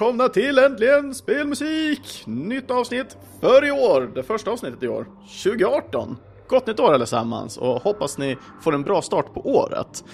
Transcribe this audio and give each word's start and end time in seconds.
välkomna 0.00 0.28
till 0.28 0.58
Äntligen 0.58 1.14
Spelmusik! 1.14 2.22
Nytt 2.26 2.70
avsnitt 2.70 3.16
för 3.40 3.66
i 3.66 3.70
år, 3.70 4.10
det 4.14 4.22
första 4.22 4.50
avsnittet 4.50 4.82
i 4.82 4.88
år, 4.88 5.06
2018. 5.44 6.16
Gott 6.48 6.66
nytt 6.66 6.80
år 6.80 6.94
allesammans 6.94 7.56
och 7.56 7.82
hoppas 7.82 8.18
ni 8.18 8.36
får 8.62 8.74
en 8.74 8.82
bra 8.82 9.02
start 9.02 9.34
på 9.34 9.40
året. 9.40 10.04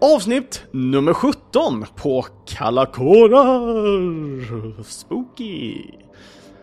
Avsnitt 0.00 0.62
nummer 0.70 1.14
17 1.14 1.84
på 1.96 2.26
Kalla 2.46 2.86
kårar. 2.86 4.82
Spooky. 4.82 5.84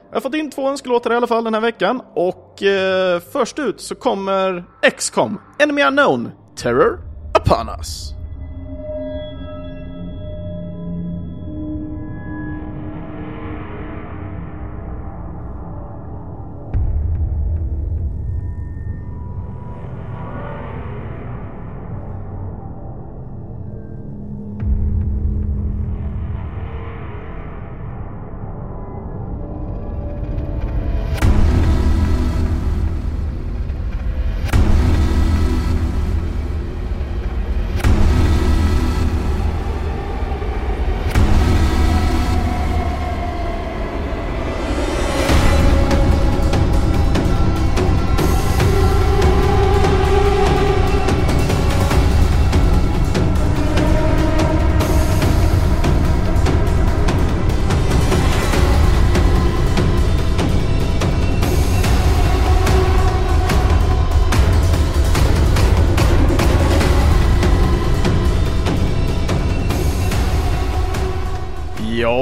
Jag 0.10 0.16
har 0.16 0.22
fått 0.22 0.36
in 0.36 0.52
två 0.52 0.70
önskelåtar 0.70 1.14
i 1.14 1.16
alla 1.16 1.28
fall 1.28 1.44
den 1.44 1.54
här 1.54 1.62
veckan 1.62 2.02
och 2.14 2.64
eh, 2.64 3.20
först 3.20 3.60
ut 3.60 3.82
så 3.82 3.96
kommer 3.96 4.64
XCOM, 4.98 5.42
Enemy 5.60 5.84
Unknown, 5.84 6.32
Terror 6.56 7.00
Upon 7.40 7.70
Us. 7.80 8.15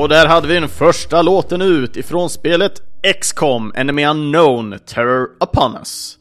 Och 0.04 0.10
där 0.10 0.28
hade 0.28 0.48
vi 0.48 0.54
den 0.54 0.70
första 0.70 1.22
låten 1.22 1.62
ut 1.62 1.98
ifrån 1.98 2.30
spelet 2.30 2.82
XCOM 3.22 3.74
Enemy 3.76 4.06
Unknown 4.06 4.80
Terror 4.86 5.30
Upon 5.40 5.76
Us. 5.76 6.18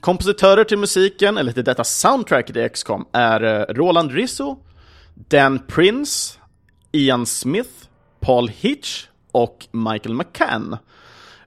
Kompositörer 0.00 0.64
till 0.64 0.78
musiken, 0.78 1.38
eller 1.38 1.52
till 1.52 1.64
detta 1.64 1.84
soundtracket 1.84 2.56
i 2.56 2.68
XCOM, 2.68 3.04
är 3.12 3.42
eh, 3.42 3.74
Roland 3.74 4.12
Rizzo, 4.12 4.56
Dan 5.14 5.58
Prince, 5.58 6.38
Ian 6.92 7.26
Smith, 7.26 7.70
Paul 8.20 8.48
Hitch 8.48 9.06
och 9.32 9.66
Michael 9.72 10.14
McCann. 10.14 10.76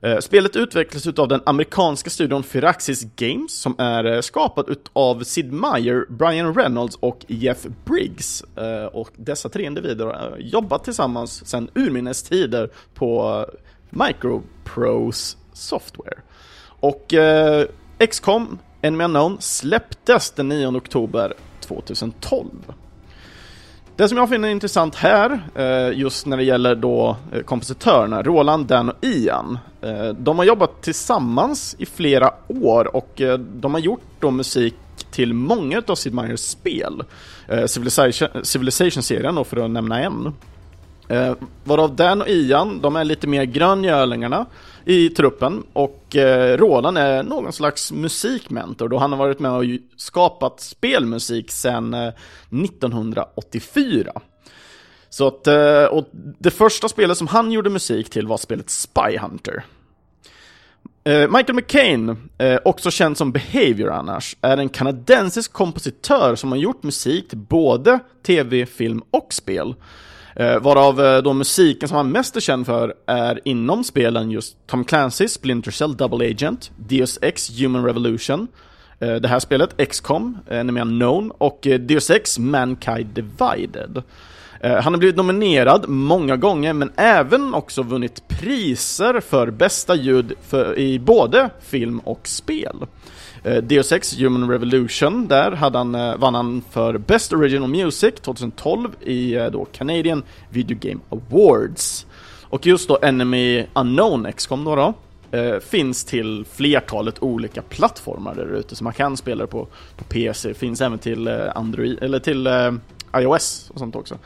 Eh, 0.02 0.20
spelet 0.20 0.56
utvecklas 0.56 1.08
av 1.08 1.28
den 1.28 1.42
amerikanska 1.46 2.10
studion 2.10 2.44
Firaxis 2.44 3.04
Games 3.16 3.60
som 3.60 3.76
är 3.78 4.06
eh, 4.06 4.22
skapad 4.22 4.66
skapat 4.66 4.92
av 4.94 5.24
Sid 5.24 5.54
Meier, 5.54 6.06
Brian 6.10 6.56
Reynolds 6.56 6.96
och 7.00 7.26
Jeff 7.28 7.66
Briggs. 7.86 8.44
Eh, 8.56 8.86
och 8.86 9.10
dessa 9.16 9.50
tre 9.50 9.66
individer 9.66 10.06
har 10.06 10.38
jobbat 10.40 10.84
tillsammans 10.84 11.48
sedan 11.48 11.70
urminnes 11.76 12.24
tider 12.24 12.70
på 12.94 13.46
Microprose 13.90 15.38
Software. 15.54 16.18
Och 16.80 17.14
XCOM, 18.10 18.60
Enemy 18.82 19.04
Unknown, 19.04 19.38
släpptes 19.40 20.32
den 20.32 20.50
9 20.50 20.68
oktober 20.68 21.34
2012. 21.60 22.50
Det 23.98 24.10
som 24.10 24.18
jag 24.18 24.30
finner 24.30 24.50
intressant 24.50 24.96
här, 24.96 25.40
eh, 25.56 26.00
just 26.00 26.26
när 26.26 26.38
det 26.38 26.44
gäller 26.44 26.76
då 26.76 27.18
eh, 27.34 27.42
kompositörerna, 27.42 28.24
Roland, 28.24 28.66
Dan 28.66 28.90
och 28.90 28.96
Ian, 29.02 29.60
eh, 29.82 30.08
de 30.08 30.38
har 30.38 30.46
jobbat 30.46 30.82
tillsammans 30.82 31.76
i 31.80 31.86
flera 31.86 32.34
år 32.48 32.96
och 32.96 33.22
de 33.40 33.74
har 33.74 33.80
gjort 33.80 34.02
då 34.20 34.32
musik 34.32 34.76
till 35.12 35.34
många 35.34 35.82
av 35.88 35.96
Sid 35.96 36.14
Meier's 36.14 36.36
spel. 36.36 37.04
Civilization-serien 38.44 39.46
för 39.46 39.58
att 39.58 39.72
nämna 39.72 40.00
en. 40.02 40.34
Varav 41.64 41.96
Dan 41.96 42.22
och 42.22 42.28
Ian, 42.28 42.80
de 42.82 42.96
är 42.96 43.04
lite 43.04 43.28
mer 43.28 43.44
gröngölingarna 43.44 44.46
i 44.88 45.10
truppen 45.10 45.64
och 45.74 46.16
eh, 46.16 46.58
Roland 46.58 46.98
är 46.98 47.24
någon 47.24 47.54
slags 47.54 47.92
musikmentor 47.92 48.90
då 48.90 48.98
han 48.98 49.12
har 49.12 49.20
varit 49.20 49.40
med 49.40 49.52
och 49.52 49.64
skapat 49.98 50.60
spelmusik 50.60 51.52
sedan 51.52 51.94
eh, 51.94 52.14
1984. 52.64 54.12
Så 55.10 55.28
att, 55.28 55.48
eh, 55.48 55.84
och 55.84 56.10
det 56.40 56.52
första 56.52 56.90
spelet 56.90 57.18
som 57.18 57.28
han 57.28 57.52
gjorde 57.52 57.70
musik 57.70 58.10
till 58.10 58.28
var 58.28 58.38
spelet 58.38 58.70
Spy 58.70 59.18
Hunter. 59.18 59.64
Eh, 61.04 61.30
Michael 61.30 61.54
McCain, 61.54 62.30
eh, 62.38 62.60
också 62.66 62.92
känd 62.92 63.18
som 63.18 63.32
Behavior 63.32 63.92
annars, 63.92 64.38
är 64.42 64.58
en 64.58 64.70
kanadensisk 64.70 65.54
kompositör 65.54 66.36
som 66.36 66.52
har 66.52 66.58
gjort 66.58 66.84
musik 66.84 67.30
till 67.30 67.38
både 67.38 68.00
tv, 68.26 68.66
film 68.66 69.02
och 69.12 69.34
spel. 69.34 69.76
Eh, 70.40 70.60
varav 70.60 71.02
eh, 71.02 71.22
då 71.22 71.34
musiken 71.34 71.90
som 71.90 71.98
han 71.98 72.12
mest 72.12 72.36
är 72.36 72.40
känd 72.40 72.66
för 72.66 72.94
är 73.06 73.40
inom 73.46 73.84
spelen 73.84 74.32
just 74.32 74.68
Tom 74.68 74.86
Clancy's 74.86 75.28
Splinter 75.28 75.72
Cell 75.72 75.98
Double 75.98 76.32
Agent, 76.32 76.72
Deus 76.76 77.20
Ex 77.22 77.60
Human 77.60 77.86
Revolution, 77.86 78.48
eh, 79.00 79.16
det 79.16 79.28
här 79.28 79.40
spelet, 79.40 79.90
XCOM, 79.90 80.38
Enemy 80.50 80.80
eh, 80.80 80.82
Unknown 80.82 81.32
och 81.32 81.68
eh, 81.68 81.80
Deus 81.80 82.10
Ex 82.10 82.40
Mankind 82.40 83.08
Divided. 83.08 84.04
Eh, 84.62 84.76
han 84.82 84.94
har 84.94 84.98
blivit 84.98 85.16
nominerad 85.16 85.90
många 85.90 86.38
gånger 86.38 86.74
men 86.74 86.92
även 86.96 87.54
också 87.54 87.84
vunnit 87.84 88.28
priser 88.28 89.20
för 89.20 89.52
bästa 89.52 89.96
ljud 89.96 90.34
för, 90.48 90.78
i 90.80 91.00
både 91.00 91.50
film 91.62 92.00
och 92.00 92.28
spel. 92.28 92.76
Eh, 93.48 93.64
Deus 93.64 93.92
Ex 93.92 94.20
Human 94.20 94.50
Revolution, 94.50 95.28
där 95.28 95.52
hade 95.52 95.78
han, 95.78 95.96
eh, 95.96 96.16
vann 96.18 96.36
han 96.36 96.64
för 96.72 96.98
Best 96.98 97.34
Original 97.34 97.70
Music 97.70 98.14
2012 98.22 98.90
i 99.02 99.36
eh, 99.36 99.46
då 99.46 99.66
Canadian 99.66 100.24
Video 100.50 100.78
Game 100.82 101.00
Awards. 101.10 102.06
Och 102.42 102.66
just 102.66 102.88
då 102.88 103.00
Enemy 103.02 103.66
Unknown 103.74 104.32
XCOM 104.32 104.64
då, 104.64 104.76
då 104.76 104.94
finns 105.60 106.04
till 106.04 106.46
flertalet 106.54 107.24
olika 107.24 107.62
plattformar 107.62 108.36
där 108.36 108.56
ute, 108.56 108.76
så 108.76 108.84
man 108.84 108.94
kan 108.94 109.18
spela 109.18 109.44
det 109.44 109.48
på, 109.48 109.68
på 109.98 110.04
PC, 110.04 110.54
finns 110.54 110.82
även 110.82 111.00
till 111.00 111.28
Android, 111.56 112.04
eller 112.04 112.20
till 112.20 112.48
iOS 113.16 113.72
och 113.74 113.80
sånt 113.80 113.96
också 113.96 114.18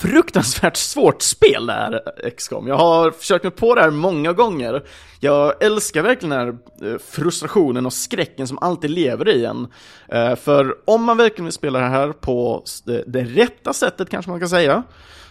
fruktansvärt 0.00 0.76
svårt 0.76 1.22
spel 1.22 1.66
det 1.66 1.72
här 1.72 2.02
XCOM. 2.36 2.66
Jag 2.66 2.76
har 2.76 3.10
försökt 3.10 3.44
mig 3.44 3.50
på 3.50 3.74
det 3.74 3.80
här 3.80 3.90
många 3.90 4.32
gånger. 4.32 4.82
Jag 5.20 5.64
älskar 5.64 6.02
verkligen 6.02 6.30
den 6.30 6.38
här 6.40 6.92
eh, 6.92 6.98
frustrationen 6.98 7.86
och 7.86 7.92
skräcken 7.92 8.48
som 8.48 8.58
alltid 8.58 8.90
lever 8.90 9.28
i 9.28 9.44
en. 9.44 9.66
Eh, 10.08 10.36
för 10.36 10.76
om 10.84 11.04
man 11.04 11.16
verkligen 11.16 11.44
vill 11.44 11.52
spela 11.52 11.78
det 11.78 11.88
här 11.88 12.12
på 12.12 12.64
det 13.06 13.24
rätta 13.24 13.72
sättet 13.72 14.10
kanske 14.10 14.30
man 14.30 14.40
kan 14.40 14.48
säga, 14.48 14.82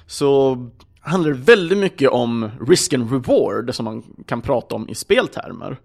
så 0.07 0.57
handlar 1.01 1.31
det 1.31 1.37
väldigt 1.37 1.77
mycket 1.77 2.09
om 2.09 2.51
risk 2.67 2.93
and 2.93 3.11
reward 3.11 3.75
som 3.75 3.85
man 3.85 4.03
kan 4.25 4.41
prata 4.41 4.75
om 4.75 4.89
i 4.89 4.95
speltermer. 4.95 5.77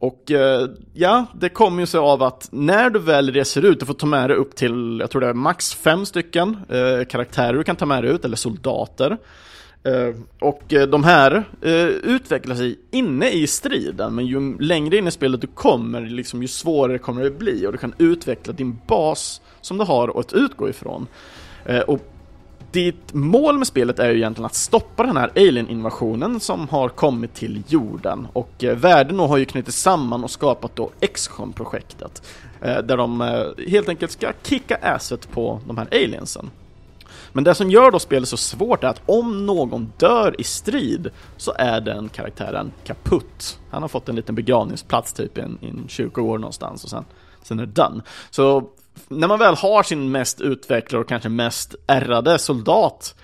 Och 0.00 0.30
eh, 0.30 0.68
ja, 0.92 1.26
det 1.34 1.48
kommer 1.48 1.80
ju 1.80 1.86
sig 1.86 2.00
av 2.00 2.22
att 2.22 2.48
när 2.52 2.90
du 2.90 2.98
väl 2.98 3.32
reser 3.32 3.64
ut, 3.64 3.80
du 3.80 3.86
får 3.86 3.94
ta 3.94 4.06
med 4.06 4.30
dig 4.30 4.36
upp 4.36 4.56
till, 4.56 4.98
jag 5.00 5.10
tror 5.10 5.20
det 5.20 5.26
är 5.26 5.34
max 5.34 5.74
fem 5.74 6.06
stycken 6.06 6.56
eh, 6.68 7.04
karaktärer 7.04 7.54
du 7.54 7.64
kan 7.64 7.76
ta 7.76 7.86
med 7.86 8.04
dig 8.04 8.12
ut, 8.12 8.24
eller 8.24 8.36
soldater. 8.36 9.18
Eh, 9.82 10.14
och 10.40 10.72
eh, 10.72 10.86
de 10.86 11.04
här 11.04 11.44
eh, 11.62 11.86
utvecklar 11.86 12.54
sig 12.54 12.78
inne 12.90 13.30
i 13.30 13.46
striden, 13.46 14.14
men 14.14 14.26
ju 14.26 14.58
längre 14.58 14.96
in 14.96 15.08
i 15.08 15.10
spelet 15.10 15.40
du 15.40 15.46
kommer, 15.46 16.00
liksom, 16.00 16.42
ju 16.42 16.48
svårare 16.48 16.98
kommer 16.98 17.22
det 17.22 17.30
bli 17.30 17.66
och 17.66 17.72
du 17.72 17.78
kan 17.78 17.94
utveckla 17.98 18.52
din 18.52 18.78
bas 18.86 19.40
som 19.60 19.78
du 19.78 19.84
har 19.84 20.20
att 20.20 20.32
utgå 20.32 20.68
ifrån. 20.68 21.06
Eh, 21.64 21.80
och 21.80 22.09
ditt 22.72 23.14
mål 23.14 23.58
med 23.58 23.66
spelet 23.66 23.98
är 23.98 24.10
ju 24.10 24.16
egentligen 24.16 24.46
att 24.46 24.54
stoppa 24.54 25.02
den 25.02 25.16
här 25.16 25.30
alien-invasionen 25.36 26.40
som 26.40 26.68
har 26.68 26.88
kommit 26.88 27.34
till 27.34 27.62
jorden 27.68 28.28
och 28.32 28.64
eh, 28.64 28.76
världen 28.76 29.18
har 29.18 29.36
ju 29.36 29.44
knutit 29.44 29.74
samman 29.74 30.24
och 30.24 30.30
skapat 30.30 30.76
då 30.76 30.90
X-com-projektet 31.00 32.22
eh, 32.60 32.78
där 32.78 32.96
de 32.96 33.20
eh, 33.20 33.68
helt 33.68 33.88
enkelt 33.88 34.12
ska 34.12 34.32
kicka 34.42 34.76
asset 34.76 35.30
på 35.30 35.60
de 35.66 35.78
här 35.78 35.88
aliensen. 35.92 36.50
Men 37.32 37.44
det 37.44 37.54
som 37.54 37.70
gör 37.70 37.90
då 37.90 37.98
spelet 37.98 38.28
så 38.28 38.36
svårt 38.36 38.84
är 38.84 38.88
att 38.88 39.02
om 39.06 39.46
någon 39.46 39.92
dör 39.96 40.40
i 40.40 40.44
strid 40.44 41.10
så 41.36 41.52
är 41.58 41.80
den 41.80 42.08
karaktären 42.08 42.72
kaputt. 42.84 43.58
Han 43.70 43.82
har 43.82 43.88
fått 43.88 44.08
en 44.08 44.16
liten 44.16 44.34
begravningsplats 44.34 45.12
typ 45.12 45.38
i 45.38 45.40
en, 45.40 45.58
i 45.60 45.68
en 45.68 45.84
kyrkogård 45.88 46.40
någonstans 46.40 46.84
och 46.84 46.90
sen, 46.90 47.04
sen 47.42 47.58
är 47.58 47.66
det 47.66 47.72
done. 47.72 48.02
Så 48.30 48.70
när 49.10 49.28
man 49.28 49.38
väl 49.38 49.54
har 49.54 49.82
sin 49.82 50.10
mest 50.10 50.40
utvecklade 50.40 51.02
och 51.02 51.08
kanske 51.08 51.28
mest 51.28 51.74
ärrade 51.86 52.38
soldat 52.38 53.14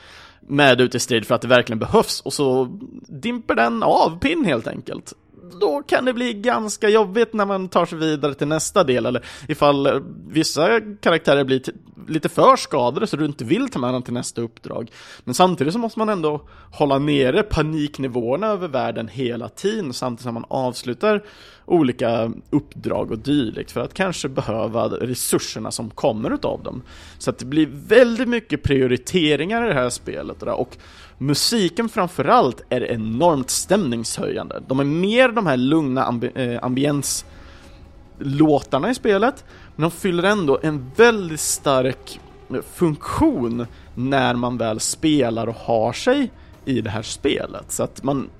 med 0.41 0.81
ut 0.81 0.94
i 0.94 1.00
strid 1.00 1.27
för 1.27 1.35
att 1.35 1.43
det 1.43 1.49
verkligen 1.49 1.79
behövs 1.79 2.21
och 2.21 2.33
så 2.33 2.79
dimper 3.09 3.55
den 3.55 3.83
av 3.83 4.19
pinn 4.19 4.44
helt 4.44 4.67
enkelt 4.67 5.12
då 5.61 5.83
kan 5.83 6.05
det 6.05 6.13
bli 6.13 6.35
ganska 6.35 6.89
jobbigt 6.89 7.33
när 7.33 7.47
man 7.47 7.69
tar 7.69 7.87
sig 7.87 7.99
vidare 7.99 8.35
till 8.35 8.49
nästa 8.49 8.85
del, 8.85 9.07
eller 9.07 9.25
ifall 9.49 9.87
eh, 9.87 9.93
vissa 10.29 10.81
karaktärer 11.01 11.45
blir 11.45 11.63
lite 12.09 12.29
för 12.29 12.57
skadade 12.57 13.07
så 13.07 13.17
du 13.17 13.25
inte 13.25 13.45
vill 13.45 13.69
ta 13.69 13.79
med 13.79 13.95
dem 13.95 14.03
till 14.03 14.13
nästa 14.13 14.41
uppdrag. 14.41 14.91
Men 15.25 15.35
samtidigt 15.35 15.73
så 15.73 15.79
måste 15.79 15.99
man 15.99 16.09
ändå 16.09 16.49
hålla 16.73 16.99
nere 16.99 17.43
paniknivåerna 17.43 18.47
över 18.47 18.69
världen 18.69 19.09
hela 19.09 19.49
tiden 19.49 19.93
samtidigt 19.93 20.23
som 20.23 20.35
man 20.35 20.45
avslutar 20.49 21.25
olika 21.65 22.33
uppdrag 22.51 23.11
och 23.11 23.19
dylikt 23.19 23.71
för 23.71 23.81
att 23.81 23.95
kanske 23.95 24.29
behöva 24.29 24.89
resurserna 24.89 25.71
som 25.71 25.91
kommer 25.91 26.35
utav 26.35 26.63
dem. 26.63 26.83
Så 27.19 27.31
att 27.31 27.39
det 27.39 27.47
blir 27.47 27.69
väldigt 27.89 28.29
mycket 28.29 28.63
prioriteringar 28.63 29.65
i 29.65 29.69
det 29.69 29.75
här 29.75 29.91
spelet 29.91 30.43
och 30.43 30.77
Musiken 31.19 31.89
framförallt 31.89 32.63
är 32.69 32.91
enormt 32.91 33.51
stämningshöjande. 33.51 34.63
De 34.67 34.81
är 34.81 34.85
mer 34.85 35.29
de 35.29 35.47
här 35.47 35.57
lugna 35.57 36.05
ambi 36.05 36.31
äh, 36.35 36.65
ambienslåtarna 36.65 38.91
i 38.91 38.95
spelet, 38.95 39.45
men 39.77 39.83
de 39.83 39.91
fyller 39.91 40.23
ändå 40.23 40.59
en 40.63 40.91
väldigt 40.97 41.41
stark 41.41 42.21
eh, 42.51 42.57
funktion 42.75 43.67
när 43.95 44.35
man 44.35 44.57
väl 44.57 44.81
spelar 44.81 45.47
och 45.47 45.55
har 45.55 45.93
sig 45.93 46.31
i 46.65 46.81
det 46.81 46.91
här 46.91 47.03
spelet. 47.03 47.73
Så 47.73 47.83
att 47.83 48.03
man, 48.03 48.31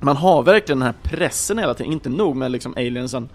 man 0.00 0.16
har 0.16 0.42
verkligen 0.42 0.78
den 0.78 0.86
här 0.86 0.94
pressen 1.02 1.58
hela 1.58 1.74
tiden, 1.74 1.92
inte 1.92 2.08
nog 2.08 2.36
med 2.36 2.50
liksom 2.50 2.74
aliensen 2.76 3.28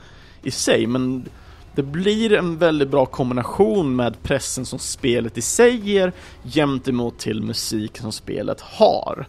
i 0.44 0.52
sig, 0.52 0.88
men 0.88 1.26
det 1.76 1.84
blir 1.84 2.34
en 2.34 2.58
väldigt 2.58 2.90
bra 2.90 3.06
kombination 3.06 3.96
med 3.96 4.24
pressen 4.24 4.66
som 4.66 4.80
spelet 4.80 5.38
i 5.38 5.42
sig 5.42 5.76
ger 5.76 6.14
gentemot 6.44 7.20
till 7.20 7.44
musik 7.44 7.98
som 7.98 8.12
spelet 8.12 8.62
har. 8.62 9.28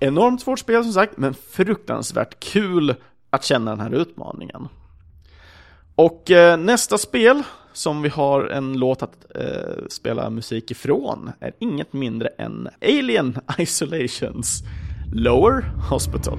Enormt 0.00 0.42
svårt 0.42 0.58
spel 0.58 0.82
som 0.84 0.92
sagt, 0.92 1.16
men 1.16 1.34
fruktansvärt 1.34 2.40
kul 2.40 2.94
att 3.30 3.44
känna 3.44 3.70
den 3.70 3.80
här 3.80 3.94
utmaningen. 3.94 4.68
Och 5.94 6.30
eh, 6.30 6.56
nästa 6.56 6.98
spel 6.98 7.42
som 7.72 8.02
vi 8.02 8.08
har 8.08 8.44
en 8.44 8.78
låt 8.78 9.02
att 9.02 9.26
eh, 9.34 9.86
spela 9.88 10.30
musik 10.30 10.70
ifrån 10.70 11.32
är 11.40 11.52
inget 11.58 11.92
mindre 11.92 12.28
än 12.28 12.68
Alien 12.82 13.38
Isolations 13.58 14.62
Lower 15.14 15.72
Hospital. 15.90 16.38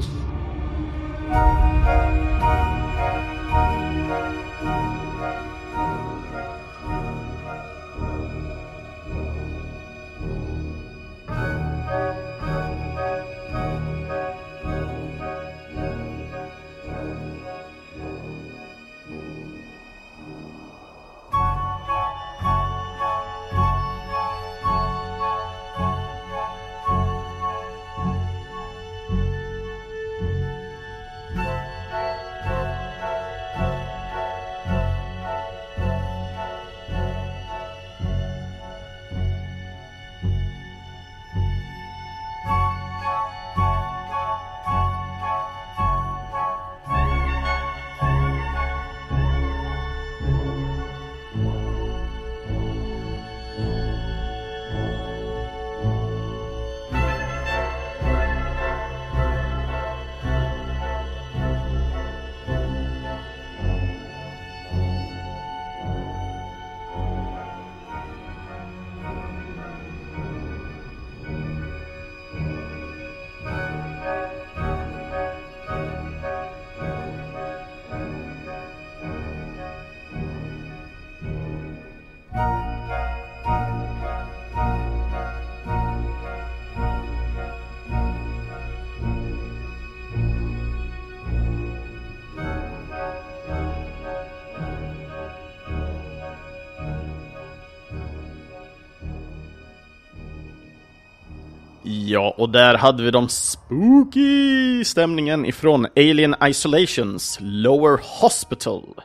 Ja, 102.06 102.36
och 102.38 102.50
där 102.50 102.78
hade 102.78 103.04
vi 103.04 103.12
de 103.12 103.30
spooky 103.30 104.84
stämningen 104.84 105.46
ifrån 105.46 105.88
Alien 105.96 106.36
Isolations 106.44 107.38
Lower 107.42 108.00
Hospital. 108.22 109.02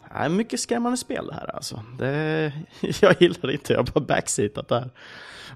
Det 0.00 0.24
är 0.24 0.28
mycket 0.28 0.60
skrämmande 0.60 0.96
spel 0.98 1.26
det 1.26 1.34
här 1.34 1.54
alltså. 1.54 1.82
Det, 1.98 2.52
jag 3.00 3.22
gillar 3.22 3.46
det 3.46 3.52
inte, 3.52 3.72
jag 3.72 3.80
har 3.80 3.84
bara 3.84 4.04
backseatat 4.04 4.68
där. 4.68 4.90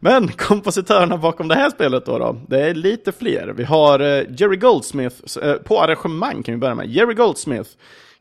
Men 0.01 0.29
kompositörerna 0.29 1.17
bakom 1.17 1.49
det 1.49 1.55
här 1.55 1.71
spelet 1.71 2.07
då, 2.07 2.19
då 2.19 2.41
det 2.49 2.61
är 2.61 2.75
lite 2.75 3.13
fler. 3.13 3.49
Vi 3.57 3.65
har 3.65 4.01
eh, 4.01 4.25
Jerry 4.29 4.57
Goldsmith, 4.57 5.17
eh, 5.43 5.55
på 5.55 5.81
arrangemang 5.81 6.43
kan 6.43 6.55
vi 6.55 6.59
börja 6.59 6.75
med, 6.75 6.87
Jerry 6.87 7.15
Goldsmith, 7.15 7.71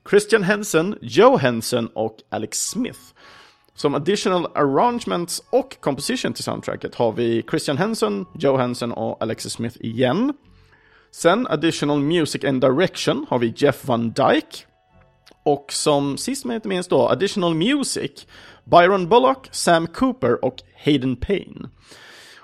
Christian 0.09 0.43
Henson, 0.43 0.95
Joe 1.01 1.37
Henson 1.37 1.87
och 1.87 2.17
Alex 2.29 2.57
Smith. 2.69 2.99
Som 3.81 3.95
additional 3.95 4.47
arrangements 4.55 5.43
och 5.49 5.77
composition 5.79 6.33
till 6.33 6.43
soundtracket 6.43 6.95
har 6.95 7.11
vi 7.11 7.43
Christian 7.49 7.77
Henson, 7.77 8.25
Joe 8.33 8.57
Henson 8.57 8.91
och 8.91 9.23
Alexis 9.23 9.53
Smith 9.53 9.77
igen. 9.79 10.33
Sen 11.11 11.47
additional 11.47 11.99
music 11.99 12.43
and 12.43 12.61
direction 12.61 13.25
har 13.29 13.39
vi 13.39 13.53
Jeff 13.55 13.85
Van 13.87 14.11
Dyke. 14.11 14.57
Och 15.43 15.65
som 15.73 16.17
sist 16.17 16.45
men 16.45 16.55
inte 16.55 16.67
minst 16.67 16.89
då, 16.89 17.09
additional 17.09 17.55
music, 17.55 18.27
Byron 18.63 19.09
Bullock, 19.09 19.47
Sam 19.51 19.87
Cooper 19.87 20.45
och 20.45 20.55
Hayden 20.85 21.15
Payne. 21.15 21.69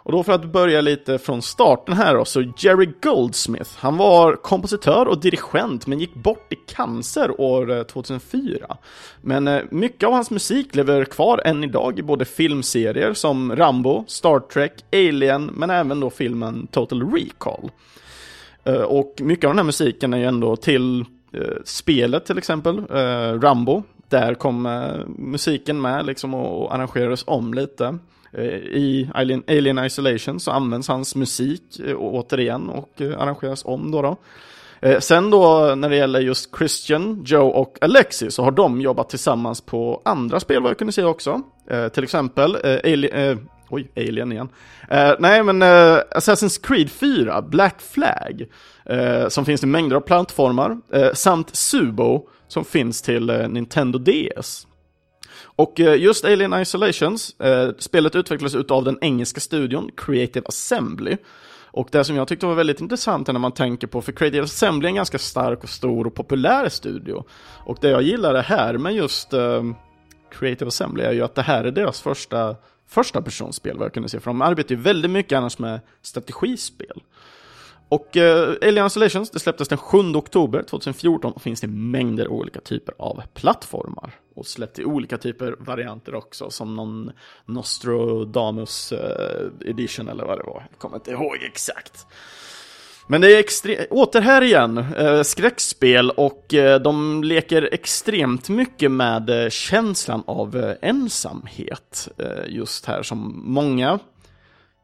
Och 0.07 0.13
då 0.13 0.23
för 0.23 0.33
att 0.33 0.45
börja 0.45 0.81
lite 0.81 1.17
från 1.17 1.41
starten 1.41 1.95
här 1.95 2.15
då, 2.15 2.25
så 2.25 2.41
Jerry 2.57 2.89
Goldsmith, 3.01 3.69
han 3.77 3.97
var 3.97 4.35
kompositör 4.35 5.07
och 5.07 5.19
dirigent 5.19 5.87
men 5.87 5.99
gick 5.99 6.13
bort 6.13 6.53
i 6.53 6.55
cancer 6.55 7.41
år 7.41 7.71
eh, 7.71 7.83
2004. 7.83 8.77
Men 9.21 9.47
eh, 9.47 9.61
mycket 9.71 10.07
av 10.07 10.13
hans 10.13 10.31
musik 10.31 10.75
lever 10.75 11.05
kvar 11.05 11.41
än 11.45 11.63
idag 11.63 11.99
i 11.99 12.03
både 12.03 12.25
filmserier 12.25 13.13
som 13.13 13.55
Rambo, 13.55 14.03
Star 14.07 14.39
Trek, 14.39 14.73
Alien, 14.91 15.45
men 15.45 15.69
även 15.69 15.99
då 15.99 16.09
filmen 16.09 16.67
Total 16.67 17.11
Recall. 17.11 17.69
Eh, 18.63 18.81
och 18.81 19.13
mycket 19.21 19.45
av 19.45 19.51
den 19.51 19.59
här 19.59 19.65
musiken 19.65 20.13
är 20.13 20.17
ju 20.17 20.25
ändå 20.25 20.55
till 20.55 21.05
spelet 21.65 22.25
till 22.25 22.37
exempel, 22.37 22.85
Rambo, 23.41 23.83
där 24.09 24.33
kom 24.33 24.61
musiken 25.17 25.81
med 25.81 26.05
liksom 26.05 26.33
och 26.33 26.75
arrangerades 26.75 27.23
om 27.27 27.53
lite. 27.53 27.97
Eh, 28.33 28.43
I 28.55 29.09
Alien, 29.13 29.43
Alien 29.47 29.85
Isolation 29.85 30.39
så 30.39 30.51
används 30.51 30.87
hans 30.87 31.15
musik 31.15 31.79
eh, 31.85 31.95
återigen 31.97 32.69
och 32.69 33.01
eh, 33.01 33.21
arrangeras 33.21 33.65
om 33.65 33.91
då. 33.91 34.01
då. 34.01 34.17
Sen 34.99 35.29
då 35.29 35.75
när 35.75 35.89
det 35.89 35.95
gäller 35.95 36.19
just 36.19 36.57
Christian, 36.57 37.23
Joe 37.25 37.49
och 37.49 37.77
Alexi 37.81 38.31
så 38.31 38.43
har 38.43 38.51
de 38.51 38.81
jobbat 38.81 39.09
tillsammans 39.09 39.61
på 39.61 40.01
andra 40.05 40.39
spel 40.39 40.61
vad 40.61 40.69
jag 40.69 40.77
kunde 40.77 40.93
säga 40.93 41.07
också. 41.07 41.41
till 41.93 42.03
exempel 42.03 42.55
Alien, 42.83 43.47
oj, 43.69 43.91
Alien 43.95 44.31
igen. 44.31 44.49
nej 45.19 45.43
men 45.43 45.63
Assassin's 45.63 46.67
Creed 46.67 46.91
4, 46.91 47.41
Black 47.41 47.81
Flag, 47.81 48.45
som 49.29 49.45
finns 49.45 49.63
i 49.63 49.67
mängder 49.67 49.95
av 49.95 50.01
plattformar, 50.01 50.77
samt 51.15 51.55
Subo 51.55 52.29
som 52.47 52.65
finns 52.65 53.01
till 53.01 53.45
Nintendo 53.49 53.99
DS. 53.99 54.67
Och 55.57 55.79
eh, 55.79 56.01
just 56.01 56.25
Alien 56.25 56.53
Isolations, 56.53 57.35
eh, 57.39 57.69
spelet 57.77 58.15
utvecklades 58.15 58.55
av 58.55 58.83
den 58.83 58.97
engelska 59.01 59.39
studion 59.39 59.91
Creative 59.97 60.45
Assembly. 60.47 61.17
Och 61.71 61.89
det 61.91 62.03
som 62.03 62.15
jag 62.15 62.27
tyckte 62.27 62.45
var 62.45 62.55
väldigt 62.55 62.81
intressant 62.81 63.29
är 63.29 63.33
när 63.33 63.39
man 63.39 63.51
tänker 63.51 63.87
på, 63.87 64.01
för 64.01 64.11
Creative 64.11 64.43
Assembly 64.43 64.87
är 64.87 64.89
en 64.89 64.95
ganska 64.95 65.17
stark 65.17 65.63
och 65.63 65.69
stor 65.69 66.07
och 66.07 66.15
populär 66.15 66.69
studio. 66.69 67.23
Och 67.65 67.77
det 67.81 67.89
jag 67.89 68.01
gillar 68.01 68.33
det 68.33 68.41
här 68.41 68.77
med 68.77 68.95
just 68.95 69.33
ehm, 69.33 69.75
Creative 70.31 70.67
Assembly 70.67 71.03
är 71.03 71.11
ju 71.11 71.23
att 71.23 71.35
det 71.35 71.41
här 71.41 71.63
är 71.63 71.71
deras 71.71 72.01
första 72.01 72.55
första 72.87 73.21
personspel 73.21 73.77
vad 73.77 73.85
jag 73.85 73.93
kunde 73.93 74.09
se, 74.09 74.19
för 74.19 74.29
de 74.29 74.41
arbetar 74.41 74.75
ju 74.75 74.81
väldigt 74.81 75.11
mycket 75.11 75.37
annars 75.37 75.59
med 75.59 75.79
strategispel. 76.01 77.01
Och 77.89 78.17
eh, 78.17 78.55
Alien 78.61 78.85
Isolations, 78.85 79.29
det 79.29 79.39
släpptes 79.39 79.67
den 79.67 79.77
7 79.77 79.97
oktober 79.97 80.63
2014 80.63 81.33
och 81.33 81.41
finns 81.41 81.63
i 81.63 81.67
mängder 81.67 82.27
olika 82.27 82.59
typer 82.61 82.93
av 82.99 83.21
plattformar. 83.33 84.15
Och 84.35 84.47
släppt 84.47 84.79
i 84.79 84.85
olika 84.85 85.17
typer 85.17 85.55
varianter 85.59 86.15
också, 86.15 86.49
som 86.49 86.75
någon 86.75 87.11
Nostrodamus 87.45 88.91
eh, 88.91 89.69
edition 89.69 90.07
eller 90.07 90.25
vad 90.25 90.37
det 90.39 90.43
var. 90.43 90.67
Jag 90.71 90.79
kommer 90.79 90.95
inte 90.95 91.11
ihåg 91.11 91.37
exakt. 91.43 92.05
Men 93.09 93.21
det 93.21 93.35
är 93.35 93.39
extremt, 93.39 93.87
åter 93.89 94.21
här 94.21 94.41
igen, 94.41 94.77
eh, 94.77 95.21
skräckspel 95.21 96.11
och 96.11 96.53
eh, 96.53 96.81
de 96.81 97.23
leker 97.23 97.69
extremt 97.71 98.49
mycket 98.49 98.91
med 98.91 99.43
eh, 99.43 99.49
känslan 99.49 100.23
av 100.27 100.57
eh, 100.57 100.75
ensamhet 100.81 102.09
eh, 102.17 102.47
just 102.47 102.85
här 102.85 103.03
som 103.03 103.41
många 103.45 103.99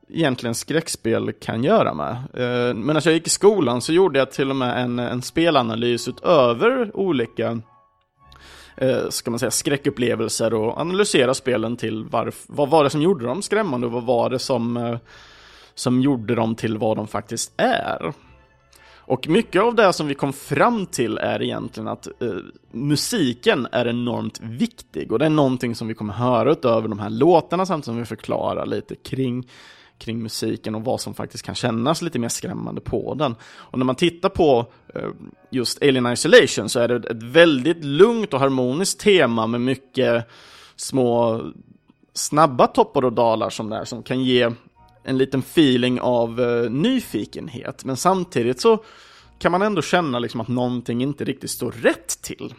egentligen 0.10 0.56
skräckspel 0.56 1.34
kan 1.34 1.64
göra 1.64 1.94
med. 1.94 2.12
Eh, 2.12 2.76
men 2.76 2.94
när 2.94 3.08
jag 3.08 3.14
gick 3.14 3.28
i 3.28 3.30
skolan 3.30 3.82
så 3.82 3.94
gjorde 3.94 4.20
jag 4.20 4.32
till 4.32 4.50
och 4.50 4.56
med 4.56 4.84
en, 4.84 5.00
en 5.00 5.22
spelanalys 5.22 6.08
utöver 6.08 6.98
olika 6.98 7.62
eh, 8.78 9.10
ska 9.10 9.32
man 9.32 9.40
säga, 9.40 9.52
skräckupplevelser 9.52 10.54
och 10.54 10.78
analysera 10.78 11.34
spelen 11.34 11.78
till 11.78 12.04
varf, 12.04 12.44
vad 12.48 12.70
var 12.70 12.84
det 12.84 12.90
som 12.90 13.02
gjorde 13.02 13.26
dem 13.26 13.42
skrämmande 13.42 13.88
och 13.88 13.94
vad 13.94 14.04
var 14.04 14.30
det 14.30 14.40
som, 14.40 14.78
eh, 14.78 14.98
som 15.76 16.02
gjorde 16.02 16.36
dem 16.36 16.56
till 16.56 16.78
vad 16.78 16.98
de 16.98 17.08
faktiskt 17.08 17.54
är. 17.58 18.14
Och 19.06 19.28
mycket 19.28 19.62
av 19.62 19.76
det 19.76 19.94
som 19.94 20.08
vi 20.08 20.14
kom 20.14 20.34
fram 20.34 20.86
till 20.86 21.18
är 21.18 21.42
egentligen 21.42 21.88
att 21.88 22.08
eh, 22.22 22.38
musiken 22.72 23.68
är 23.72 23.88
enormt 23.88 24.40
viktig 24.42 25.12
och 25.12 25.20
det 25.20 25.26
är 25.26 25.30
någonting 25.30 25.76
som 25.76 25.88
vi 25.88 25.94
kommer 25.94 26.14
höra 26.14 26.52
utöver 26.52 26.88
de 26.88 27.00
här 27.00 27.10
låtarna 27.10 27.66
samtidigt 27.66 27.86
som 27.86 27.98
vi 27.98 28.06
förklarar 28.06 28.66
lite 28.66 28.96
kring 28.96 29.48
kring 30.04 30.24
musiken 30.24 30.76
och 30.76 30.84
vad 30.84 31.02
som 31.02 31.14
faktiskt 31.14 31.46
kan 31.46 31.56
kännas 31.56 32.02
lite 32.02 32.20
mer 32.20 32.30
skrämmande 32.30 32.82
på 32.82 33.14
den. 33.14 33.36
Och 33.56 33.78
när 33.78 33.86
man 33.86 33.96
tittar 33.96 34.30
på 34.30 34.66
eh, 34.96 35.10
just 35.50 35.84
Alien 35.84 36.08
Isolation 36.14 36.70
så 36.70 36.80
är 36.80 36.88
det 36.88 36.96
ett 36.96 37.24
väldigt 37.24 37.84
lugnt 37.84 38.34
och 38.34 38.40
harmoniskt 38.40 39.00
tema 39.00 39.48
med 39.48 39.62
mycket 39.62 40.28
små 40.76 41.42
snabba 42.14 42.68
toppar 42.68 43.06
och 43.06 43.14
dalar 43.14 43.50
som 43.50 43.70
där 43.70 43.86
som 43.86 44.04
kan 44.04 44.24
ge 44.24 44.52
en 45.04 45.18
liten 45.18 45.40
feeling 45.40 46.02
av 46.02 46.42
eh, 46.42 46.72
nyfikenhet. 46.72 47.86
Men 47.86 47.98
samtidigt 47.98 48.62
så 48.62 48.84
kan 49.40 49.52
man 49.52 49.62
ändå 49.62 49.82
känna 49.82 50.20
liksom 50.20 50.42
att 50.42 50.48
någonting 50.48 51.02
inte 51.02 51.24
riktigt 51.26 51.52
står 51.52 51.72
rätt 51.72 52.22
till. 52.22 52.54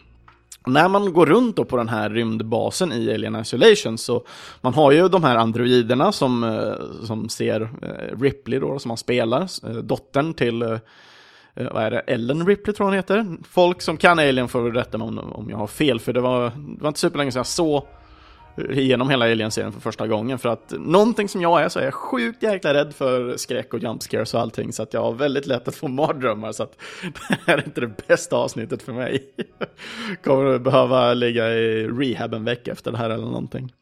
När 0.65 0.89
man 0.89 1.13
går 1.13 1.25
runt 1.25 1.55
då 1.55 1.65
på 1.65 1.77
den 1.77 1.89
här 1.89 2.09
rymdbasen 2.09 2.91
i 2.91 3.13
Alien 3.13 3.35
Isolation 3.35 3.97
så 3.97 4.25
man 4.61 4.73
har 4.73 4.91
ju 4.91 5.09
de 5.09 5.23
här 5.23 5.35
androiderna 5.35 6.11
som, 6.11 6.43
eh, 6.43 7.05
som 7.05 7.29
ser 7.29 7.61
eh, 7.61 8.21
Ripley 8.21 8.59
då, 8.59 8.79
som 8.79 8.91
han 8.91 8.97
spelar, 8.97 9.41
eh, 9.41 9.69
dottern 9.69 10.33
till 10.33 10.79
vad 11.71 11.83
är 11.83 11.91
det, 11.91 11.99
Ellen 11.99 12.47
Ripley 12.47 12.75
tror 12.75 12.87
hon 12.87 12.95
heter. 12.95 13.37
Folk 13.43 13.81
som 13.81 13.97
kan 13.97 14.19
Alien 14.19 14.47
får 14.47 14.71
rätta 14.71 14.97
mig 14.97 15.07
om, 15.07 15.19
om 15.19 15.49
jag 15.49 15.57
har 15.57 15.67
fel, 15.67 15.99
för 15.99 16.13
det 16.13 16.21
var, 16.21 16.43
det 16.43 16.81
var 16.81 16.87
inte 16.87 16.99
superlänge 16.99 17.31
sedan 17.31 17.39
jag 17.39 17.45
såg 17.47 17.87
igenom 18.57 19.09
hela 19.09 19.25
Alien-serien 19.25 19.71
för 19.71 19.81
första 19.81 20.07
gången. 20.07 20.39
För 20.39 20.49
att 20.49 20.73
någonting 20.79 21.29
som 21.29 21.41
jag 21.41 21.61
är 21.61 21.69
så 21.69 21.79
är 21.79 21.83
jag 21.83 21.93
sjukt 21.93 22.43
jäkla 22.43 22.73
rädd 22.73 22.95
för 22.95 23.37
skräck 23.37 23.73
och 23.73 23.79
jumpscares 23.79 24.33
och 24.33 24.41
allting. 24.41 24.73
Så 24.73 24.83
att 24.83 24.93
jag 24.93 25.01
har 25.01 25.11
väldigt 25.11 25.45
lätt 25.45 25.67
att 25.67 25.75
få 25.75 25.87
mardrömmar. 25.87 26.51
Så 26.51 26.63
att 26.63 26.77
det 27.01 27.37
här 27.47 27.57
är 27.57 27.65
inte 27.65 27.81
det 27.81 28.07
bästa 28.07 28.35
avsnittet 28.35 28.83
för 28.83 28.93
mig. 28.93 29.23
Kommer 30.23 30.59
behöva 30.59 31.13
ligga 31.13 31.49
i 31.49 31.87
rehab 31.87 32.33
en 32.33 32.43
vecka 32.43 32.71
efter 32.71 32.91
det 32.91 32.97
här 32.97 33.09
eller 33.09 33.25
någonting. 33.25 33.73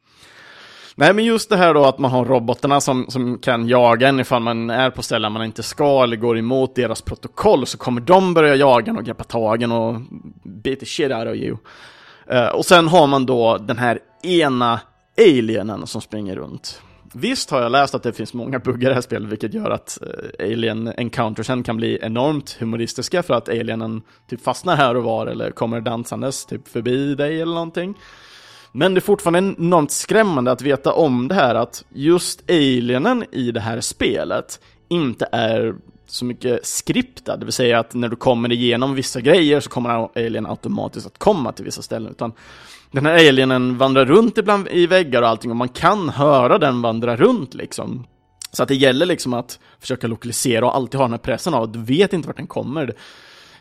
Nej, 0.95 1.13
men 1.13 1.25
just 1.25 1.49
det 1.49 1.57
här 1.57 1.73
då 1.73 1.85
att 1.85 1.99
man 1.99 2.11
har 2.11 2.25
robotarna 2.25 2.81
som, 2.81 3.05
som 3.09 3.37
kan 3.37 3.67
jaga 3.67 4.07
en 4.07 4.19
ifall 4.19 4.41
man 4.41 4.69
är 4.69 4.89
på 4.89 5.01
ställen 5.01 5.31
man 5.31 5.45
inte 5.45 5.63
ska 5.63 6.03
eller 6.03 6.15
går 6.15 6.37
emot 6.37 6.75
deras 6.75 7.01
protokoll 7.01 7.65
så 7.65 7.77
kommer 7.77 8.01
de 8.01 8.33
börja 8.33 8.55
jaga 8.55 8.89
en 8.89 8.97
och 8.97 9.05
greppa 9.05 9.23
tagen 9.23 9.71
och 9.71 9.95
beat 10.43 10.79
the 10.79 10.85
shit 10.85 11.11
out 11.11 11.27
of 11.27 11.35
you. 11.35 11.57
Uh, 12.31 12.47
och 12.47 12.65
sen 12.65 12.87
har 12.87 13.07
man 13.07 13.25
då 13.25 13.57
den 13.57 13.77
här 13.77 13.99
ena 14.23 14.79
alienen 15.17 15.87
som 15.87 16.01
springer 16.01 16.35
runt. 16.35 16.81
Visst 17.15 17.49
har 17.49 17.61
jag 17.61 17.71
läst 17.71 17.95
att 17.95 18.03
det 18.03 18.13
finns 18.13 18.33
många 18.33 18.59
buggar 18.59 18.89
i 18.89 18.89
det 18.89 18.93
här 18.93 19.01
spelet, 19.01 19.31
vilket 19.31 19.53
gör 19.53 19.69
att 19.69 19.99
eh, 20.01 20.51
alien 20.51 20.93
encountersen 20.97 21.63
kan 21.63 21.77
bli 21.77 21.99
enormt 22.01 22.57
humoristiska 22.59 23.23
för 23.23 23.33
att 23.33 23.49
alienen 23.49 24.01
typ 24.29 24.43
fastnar 24.43 24.75
här 24.75 24.95
och 24.95 25.03
var 25.03 25.27
eller 25.27 25.51
kommer 25.51 25.81
dansandes 25.81 26.45
typ 26.45 26.67
förbi 26.67 27.15
dig 27.15 27.41
eller 27.41 27.53
någonting. 27.53 27.95
Men 28.71 28.93
det 28.93 28.99
är 28.99 29.01
fortfarande 29.01 29.55
enormt 29.57 29.91
skrämmande 29.91 30.51
att 30.51 30.61
veta 30.61 30.93
om 30.93 31.27
det 31.27 31.35
här 31.35 31.55
att 31.55 31.85
just 31.89 32.49
alienen 32.49 33.25
i 33.31 33.51
det 33.51 33.59
här 33.59 33.81
spelet 33.81 34.59
inte 34.89 35.29
är 35.31 35.75
så 36.07 36.25
mycket 36.25 36.65
skriptad, 36.65 37.37
det 37.37 37.45
vill 37.45 37.53
säga 37.53 37.79
att 37.79 37.93
när 37.93 38.09
du 38.09 38.15
kommer 38.15 38.51
igenom 38.51 38.95
vissa 38.95 39.21
grejer 39.21 39.59
så 39.59 39.69
kommer 39.69 40.09
alien 40.17 40.45
automatiskt 40.45 41.07
att 41.07 41.17
komma 41.17 41.51
till 41.51 41.65
vissa 41.65 41.81
ställen, 41.81 42.11
utan 42.11 42.33
den 42.93 43.05
här 43.05 43.27
alienen 43.27 43.77
vandrar 43.77 44.05
runt 44.05 44.37
ibland 44.37 44.67
i 44.71 44.87
väggar 44.87 45.21
och 45.21 45.27
allting 45.27 45.51
och 45.51 45.57
man 45.57 45.69
kan 45.69 46.09
höra 46.09 46.57
den 46.57 46.81
vandra 46.81 47.15
runt 47.15 47.53
liksom. 47.53 48.07
Så 48.51 48.63
att 48.63 48.69
det 48.69 48.75
gäller 48.75 49.05
liksom 49.05 49.33
att 49.33 49.59
försöka 49.79 50.07
lokalisera 50.07 50.65
och 50.65 50.75
alltid 50.75 50.97
ha 50.97 51.05
den 51.05 51.13
här 51.13 51.17
pressen 51.17 51.53
av 51.53 51.63
att 51.63 51.73
du 51.73 51.79
vet 51.79 52.13
inte 52.13 52.27
vart 52.27 52.37
den 52.37 52.47
kommer. 52.47 52.93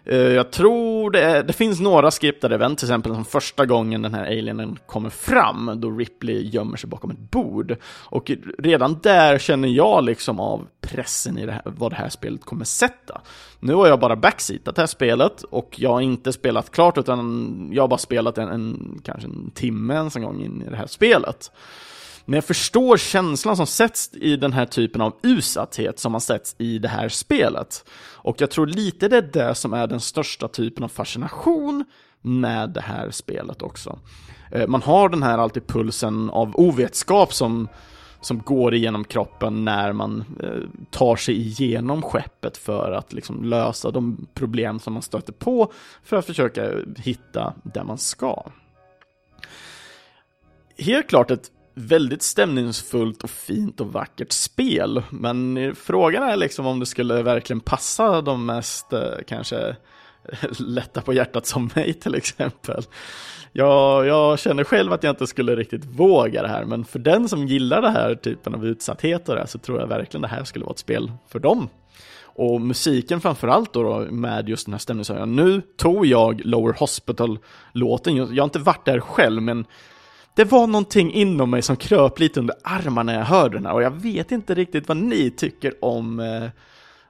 Eh, 0.05 0.17
jag 0.17 0.51
tror 0.51 1.11
det, 1.11 1.21
är, 1.21 1.43
det 1.43 1.53
finns 1.53 1.81
några 1.81 2.11
skriptade 2.11 2.55
event, 2.55 2.79
till 2.79 2.89
exempel 2.89 3.15
som 3.15 3.25
första 3.25 3.67
gången 3.67 4.03
den 4.03 4.15
här 4.15 4.27
alienen 4.27 4.79
kommer 4.87 5.11
fram, 5.11 5.71
då 5.77 5.91
Ripley 5.91 6.49
gömmer 6.49 6.77
sig 6.77 6.91
bakom 6.91 7.11
ett 7.11 7.31
bord. 7.31 7.77
Och 7.85 8.31
redan 8.59 8.99
där 9.03 9.39
känner 9.39 9.69
jag 9.69 10.05
liksom 10.05 10.41
av 10.41 10.67
pressen 10.81 11.39
i 11.39 11.47
det 11.47 11.53
här, 11.53 11.63
vad 11.65 11.93
det 11.93 11.97
här 11.97 12.09
spelet 12.09 12.45
kommer 12.45 12.65
sätta. 12.65 13.21
Nu 13.61 13.75
har 13.75 13.87
jag 13.87 14.01
bara 14.01 14.17
backseatat 14.17 14.77
det 14.77 14.83
här 14.83 14.87
spelet 14.87 15.43
och 15.43 15.75
jag 15.77 15.91
har 15.91 16.01
inte 16.01 16.33
spelat 16.33 16.71
klart 16.71 16.99
utan 16.99 17.71
jag 17.73 17.83
har 17.83 17.89
bara 17.89 17.99
spelat 17.99 18.39
en, 18.39 18.49
en 18.49 19.01
kanske 19.05 19.29
en 19.29 19.51
timme 19.51 19.95
ens 19.95 20.17
en 20.17 20.23
gång 20.23 20.45
in 20.45 20.63
i 20.67 20.71
det 20.71 20.77
här 20.77 20.87
spelet. 20.87 21.51
Men 22.25 22.35
jag 22.35 22.45
förstår 22.45 22.97
känslan 22.97 23.57
som 23.57 23.67
sätts 23.67 24.11
i 24.15 24.37
den 24.37 24.53
här 24.53 24.67
typen 24.67 25.01
av 25.01 25.17
utsatthet 25.23 25.99
som 25.99 26.13
man 26.13 26.21
sätts 26.21 26.55
i 26.59 26.79
det 26.79 26.89
här 26.89 27.09
spelet. 27.09 27.85
Och 28.15 28.41
jag 28.41 28.51
tror 28.51 28.67
lite 28.67 29.09
det 29.09 29.17
är 29.17 29.23
det 29.33 29.55
som 29.55 29.73
är 29.73 29.87
den 29.87 30.01
största 30.01 30.49
typen 30.49 30.85
av 30.85 30.89
fascination 30.89 31.85
med 32.21 32.71
det 32.71 32.81
här 32.81 33.11
spelet 33.11 33.63
också. 33.63 33.99
Eh, 34.51 34.67
man 34.67 34.83
har 34.83 35.09
den 35.09 35.23
här 35.23 35.39
alltid 35.39 35.67
pulsen 35.67 36.31
av 36.31 36.57
ovetskap 36.57 37.35
som, 37.35 37.69
som 38.21 38.39
går 38.39 38.75
igenom 38.75 39.05
kroppen 39.05 39.65
när 39.65 39.93
man 39.93 40.25
eh, 40.43 40.85
tar 40.91 41.17
sig 41.17 41.37
igenom 41.37 42.03
skeppet 42.03 42.57
för 42.57 42.93
att 42.93 43.13
liksom 43.13 43.45
lösa 43.45 43.91
de 43.91 44.27
problem 44.35 44.81
som 44.81 44.93
man 44.93 45.03
stöter 45.03 45.33
på 45.33 45.73
för 46.03 46.17
att 46.17 46.27
försöka 46.27 46.71
hitta 46.97 47.55
där 47.63 47.85
man 47.85 47.99
ska. 47.99 48.45
Helt 50.79 51.09
klart 51.09 51.31
ett 51.31 51.51
väldigt 51.75 52.23
stämningsfullt 52.23 53.25
och 53.25 53.31
fint 53.31 53.81
och 53.81 53.93
vackert 53.93 54.33
spel. 54.33 55.03
Men 55.11 55.75
frågan 55.77 56.23
är 56.23 56.37
liksom 56.37 56.67
om 56.67 56.81
det 56.81 56.87
skulle 56.87 57.23
verkligen 57.23 57.61
passa 57.61 58.21
de 58.21 58.47
mest 58.47 58.93
eh, 58.93 59.01
kanske 59.27 59.69
eh, 59.69 60.49
lätta 60.59 61.01
på 61.01 61.13
hjärtat 61.13 61.47
som 61.47 61.71
mig 61.75 61.93
till 61.95 62.15
exempel. 62.15 62.83
Jag, 63.53 64.07
jag 64.07 64.39
känner 64.39 64.65
själv 64.65 64.93
att 64.93 65.03
jag 65.03 65.13
inte 65.13 65.27
skulle 65.27 65.57
riktigt 65.57 65.85
våga 65.85 66.43
det 66.43 66.49
här, 66.49 66.65
men 66.65 66.85
för 66.85 66.99
den 66.99 67.29
som 67.29 67.47
gillar 67.47 67.83
den 67.83 67.93
här 67.93 68.15
typen 68.15 68.55
av 68.55 68.67
utsatthet 68.67 69.29
och 69.29 69.35
det, 69.35 69.41
här 69.41 69.47
så 69.47 69.59
tror 69.59 69.81
jag 69.81 69.87
verkligen 69.87 70.23
det 70.23 70.29
här 70.29 70.45
skulle 70.45 70.65
vara 70.65 70.73
ett 70.73 70.79
spel 70.79 71.13
för 71.29 71.39
dem. 71.39 71.69
Och 72.35 72.61
musiken 72.61 73.21
framförallt 73.21 73.73
då, 73.73 73.83
då 73.83 73.99
med 74.11 74.49
just 74.49 74.67
den 74.67 74.73
här 74.75 74.79
stämningshöjaren. 74.79 75.37
Nu 75.37 75.63
tog 75.77 76.07
jag 76.07 76.41
Lower 76.45 76.73
Hospital-låten, 76.73 78.17
jag 78.17 78.43
har 78.43 78.45
inte 78.45 78.59
varit 78.59 78.85
där 78.85 79.01
själv, 79.01 79.43
men 79.43 79.65
det 80.35 80.45
var 80.45 80.67
någonting 80.67 81.13
inom 81.13 81.51
mig 81.51 81.63
som 81.63 81.77
kröp 81.77 82.19
lite 82.19 82.41
under 82.41 82.57
armarna 82.63 83.13
när 83.13 83.19
jag 83.19 83.27
hörde 83.27 83.57
den 83.57 83.67
här 83.67 83.75
och 83.75 83.83
jag 83.83 84.03
vet 84.03 84.33
inte 84.33 84.55
riktigt 84.55 84.89
vad 84.89 84.97
ni 84.97 85.31
tycker 85.31 85.85
om 85.85 86.21
eh, 86.21 86.49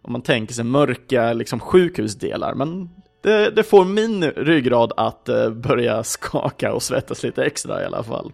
om 0.03 0.13
man 0.13 0.23
tänker 0.23 0.55
sig 0.55 0.65
mörka 0.65 1.33
liksom, 1.33 1.61
sjukhusdelar, 1.61 2.55
men 2.55 2.91
det, 3.23 3.51
det 3.51 3.63
får 3.63 3.85
min 3.85 4.25
ryggrad 4.25 4.93
att 4.97 5.29
eh, 5.29 5.51
börja 5.51 6.05
skaka 6.05 6.73
och 6.73 6.83
svettas 6.83 7.23
lite 7.23 7.45
extra 7.45 7.83
i 7.83 7.85
alla 7.85 8.03
fall. 8.03 8.33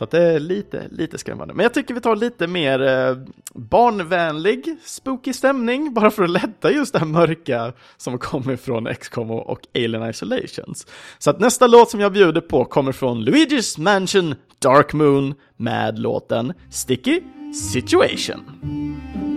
Så 0.00 0.04
att 0.04 0.10
det 0.10 0.22
är 0.22 0.40
lite, 0.40 0.88
lite 0.90 1.18
skrämmande. 1.18 1.54
Men 1.54 1.62
jag 1.62 1.74
tycker 1.74 1.94
vi 1.94 2.00
tar 2.00 2.16
lite 2.16 2.46
mer 2.46 2.82
eh, 2.82 3.16
barnvänlig, 3.54 4.76
spooky 4.84 5.32
stämning, 5.32 5.94
bara 5.94 6.10
för 6.10 6.22
att 6.22 6.30
lätta 6.30 6.72
just 6.72 6.92
det 6.92 6.98
här 6.98 7.06
mörka 7.06 7.72
som 7.96 8.18
kommer 8.18 8.56
från 8.56 8.94
XCOM 8.94 9.30
och 9.30 9.60
Alien 9.74 10.10
Isolations. 10.10 10.86
Så 11.18 11.30
att 11.30 11.40
nästa 11.40 11.66
låt 11.66 11.90
som 11.90 12.00
jag 12.00 12.12
bjuder 12.12 12.40
på 12.40 12.64
kommer 12.64 12.92
från 12.92 13.28
Luigi's 13.28 13.80
Mansion 13.80 14.34
Dark 14.58 14.92
Moon 14.92 15.34
med 15.56 15.98
låten 15.98 16.52
Sticky 16.70 17.20
Situation. 17.72 19.29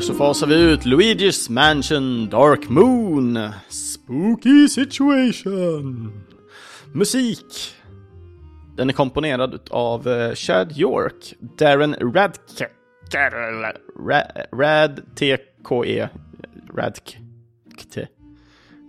Så 0.00 0.14
fasar 0.14 0.46
vi 0.46 0.72
ut 0.72 0.84
Luigi's 0.84 1.50
Mansion 1.50 2.28
Dark 2.28 2.68
Moon. 2.68 3.38
Spooky 3.68 4.68
situation. 4.68 6.12
Musik. 6.92 7.74
Den 8.76 8.88
är 8.88 8.92
komponerad 8.92 9.60
av 9.70 10.08
eh, 10.08 10.34
Chad 10.34 10.72
York, 10.78 11.34
Darren 11.58 11.94
Radke, 11.94 12.68
Rad, 14.52 15.00
T-K-E, 15.16 16.08
Radke, 16.74 17.18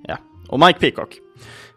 ja, 0.07 0.17
och 0.47 0.59
Mike 0.59 0.79
Peacock. 0.79 1.17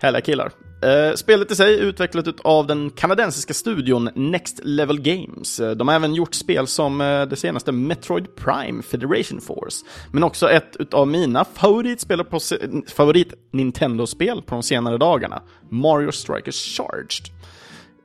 Härliga 0.00 0.20
killar. 0.20 0.52
Eh, 0.84 1.14
spelet 1.14 1.50
i 1.50 1.56
sig 1.56 1.74
är 1.74 1.82
utvecklat 1.82 2.40
av 2.40 2.66
den 2.66 2.90
kanadensiska 2.90 3.54
studion 3.54 4.10
Next 4.14 4.60
Level 4.64 5.00
Games. 5.00 5.60
Eh, 5.60 5.70
de 5.70 5.88
har 5.88 5.94
även 5.94 6.14
gjort 6.14 6.34
spel 6.34 6.66
som 6.66 7.00
eh, 7.00 7.22
det 7.22 7.36
senaste 7.36 7.72
Metroid 7.72 8.36
Prime 8.36 8.82
Federation 8.82 9.40
Force, 9.40 9.86
men 10.12 10.24
också 10.24 10.50
ett 10.50 10.76
utav 10.78 11.08
mina 11.08 11.44
favoritspel 11.44 12.24
på 12.24 12.40
favorit 12.88 13.34
Nintendo-spel 13.50 14.42
på 14.42 14.54
de 14.54 14.62
senare 14.62 14.98
dagarna, 14.98 15.42
Mario 15.70 16.12
Strikers 16.12 16.76
Charged. 16.76 17.34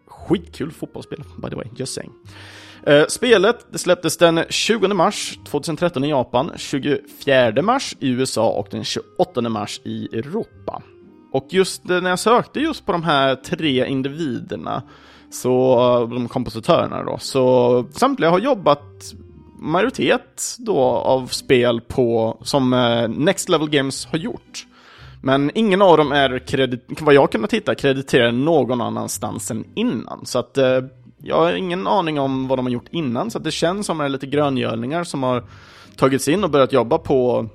Skitkul 0.08 0.72
fotbollsspel, 0.72 1.24
by 1.38 1.50
the 1.50 1.56
way, 1.56 1.66
just 1.76 1.94
saying. 1.94 2.12
spelet 3.08 3.66
det 3.72 3.78
släpptes 3.78 4.18
den 4.18 4.44
20 4.50 4.88
mars 4.88 5.40
2013 5.46 6.04
i 6.04 6.10
Japan, 6.10 6.52
24 6.56 7.62
mars 7.62 7.96
i 8.00 8.10
USA 8.10 8.50
och 8.50 8.68
den 8.72 8.84
28 8.84 9.42
mars 9.42 9.82
i 9.84 10.10
Europa. 10.12 10.82
Och 11.32 11.48
just 11.50 11.90
eh, 11.90 12.02
när 12.02 12.10
jag 12.10 12.20
sökte 12.20 12.60
just 12.60 12.86
på 12.86 12.92
de 12.92 13.04
här 13.04 13.36
tre 13.36 13.88
individerna, 13.88 14.84
så 15.32 15.74
eh, 15.74 16.10
de 16.10 16.28
kompositörerna 16.28 17.04
då, 17.04 17.18
så 17.20 17.86
samtliga 17.92 18.30
har 18.30 18.40
jobbat 18.40 19.14
majoritet 19.60 20.56
då 20.58 20.80
av 20.84 21.28
spel 21.28 21.82
på, 21.82 22.38
som 22.42 22.74
eh, 22.74 23.08
Next 23.08 23.50
Level 23.50 23.70
Games 23.70 24.06
har 24.06 24.18
gjort. 24.18 24.66
Men 25.22 25.52
ingen 25.56 25.82
av 25.82 25.98
dem 25.98 26.12
är, 26.12 26.40
kredit, 26.40 27.02
vad 27.02 27.14
jag 27.14 27.32
kunnat 27.32 27.54
hitta, 27.54 27.76
krediterade 27.76 28.32
någon 28.32 28.82
annanstans 28.82 29.52
än 29.52 29.66
innan. 29.76 30.26
Så 30.26 30.40
att 30.40 30.58
eh, 30.58 30.80
jag 31.18 31.36
har 31.36 31.54
ingen 31.54 31.88
aning 31.88 32.20
om 32.20 32.48
vad 32.48 32.58
de 32.58 32.66
har 32.66 32.74
gjort 32.74 32.88
innan, 32.92 33.32
så 33.32 33.38
att 33.38 33.44
det 33.44 33.52
känns 33.52 33.86
som 33.86 34.00
att 34.00 34.04
det 34.04 34.08
är 34.08 34.10
lite 34.10 34.28
gröngölningar 34.28 35.04
som 35.04 35.24
har 35.24 35.44
tagits 35.96 36.28
in 36.28 36.44
och 36.44 36.50
börjat 36.50 36.74
jobba 36.74 36.98
på 36.98 37.48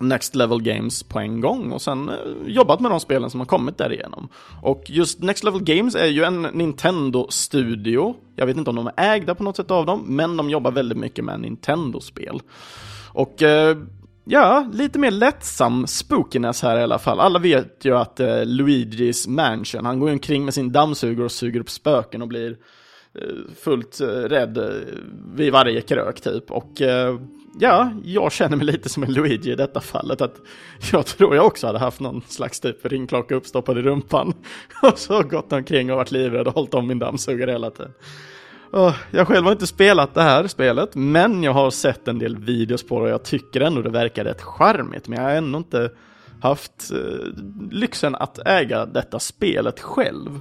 Next 0.00 0.34
Level 0.34 0.62
Games 0.62 1.02
på 1.02 1.18
en 1.18 1.40
gång 1.40 1.72
och 1.72 1.82
sen 1.82 2.08
eh, 2.08 2.14
jobbat 2.46 2.80
med 2.80 2.90
de 2.90 3.00
spelen 3.00 3.30
som 3.30 3.40
har 3.40 3.46
kommit 3.46 3.78
därigenom. 3.78 4.28
Och 4.62 4.82
just 4.86 5.22
Next 5.22 5.44
Level 5.44 5.62
Games 5.62 5.94
är 5.94 6.06
ju 6.06 6.24
en 6.24 6.42
Nintendo-studio. 6.42 8.14
Jag 8.36 8.46
vet 8.46 8.56
inte 8.56 8.70
om 8.70 8.76
de 8.76 8.86
är 8.86 9.14
ägda 9.14 9.34
på 9.34 9.42
något 9.42 9.56
sätt 9.56 9.70
av 9.70 9.86
dem, 9.86 10.04
men 10.06 10.36
de 10.36 10.50
jobbar 10.50 10.70
väldigt 10.70 10.98
mycket 10.98 11.24
med 11.24 11.40
Nintendo-spel. 11.40 12.40
Och 13.12 13.42
eh, 13.42 13.76
ja, 14.24 14.68
lite 14.72 14.98
mer 14.98 15.10
lättsam 15.10 15.86
spookiness 15.86 16.62
här 16.62 16.78
i 16.78 16.82
alla 16.82 16.98
fall. 16.98 17.20
Alla 17.20 17.38
vet 17.38 17.84
ju 17.84 17.96
att 17.96 18.20
eh, 18.20 18.44
Luigis 18.44 19.26
Mansion, 19.26 19.84
han 19.86 20.00
går 20.00 20.10
omkring 20.10 20.44
med 20.44 20.54
sin 20.54 20.72
dammsugare 20.72 21.24
och 21.24 21.32
suger 21.32 21.60
upp 21.60 21.70
spöken 21.70 22.22
och 22.22 22.28
blir 22.28 22.50
eh, 23.14 23.54
fullt 23.62 24.00
eh, 24.00 24.06
rädd 24.06 24.58
eh, 24.58 24.64
vid 25.34 25.52
varje 25.52 25.80
krök 25.80 26.20
typ. 26.20 26.50
Och 26.50 26.80
eh, 26.80 27.18
ja, 27.58 27.92
jag 28.04 28.32
känner 28.32 28.56
mig 28.56 28.66
lite 28.66 28.88
som 28.88 29.02
en 29.02 29.12
Luigi 29.12 29.52
i 29.52 29.54
detta 29.54 29.80
fallet. 29.80 30.20
Att 30.20 30.36
jag 30.92 31.06
tror 31.06 31.36
jag 31.36 31.46
också 31.46 31.66
hade 31.66 31.78
haft 31.78 32.00
någon 32.00 32.22
slags 32.28 32.60
typ 32.60 32.86
ringklocka 32.86 33.34
uppstoppad 33.34 33.78
i 33.78 33.82
rumpan. 33.82 34.34
Och 34.82 34.98
så 34.98 35.22
gått 35.22 35.52
omkring 35.52 35.90
och 35.90 35.96
varit 35.96 36.10
livrädd 36.10 36.46
och 36.46 36.54
hållit 36.54 36.74
om 36.74 36.86
min 36.86 36.98
dammsugare 36.98 37.50
hela 37.50 37.70
tiden. 37.70 37.92
Jag 39.10 39.28
själv 39.28 39.44
har 39.44 39.52
inte 39.52 39.66
spelat 39.66 40.14
det 40.14 40.22
här 40.22 40.46
spelet, 40.46 40.94
men 40.94 41.42
jag 41.42 41.52
har 41.52 41.70
sett 41.70 42.08
en 42.08 42.18
del 42.18 42.36
videos 42.36 42.86
på 42.86 42.98
det 42.98 43.04
och 43.04 43.10
jag 43.10 43.22
tycker 43.22 43.60
ändå 43.60 43.82
det 43.82 43.90
verkar 43.90 44.24
rätt 44.24 44.42
charmigt. 44.42 45.08
Men 45.08 45.18
jag 45.18 45.24
har 45.24 45.34
ändå 45.34 45.58
inte 45.58 45.90
haft 46.40 46.90
eh, 46.90 47.26
lyxen 47.70 48.14
att 48.14 48.38
äga 48.46 48.86
detta 48.86 49.18
spelet 49.18 49.80
själv. 49.80 50.40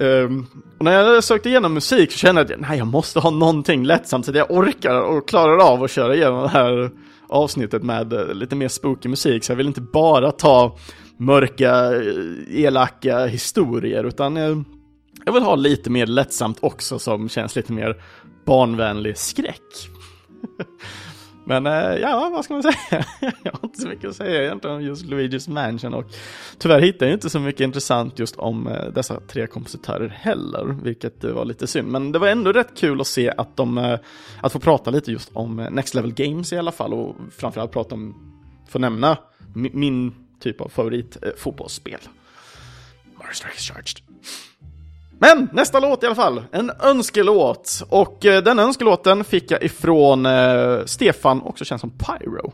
Um, 0.00 0.46
och 0.78 0.84
när 0.84 0.92
jag 0.92 1.24
sökte 1.24 1.48
igenom 1.48 1.74
musik 1.74 2.12
så 2.12 2.18
kände 2.18 2.40
jag 2.40 2.52
att 2.52 2.60
nej, 2.60 2.78
jag 2.78 2.86
måste 2.86 3.20
ha 3.20 3.30
någonting 3.30 3.84
lättsamt 3.84 4.24
så 4.24 4.30
att 4.30 4.36
jag 4.36 4.50
orkar 4.50 5.00
och 5.00 5.28
klarar 5.28 5.72
av 5.72 5.82
att 5.82 5.90
köra 5.90 6.14
igenom 6.14 6.42
det 6.42 6.48
här 6.48 6.90
avsnittet 7.28 7.82
med 7.82 8.12
uh, 8.12 8.34
lite 8.34 8.56
mer 8.56 8.68
spooky 8.68 9.08
musik. 9.08 9.44
Så 9.44 9.52
jag 9.52 9.56
vill 9.56 9.66
inte 9.66 9.80
bara 9.80 10.32
ta 10.32 10.76
mörka, 11.16 11.94
eh, 11.94 12.64
elaka 12.64 13.26
historier 13.26 14.04
utan 14.04 14.36
uh, 14.36 14.62
jag 15.24 15.32
vill 15.32 15.42
ha 15.42 15.54
lite 15.54 15.90
mer 15.90 16.06
lättsamt 16.06 16.58
också 16.60 16.98
som 16.98 17.28
känns 17.28 17.56
lite 17.56 17.72
mer 17.72 18.02
barnvänlig 18.44 19.18
skräck. 19.18 19.90
Men 21.48 21.66
eh, 21.66 22.00
ja, 22.00 22.30
vad 22.32 22.44
ska 22.44 22.54
man 22.54 22.62
säga? 22.62 23.04
jag 23.42 23.52
har 23.52 23.60
inte 23.62 23.80
så 23.80 23.88
mycket 23.88 24.10
att 24.10 24.16
säga 24.16 24.42
egentligen 24.42 24.76
om 24.76 24.82
just 24.82 25.04
Luigi's 25.04 25.50
Mansion 25.50 25.94
och 25.94 26.04
tyvärr 26.58 26.80
hittar 26.80 27.06
jag 27.06 27.12
inte 27.12 27.30
så 27.30 27.40
mycket 27.40 27.60
intressant 27.60 28.18
just 28.18 28.36
om 28.36 28.66
eh, 28.66 28.84
dessa 28.84 29.20
tre 29.20 29.46
kompositörer 29.46 30.08
heller, 30.08 30.76
vilket 30.82 31.24
eh, 31.24 31.30
var 31.32 31.44
lite 31.44 31.66
synd. 31.66 31.88
Men 31.88 32.12
det 32.12 32.18
var 32.18 32.28
ändå 32.28 32.52
rätt 32.52 32.76
kul 32.76 33.00
att 33.00 33.06
se 33.06 33.30
att 33.30 33.56
de, 33.56 33.98
att 34.40 34.52
få 34.52 34.58
prata 34.58 34.90
lite 34.90 35.12
just 35.12 35.30
om 35.32 35.56
Next 35.70 35.94
Level 35.94 36.12
Games 36.12 36.52
i 36.52 36.58
alla 36.58 36.72
fall 36.72 36.94
och 36.94 37.16
framförallt 37.36 37.72
prata 37.72 37.94
om, 37.94 38.14
få 38.68 38.78
nämna 38.78 39.18
min 39.54 40.14
typ 40.40 40.60
av 40.60 40.68
favorit 40.68 41.16
fotbollsspel. 41.36 42.00
Mario 43.18 43.34
Strikers 43.34 43.70
Charged. 43.70 43.98
Men 45.18 45.48
nästa 45.52 45.80
låt 45.80 46.02
i 46.02 46.06
alla 46.06 46.14
fall, 46.14 46.42
en 46.52 46.72
önskelåt. 46.82 47.82
Och 47.88 48.26
eh, 48.26 48.42
den 48.42 48.58
önskelåten 48.58 49.24
fick 49.24 49.50
jag 49.50 49.62
ifrån 49.62 50.26
eh, 50.26 50.84
Stefan, 50.84 51.42
också 51.42 51.64
känd 51.64 51.80
som 51.80 51.90
Pyro. 51.90 52.52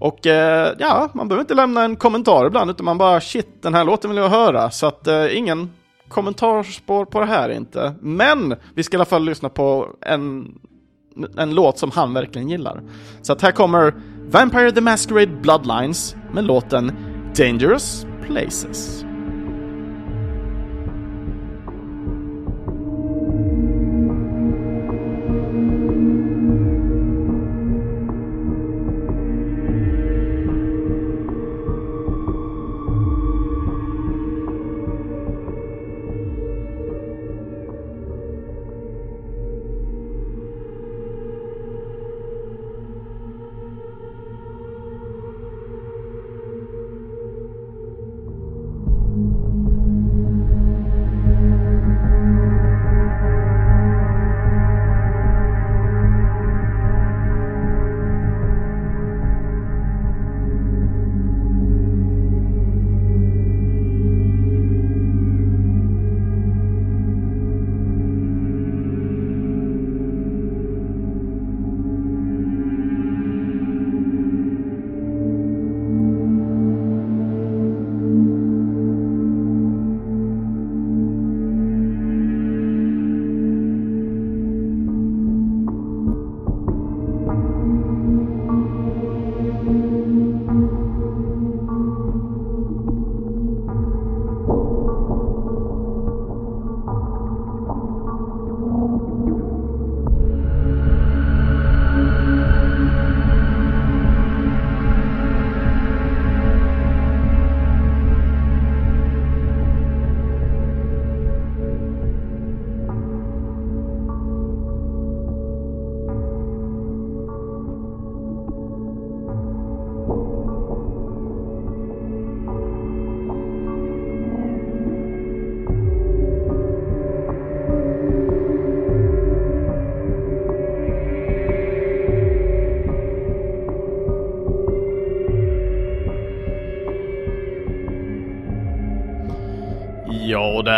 Och 0.00 0.26
eh, 0.26 0.74
ja, 0.78 1.08
man 1.14 1.28
behöver 1.28 1.40
inte 1.40 1.54
lämna 1.54 1.84
en 1.84 1.96
kommentar 1.96 2.46
ibland, 2.46 2.70
utan 2.70 2.84
man 2.84 2.98
bara 2.98 3.20
shit, 3.20 3.62
den 3.62 3.74
här 3.74 3.84
låten 3.84 4.10
vill 4.10 4.18
jag 4.18 4.28
höra. 4.28 4.70
Så 4.70 4.86
att 4.86 5.06
eh, 5.06 5.38
ingen 5.38 5.70
kommentarspår 6.08 7.04
på 7.04 7.20
det 7.20 7.26
här 7.26 7.48
inte. 7.48 7.94
Men 8.00 8.54
vi 8.74 8.82
ska 8.82 8.96
i 8.96 8.98
alla 8.98 9.04
fall 9.04 9.24
lyssna 9.24 9.48
på 9.48 9.88
en, 10.00 10.54
en 11.36 11.54
låt 11.54 11.78
som 11.78 11.90
han 11.90 12.14
verkligen 12.14 12.48
gillar. 12.48 12.82
Så 13.22 13.32
att 13.32 13.42
här 13.42 13.52
kommer 13.52 13.94
Vampire 14.30 14.72
the 14.72 14.80
Masquerade 14.80 15.32
Bloodlines 15.42 16.16
med 16.32 16.44
låten 16.44 16.92
Dangerous 17.36 18.06
Places. 18.26 19.04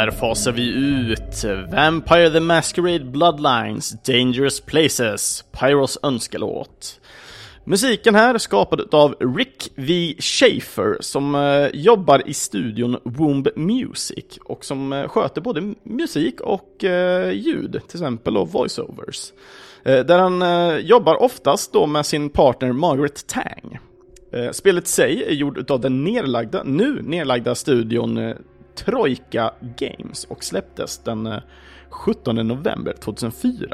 Här 0.07 0.12
där 0.12 0.19
fasar 0.19 0.53
vi 0.53 0.69
ut 0.69 1.45
Vampire 1.73 2.31
the 2.31 2.40
Masquerade 2.40 3.05
Bloodlines, 3.05 4.03
Dangerous 4.03 4.61
Places, 4.61 5.45
Pyros 5.53 5.99
önskelåt. 6.03 7.01
Musiken 7.64 8.14
här 8.14 8.35
är 8.35 8.38
skapad 8.38 8.95
av 8.95 9.14
Rick 9.37 9.73
V. 9.75 10.14
Schaefer 10.19 10.97
som 11.01 11.35
eh, 11.35 11.66
jobbar 11.73 12.29
i 12.29 12.35
studion 12.35 12.97
Womb 13.05 13.49
Music 13.57 14.38
och 14.45 14.64
som 14.64 14.92
eh, 14.92 15.09
sköter 15.09 15.40
både 15.40 15.75
musik 15.83 16.40
och 16.40 16.85
eh, 16.85 17.33
ljud, 17.33 17.73
till 17.73 17.99
exempel 17.99 18.37
och 18.37 18.53
voiceovers. 18.53 19.33
Eh, 19.85 20.05
där 20.05 20.19
han 20.19 20.42
eh, 20.42 20.77
jobbar 20.77 21.23
oftast 21.23 21.73
då 21.73 21.87
med 21.87 22.07
sin 22.07 22.31
partner 22.31 22.73
Margaret 22.73 23.27
Tang. 23.27 23.79
Eh, 24.33 24.51
spelet 24.51 24.87
sig 24.87 25.25
är 25.25 25.33
gjort 25.33 25.71
av 25.71 25.81
den 25.81 26.05
nedlagda, 26.05 26.62
nu 26.62 27.03
nedlagda 27.03 27.55
studion 27.55 28.19
eh, 28.19 28.37
Troika 28.77 29.51
Games 29.61 30.25
och 30.25 30.45
släpptes 30.45 30.99
den 30.99 31.27
eh, 31.27 31.39
17 31.91 32.35
november 32.37 32.93
2004. 32.93 33.69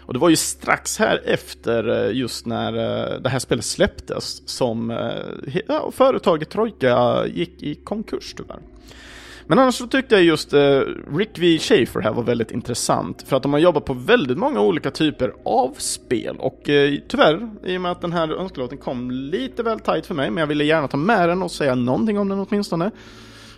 Och 0.00 0.12
det 0.12 0.18
var 0.18 0.28
ju 0.28 0.36
strax 0.36 0.98
här 0.98 1.22
efter 1.24 2.06
eh, 2.06 2.16
just 2.16 2.46
när 2.46 2.72
eh, 2.72 3.20
det 3.20 3.28
här 3.28 3.38
spelet 3.38 3.64
släpptes 3.64 4.48
som 4.48 4.90
ja, 5.68 5.90
företaget 5.90 6.50
Troika 6.50 7.26
gick 7.26 7.62
i 7.62 7.74
konkurs 7.74 8.34
tyvärr. 8.36 8.60
Men 9.46 9.58
annars 9.58 9.74
så 9.74 9.86
tyckte 9.86 10.14
jag 10.14 10.24
just 10.24 10.54
Rick 11.16 11.38
V. 11.38 11.58
Schafer 11.58 12.00
här 12.00 12.12
var 12.12 12.22
väldigt 12.22 12.50
intressant 12.50 13.22
för 13.28 13.36
att 13.36 13.42
de 13.42 13.52
har 13.52 13.60
jobbat 13.60 13.84
på 13.84 13.94
väldigt 13.94 14.38
många 14.38 14.60
olika 14.60 14.90
typer 14.90 15.32
av 15.44 15.74
spel 15.78 16.36
och 16.38 16.68
eh, 16.68 16.98
tyvärr, 17.08 17.50
i 17.64 17.76
och 17.76 17.80
med 17.80 17.92
att 17.92 18.00
den 18.00 18.12
här 18.12 18.32
önskelåten 18.32 18.78
kom 18.78 19.10
lite 19.10 19.62
väl 19.62 19.80
tight 19.80 20.06
för 20.06 20.14
mig, 20.14 20.30
men 20.30 20.40
jag 20.40 20.46
ville 20.46 20.64
gärna 20.64 20.88
ta 20.88 20.96
med 20.96 21.28
den 21.28 21.42
och 21.42 21.50
säga 21.50 21.74
någonting 21.74 22.18
om 22.18 22.28
den 22.28 22.46
åtminstone. 22.48 22.90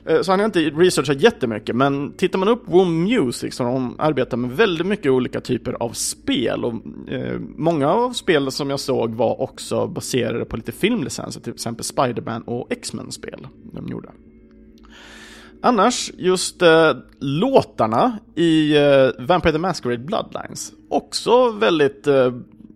Eh, 0.06 0.22
så 0.22 0.32
han 0.32 0.40
har 0.40 0.46
inte 0.46 0.60
researchat 0.60 1.20
jättemycket, 1.20 1.76
men 1.76 2.12
tittar 2.12 2.38
man 2.38 2.48
upp 2.48 2.62
Womb 2.64 3.08
Music 3.08 3.42
liksom, 3.42 3.66
så 3.66 3.72
har 3.72 3.80
de 3.80 3.96
arbetat 3.98 4.38
med 4.38 4.50
väldigt 4.50 4.86
mycket 4.86 5.12
olika 5.12 5.40
typer 5.40 5.72
av 5.72 5.90
spel 5.90 6.64
och 6.64 6.74
eh, 7.12 7.38
många 7.56 7.88
av 7.88 8.12
spelen 8.12 8.50
som 8.50 8.70
jag 8.70 8.80
såg 8.80 9.14
var 9.14 9.40
också 9.40 9.86
baserade 9.86 10.44
på 10.44 10.56
lite 10.56 10.72
filmlicenser, 10.72 11.40
till 11.40 11.52
exempel 11.52 11.84
Spiderman 11.84 12.42
och 12.42 12.72
X-Men-spel 12.72 13.46
de 13.72 13.88
gjorde. 13.88 14.08
Annars, 15.62 16.10
just 16.18 16.62
eh, 16.62 16.92
låtarna 17.20 18.18
i 18.34 18.76
eh, 18.76 19.08
Vampire 19.18 19.52
the 19.52 19.58
Masquerade 19.58 20.04
Bloodlines, 20.04 20.72
också 20.88 21.50
väldigt 21.50 22.06
eh, 22.06 22.32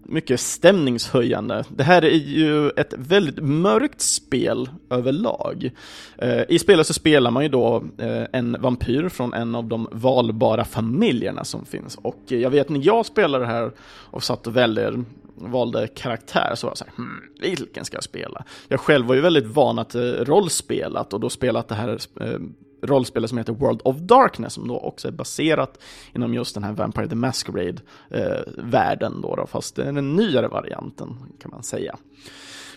mycket 0.09 0.41
stämningshöjande. 0.41 1.65
Det 1.69 1.83
här 1.83 2.05
är 2.05 2.11
ju 2.11 2.71
ett 2.71 2.95
väldigt 2.97 3.39
mörkt 3.43 4.01
spel 4.01 4.69
överlag. 4.91 5.71
Eh, 6.19 6.43
I 6.49 6.59
spelet 6.59 6.87
så 6.87 6.95
spelar 6.95 7.31
man 7.31 7.43
ju 7.43 7.49
då 7.49 7.85
eh, 7.99 8.25
en 8.33 8.57
vampyr 8.61 9.09
från 9.09 9.33
en 9.33 9.55
av 9.55 9.65
de 9.65 9.89
valbara 9.93 10.65
familjerna 10.65 11.45
som 11.45 11.65
finns. 11.65 11.99
Och 12.03 12.23
jag 12.27 12.51
vet 12.51 12.69
när 12.69 12.87
jag 12.87 13.07
spelade 13.07 13.45
det 13.45 13.51
här 13.51 13.73
och 14.11 14.23
satt 14.23 14.47
och 14.47 14.57
väljer 14.57 15.05
valde 15.41 15.87
karaktär 15.87 16.53
så 16.55 16.67
var 16.67 16.71
jag 16.71 16.79
såhär 16.79 16.93
hmm, 16.97 17.21
vilken 17.41 17.85
ska 17.85 17.97
jag 17.97 18.05
spela? 18.05 18.45
Jag 18.69 18.81
själv 18.81 19.07
var 19.07 19.15
ju 19.15 19.21
väldigt 19.21 19.47
van 19.47 19.79
att 19.79 19.95
eh, 19.95 20.01
rollspelat 20.03 21.13
och 21.13 21.21
då 21.21 21.31
spelat 21.31 21.69
det 21.69 21.75
här 21.75 21.99
eh, 22.21 22.39
rollspelet 22.83 23.31
som 23.31 23.39
heter 23.39 23.53
World 23.53 23.81
of 23.85 23.97
Darkness 23.97 24.53
som 24.53 24.69
då 24.69 24.79
också 24.79 25.09
är 25.09 25.13
baserat 25.13 25.79
inom 26.15 26.35
just 26.35 26.55
den 26.55 26.65
här 26.65 26.73
Vampire 26.73 27.09
the 27.09 27.15
Masquerade-världen 27.15 29.13
eh, 29.13 29.21
då, 29.21 29.37
då, 29.37 29.47
fast 29.47 29.77
det 29.77 29.83
är 29.83 29.93
den 29.93 30.17
nyare 30.17 30.49
varianten 30.49 31.17
kan 31.41 31.51
man 31.51 31.63
säga. 31.63 31.97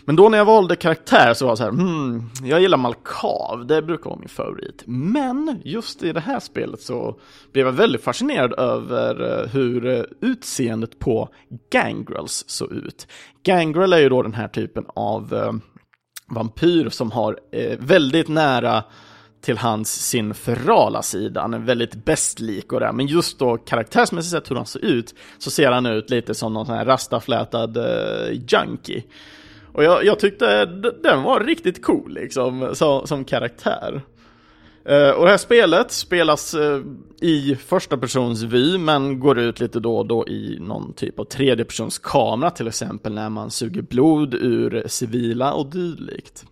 Men 0.04 0.16
då 0.16 0.28
när 0.28 0.38
jag 0.38 0.44
valde 0.44 0.76
karaktär 0.76 1.34
så 1.34 1.44
var 1.44 1.50
jag 1.50 1.58
så 1.58 1.64
här, 1.64 1.70
hmm, 1.70 2.30
jag 2.44 2.60
gillar 2.60 2.78
Malkav, 2.78 3.66
det 3.66 3.82
brukar 3.82 4.10
vara 4.10 4.18
min 4.18 4.28
favorit. 4.28 4.82
Men 4.86 5.60
just 5.64 6.02
i 6.02 6.12
det 6.12 6.20
här 6.20 6.40
spelet 6.40 6.80
så 6.80 7.20
blev 7.52 7.66
jag 7.66 7.72
väldigt 7.72 8.04
fascinerad 8.04 8.52
över 8.58 9.40
eh, 9.40 9.48
hur 9.48 9.86
eh, 9.86 10.04
utseendet 10.20 10.98
på 10.98 11.28
Gangrels 11.70 12.44
såg 12.46 12.72
ut. 12.72 13.06
Gangrel 13.42 13.92
är 13.92 13.98
ju 13.98 14.08
då 14.08 14.22
den 14.22 14.34
här 14.34 14.48
typen 14.48 14.84
av 14.86 15.34
eh, 15.34 15.52
vampyr 16.28 16.88
som 16.88 17.10
har 17.10 17.38
väldigt 17.78 18.28
nära 18.28 18.84
till 19.42 19.58
hans 19.58 20.08
sin 20.08 20.34
ferala 20.34 21.02
sida, 21.02 21.40
han 21.40 21.54
är 21.54 21.58
väldigt 21.58 22.04
bästlik 22.04 22.72
och 22.72 22.80
det, 22.80 22.92
men 22.92 23.06
just 23.06 23.38
då 23.38 23.56
karaktärsmässigt 23.56 24.32
sett 24.32 24.50
hur 24.50 24.56
han 24.56 24.66
ser 24.66 24.84
ut, 24.84 25.14
så 25.38 25.50
ser 25.50 25.72
han 25.72 25.86
ut 25.86 26.10
lite 26.10 26.34
som 26.34 26.54
någon 26.54 26.66
sån 26.66 26.74
här 26.74 26.84
rastaflätad 26.84 27.76
uh, 27.76 28.32
junkie. 28.48 29.02
Och 29.72 29.84
jag, 29.84 30.04
jag, 30.04 30.18
tyckte 30.18 30.64
den 31.02 31.22
var 31.22 31.40
riktigt 31.40 31.84
cool 31.84 32.14
liksom, 32.14 32.70
så, 32.74 33.06
som 33.06 33.24
karaktär. 33.24 34.02
Uh, 34.90 35.10
och 35.10 35.24
det 35.24 35.30
här 35.30 35.36
spelet 35.36 35.92
spelas 35.92 36.54
uh, 36.54 36.80
i 37.20 37.56
första 37.56 37.96
persons 37.96 38.42
vy, 38.42 38.78
men 38.78 39.20
går 39.20 39.38
ut 39.38 39.60
lite 39.60 39.80
då 39.80 39.96
och 39.96 40.06
då 40.06 40.28
i 40.28 40.58
någon 40.60 40.92
typ 40.92 41.18
av 41.18 41.24
tredje 41.24 41.64
persons 41.64 41.98
kamera, 41.98 42.50
till 42.50 42.68
exempel 42.68 43.14
när 43.14 43.28
man 43.28 43.50
suger 43.50 43.82
blod 43.82 44.34
ur 44.34 44.84
civila 44.86 45.52
och 45.52 45.66
dylikt. 45.66 46.44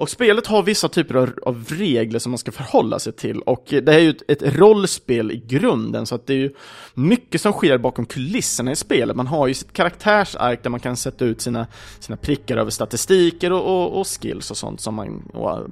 Och 0.00 0.10
spelet 0.10 0.46
har 0.46 0.62
vissa 0.62 0.88
typer 0.88 1.14
av, 1.14 1.30
av, 1.42 1.64
regler 1.68 2.18
som 2.18 2.32
man 2.32 2.38
ska 2.38 2.52
förhålla 2.52 2.98
sig 2.98 3.12
till 3.12 3.40
och 3.40 3.64
det 3.68 3.88
är 3.88 3.98
ju 3.98 4.10
ett, 4.10 4.22
ett, 4.28 4.42
rollspel 4.56 5.30
i 5.30 5.42
grunden 5.46 6.06
så 6.06 6.14
att 6.14 6.26
det 6.26 6.32
är 6.32 6.38
ju 6.38 6.50
mycket 6.94 7.40
som 7.40 7.52
sker 7.52 7.78
bakom 7.78 8.06
kulisserna 8.06 8.72
i 8.72 8.76
spelet. 8.76 9.16
Man 9.16 9.26
har 9.26 9.46
ju 9.46 9.54
sitt 9.54 9.72
karaktärsark 9.72 10.62
där 10.62 10.70
man 10.70 10.80
kan 10.80 10.96
sätta 10.96 11.24
ut 11.24 11.40
sina, 11.40 11.66
sina 11.98 12.16
prickar 12.16 12.56
över 12.56 12.70
statistiker 12.70 13.52
och, 13.52 13.60
och, 13.60 14.00
och 14.00 14.06
skills 14.06 14.50
och 14.50 14.56
sånt 14.56 14.80
som 14.80 14.94
man, 14.94 15.30
och, 15.32 15.50
och 15.50 15.68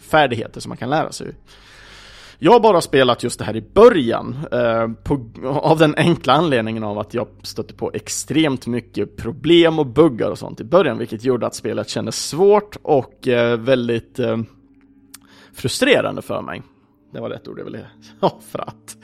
färdigheter 0.00 0.60
som 0.60 0.68
man 0.68 0.78
kan 0.78 0.90
lära 0.90 1.12
sig. 1.12 1.26
Jag 2.42 2.52
har 2.52 2.60
bara 2.60 2.80
spelat 2.80 3.22
just 3.22 3.38
det 3.38 3.44
här 3.44 3.56
i 3.56 3.60
början, 3.60 4.38
eh, 4.52 4.88
på, 5.04 5.26
av 5.44 5.78
den 5.78 5.94
enkla 5.96 6.32
anledningen 6.32 6.84
av 6.84 6.98
att 6.98 7.14
jag 7.14 7.28
stötte 7.42 7.74
på 7.74 7.90
extremt 7.94 8.66
mycket 8.66 9.16
problem 9.16 9.78
och 9.78 9.86
buggar 9.86 10.30
och 10.30 10.38
sånt 10.38 10.60
i 10.60 10.64
början, 10.64 10.98
vilket 10.98 11.24
gjorde 11.24 11.46
att 11.46 11.54
spelet 11.54 11.88
kändes 11.88 12.28
svårt 12.28 12.76
och 12.82 13.28
eh, 13.28 13.58
väldigt 13.58 14.18
eh, 14.18 14.38
frustrerande 15.52 16.22
för 16.22 16.42
mig. 16.42 16.62
Det 17.12 17.20
var 17.20 17.30
rätt 17.30 17.48
ord 17.48 17.58
jag 17.58 17.64
ville 17.64 17.86
ha 18.20 18.38
för 18.50 18.58
att. 18.58 18.96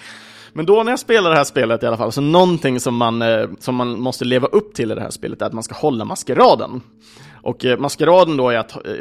Men 0.53 0.67
då 0.67 0.83
när 0.83 0.93
jag 0.93 0.99
spelar 0.99 1.31
det 1.31 1.37
här 1.37 1.45
spelet 1.45 1.83
i 1.83 1.87
alla 1.87 1.97
fall, 1.97 2.13
så 2.13 2.21
någonting 2.21 2.81
som 2.81 2.97
man, 2.97 3.23
eh, 3.23 3.49
som 3.59 3.75
man 3.75 4.01
måste 4.01 4.25
leva 4.25 4.47
upp 4.47 4.75
till 4.75 4.93
i 4.93 4.95
det 4.95 5.01
här 5.01 5.11
spelet 5.11 5.43
är 5.43 5.47
att 5.47 5.53
man 5.53 5.63
ska 5.63 5.75
hålla 5.75 6.05
maskeraden. 6.05 6.81
Och 7.47 7.65
eh, 7.65 7.79
maskeraden 7.79 8.37
då 8.37 8.51
är 8.51 8.59
att 8.59 8.77
eh, 8.77 8.93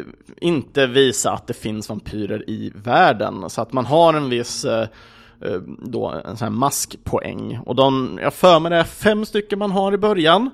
inte 0.42 0.88
visa 0.88 1.32
att 1.32 1.48
det 1.48 1.54
finns 1.54 1.90
vampyrer 1.90 2.50
i 2.50 2.72
världen, 2.76 3.50
så 3.50 3.62
att 3.62 3.74
man 3.74 3.86
har 3.86 4.14
en 4.14 4.30
viss 4.30 4.66
eh, 4.66 4.88
eh, 5.42 5.60
då 5.78 6.08
en 6.26 6.38
sån 6.38 6.46
här 6.46 6.56
maskpoäng. 6.56 7.60
Och 7.66 7.76
de, 7.76 8.20
jag 8.22 8.34
för 8.34 8.60
mig 8.60 8.70
det 8.70 8.78
är 8.78 8.84
fem 8.84 9.26
stycken 9.26 9.60
man 9.60 9.72
har 9.72 9.94
i 9.94 9.98
början. 9.98 10.50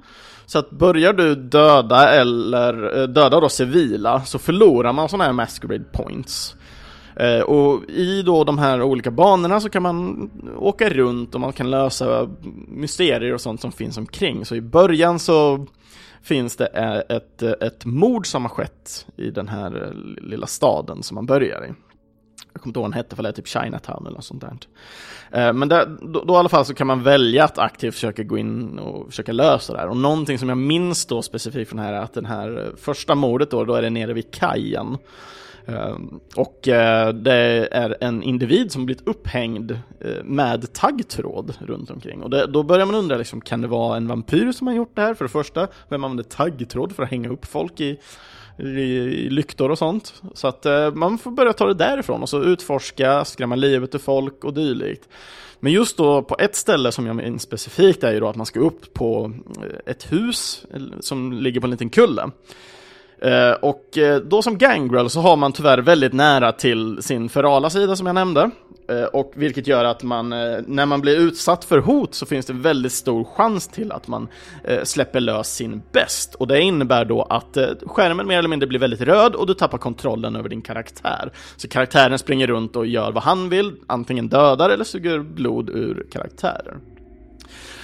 Så 0.45 0.59
att 0.59 0.69
börjar 0.69 1.13
du 1.13 1.35
döda 1.35 2.09
eller 2.09 3.01
eh, 3.01 3.07
döda 3.07 3.39
då 3.39 3.49
civila 3.49 4.21
så 4.21 4.39
förlorar 4.39 4.93
man 4.93 5.09
sådana 5.09 5.23
här 5.23 5.33
masquerade 5.33 5.83
points. 5.91 6.55
Eh, 7.15 7.39
och 7.39 7.89
i 7.89 8.21
då 8.21 8.43
de 8.43 8.57
här 8.57 8.81
olika 8.81 9.11
banorna 9.11 9.59
så 9.59 9.69
kan 9.69 9.83
man 9.83 10.29
åka 10.57 10.89
runt 10.89 11.35
och 11.35 11.41
man 11.41 11.53
kan 11.53 11.71
lösa 11.71 12.29
mysterier 12.67 13.33
och 13.33 13.41
sånt 13.41 13.61
som 13.61 13.71
finns 13.71 13.97
omkring. 13.97 14.45
Så 14.45 14.55
i 14.55 14.61
början 14.61 15.19
så 15.19 15.65
finns 16.23 16.55
det 16.55 16.65
ett, 16.65 17.41
ett 17.41 17.85
mord 17.85 18.27
som 18.27 18.41
har 18.41 18.49
skett 18.49 19.05
i 19.15 19.31
den 19.31 19.47
här 19.47 19.93
lilla 20.21 20.47
staden 20.47 21.03
som 21.03 21.15
man 21.15 21.25
börjar 21.25 21.65
i. 21.65 21.73
Jag 22.53 22.61
kommer 22.61 22.69
inte 22.69 22.79
ihåg 22.79 22.83
vad 22.83 22.91
den 22.91 22.97
hette, 22.97 23.15
för 23.15 23.23
det 23.23 23.29
är 23.29 23.33
typ 23.33 23.47
Chinatown 23.47 24.05
eller 24.05 24.15
något 24.15 24.25
sånt 24.25 24.41
där. 24.41 24.57
Eh, 25.31 25.53
men 25.53 25.69
där, 25.69 25.97
då, 26.01 26.23
då, 26.23 26.33
i 26.33 26.37
alla 26.37 26.49
fall 26.49 26.65
så 26.65 26.73
kan 26.73 26.87
man 26.87 27.03
välja 27.03 27.43
att 27.43 27.57
aktivt 27.57 27.93
försöka 27.93 28.23
gå 28.23 28.37
in 28.37 28.79
och 28.79 29.09
försöka 29.09 29.31
lösa 29.31 29.73
det 29.73 29.79
här. 29.79 29.87
Och 29.87 29.97
någonting 29.97 30.39
som 30.39 30.49
jag 30.49 30.57
minns 30.57 31.05
då 31.05 31.21
specifikt 31.21 31.69
från 31.69 31.77
det 31.77 31.83
här 31.83 31.93
är 31.93 32.01
att 32.01 32.13
den 32.13 32.25
här 32.25 32.71
första 32.77 33.15
mordet 33.15 33.51
då, 33.51 33.65
då 33.65 33.73
är 33.73 33.81
det 33.81 33.89
nere 33.89 34.13
vid 34.13 34.31
kajen. 34.31 34.97
Ehm, 35.65 36.19
och 36.35 36.67
eh, 36.67 37.13
det 37.13 37.67
är 37.71 37.97
en 38.01 38.23
individ 38.23 38.71
som 38.71 38.85
blivit 38.85 39.07
upphängd 39.07 39.71
eh, 39.71 40.23
med 40.23 40.73
taggtråd 40.73 41.53
runt 41.59 41.91
omkring. 41.91 42.21
Och 42.23 42.29
det, 42.29 42.47
då 42.47 42.63
börjar 42.63 42.85
man 42.85 42.95
undra, 42.95 43.17
liksom, 43.17 43.41
kan 43.41 43.61
det 43.61 43.67
vara 43.67 43.97
en 43.97 44.07
vampyr 44.07 44.51
som 44.51 44.67
har 44.67 44.73
gjort 44.73 44.95
det 44.95 45.01
här? 45.01 45.13
För 45.13 45.25
det 45.25 45.29
första, 45.29 45.67
vem 45.89 46.03
använder 46.03 46.23
taggtråd 46.23 46.95
för 46.95 47.03
att 47.03 47.09
hänga 47.09 47.29
upp 47.29 47.45
folk 47.45 47.79
i, 47.79 47.99
i 48.57 49.29
lyktor 49.29 49.71
och 49.71 49.77
sånt. 49.77 50.21
Så 50.33 50.47
att 50.47 50.65
eh, 50.65 50.91
man 50.93 51.17
får 51.17 51.31
börja 51.31 51.53
ta 51.53 51.67
det 51.67 51.73
därifrån 51.73 52.21
och 52.21 52.29
så 52.29 52.43
utforska, 52.43 53.25
skrämma 53.25 53.55
livet 53.55 53.95
ur 53.95 53.99
folk 53.99 54.43
och 54.43 54.53
dylikt. 54.53 55.09
Men 55.59 55.71
just 55.71 55.97
då 55.97 56.21
på 56.21 56.35
ett 56.39 56.55
ställe 56.55 56.91
som 56.91 57.07
jag 57.07 57.15
minns 57.15 57.41
specifikt 57.41 58.03
är 58.03 58.13
ju 58.13 58.19
då 58.19 58.27
att 58.27 58.35
man 58.35 58.45
ska 58.45 58.59
upp 58.59 58.93
på 58.93 59.31
ett 59.85 60.11
hus 60.11 60.65
som 60.99 61.33
ligger 61.33 61.59
på 61.59 61.67
en 61.67 61.71
liten 61.71 61.89
kulle. 61.89 62.31
Eh, 63.21 63.51
och 63.51 63.97
eh, 63.97 64.21
då 64.21 64.41
som 64.41 64.57
Gangrel 64.57 65.09
så 65.09 65.21
har 65.21 65.37
man 65.37 65.53
tyvärr 65.53 65.77
väldigt 65.77 66.13
nära 66.13 66.51
till 66.51 66.97
sin 67.01 67.29
ferala 67.29 67.69
sida 67.69 67.95
som 67.95 68.07
jag 68.07 68.13
nämnde. 68.13 68.51
Eh, 68.87 69.03
och 69.03 69.31
vilket 69.35 69.67
gör 69.67 69.85
att 69.85 70.03
man, 70.03 70.29
när 70.29 70.85
man 70.85 71.01
blir 71.01 71.19
utsatt 71.19 71.65
för 71.65 71.79
hot 71.79 72.15
så 72.15 72.25
finns 72.25 72.45
det 72.45 72.53
väldigt 72.53 72.91
stor 72.91 73.23
chans 73.23 73.67
till 73.67 73.91
att 73.91 74.07
man 74.07 74.27
släpper 74.83 75.19
lös 75.19 75.55
sin 75.55 75.81
bäst. 75.91 76.35
Och 76.35 76.47
det 76.47 76.61
innebär 76.61 77.05
då 77.05 77.21
att 77.21 77.57
skärmen 77.85 78.27
mer 78.27 78.39
eller 78.39 78.49
mindre 78.49 78.67
blir 78.67 78.79
väldigt 78.79 79.01
röd 79.01 79.35
och 79.35 79.47
du 79.47 79.53
tappar 79.53 79.77
kontrollen 79.77 80.35
över 80.35 80.49
din 80.49 80.61
karaktär. 80.61 81.31
Så 81.57 81.67
karaktären 81.67 82.19
springer 82.19 82.47
runt 82.47 82.75
och 82.75 82.87
gör 82.87 83.11
vad 83.11 83.23
han 83.23 83.49
vill, 83.49 83.73
antingen 83.87 84.29
dödar 84.29 84.69
eller 84.69 84.83
suger 84.83 85.19
blod 85.19 85.69
ur 85.69 86.05
karaktären. 86.11 86.81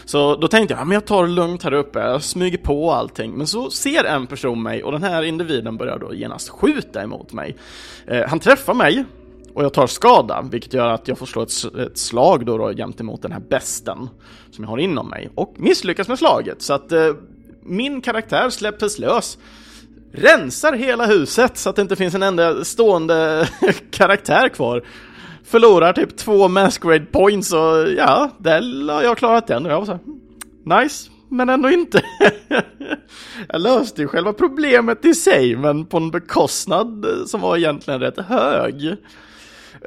Så 0.08 0.36
då 0.36 0.48
tänkte 0.48 0.74
jag, 0.74 0.82
ja, 0.82 0.86
men 0.86 0.94
jag 0.94 1.06
tar 1.06 1.24
det 1.24 1.30
lugnt 1.30 1.64
här 1.64 1.74
uppe, 1.74 2.00
jag 2.00 2.24
smyger 2.24 2.58
på 2.58 2.92
allting. 2.92 3.32
Men 3.32 3.48
så 3.48 3.70
ser 3.70 4.04
en 4.04 4.28
person 4.28 4.64
mig 4.64 4.84
och 4.84 4.92
den 4.92 5.04
här 5.04 5.24
individen 5.24 5.78
börjar 5.78 6.00
då 6.00 6.14
genast 6.14 6.50
skjuta 6.50 7.04
emot 7.04 7.34
mig. 7.34 7.56
Eh, 8.06 8.28
han 8.28 8.40
träffar 8.40 8.74
mig 8.74 9.06
och 9.54 9.64
jag 9.64 9.74
tar 9.74 9.88
skada, 9.88 10.46
vilket 10.52 10.74
gör 10.74 10.88
att 10.88 11.08
jag 11.08 11.18
får 11.18 11.26
slå 11.26 11.42
ett, 11.42 11.76
ett 11.80 11.98
slag 11.98 12.46
då, 12.46 12.58
då 12.58 12.74
gentemot 12.74 13.22
den 13.22 13.32
här 13.32 13.40
besten 13.40 14.10
som 14.52 14.64
jag 14.64 14.72
har 14.72 14.78
inom 14.78 15.10
mig 15.10 15.30
och 15.36 15.54
misslyckas 15.58 16.08
med 16.08 16.20
slaget. 16.20 16.62
Så 16.62 16.74
att 16.74 16.92
eh, 16.92 17.14
min 17.64 18.02
karaktär 18.02 18.50
släpptes 18.50 19.00
lös 19.00 19.38
rensar 20.12 20.74
hela 20.74 21.06
huset 21.06 21.58
så 21.58 21.70
att 21.70 21.76
det 21.76 21.82
inte 21.82 21.96
finns 21.96 22.16
en 22.16 22.24
enda 22.24 22.64
stående 22.64 23.50
karaktär 23.92 24.50
kvar 24.50 24.84
förlorar 25.48 25.94
typ 25.94 26.18
två 26.18 26.48
masquerade 26.48 27.06
points 27.06 27.54
och 27.54 27.92
ja, 27.98 28.32
där 28.38 28.92
har 28.94 29.04
jag 29.04 29.18
klarat 29.18 29.48
den 29.48 29.66
och 29.66 29.72
jag 29.72 29.80
var 29.80 29.86
så 29.86 29.92
här, 29.92 30.00
hmm, 30.00 30.84
nice, 30.84 31.10
men 31.30 31.50
ändå 31.50 31.70
inte. 31.70 32.02
jag 33.50 33.62
löste 33.62 34.02
ju 34.02 34.08
själva 34.08 34.34
problemet 34.34 35.06
i 35.06 35.14
sig, 35.14 35.56
men 35.56 35.86
på 35.86 35.98
en 35.98 36.12
bekostnad 36.12 37.06
som 37.26 37.42
var 37.42 37.58
egentligen 37.58 38.00
rätt 38.00 38.18
hög. 38.18 38.96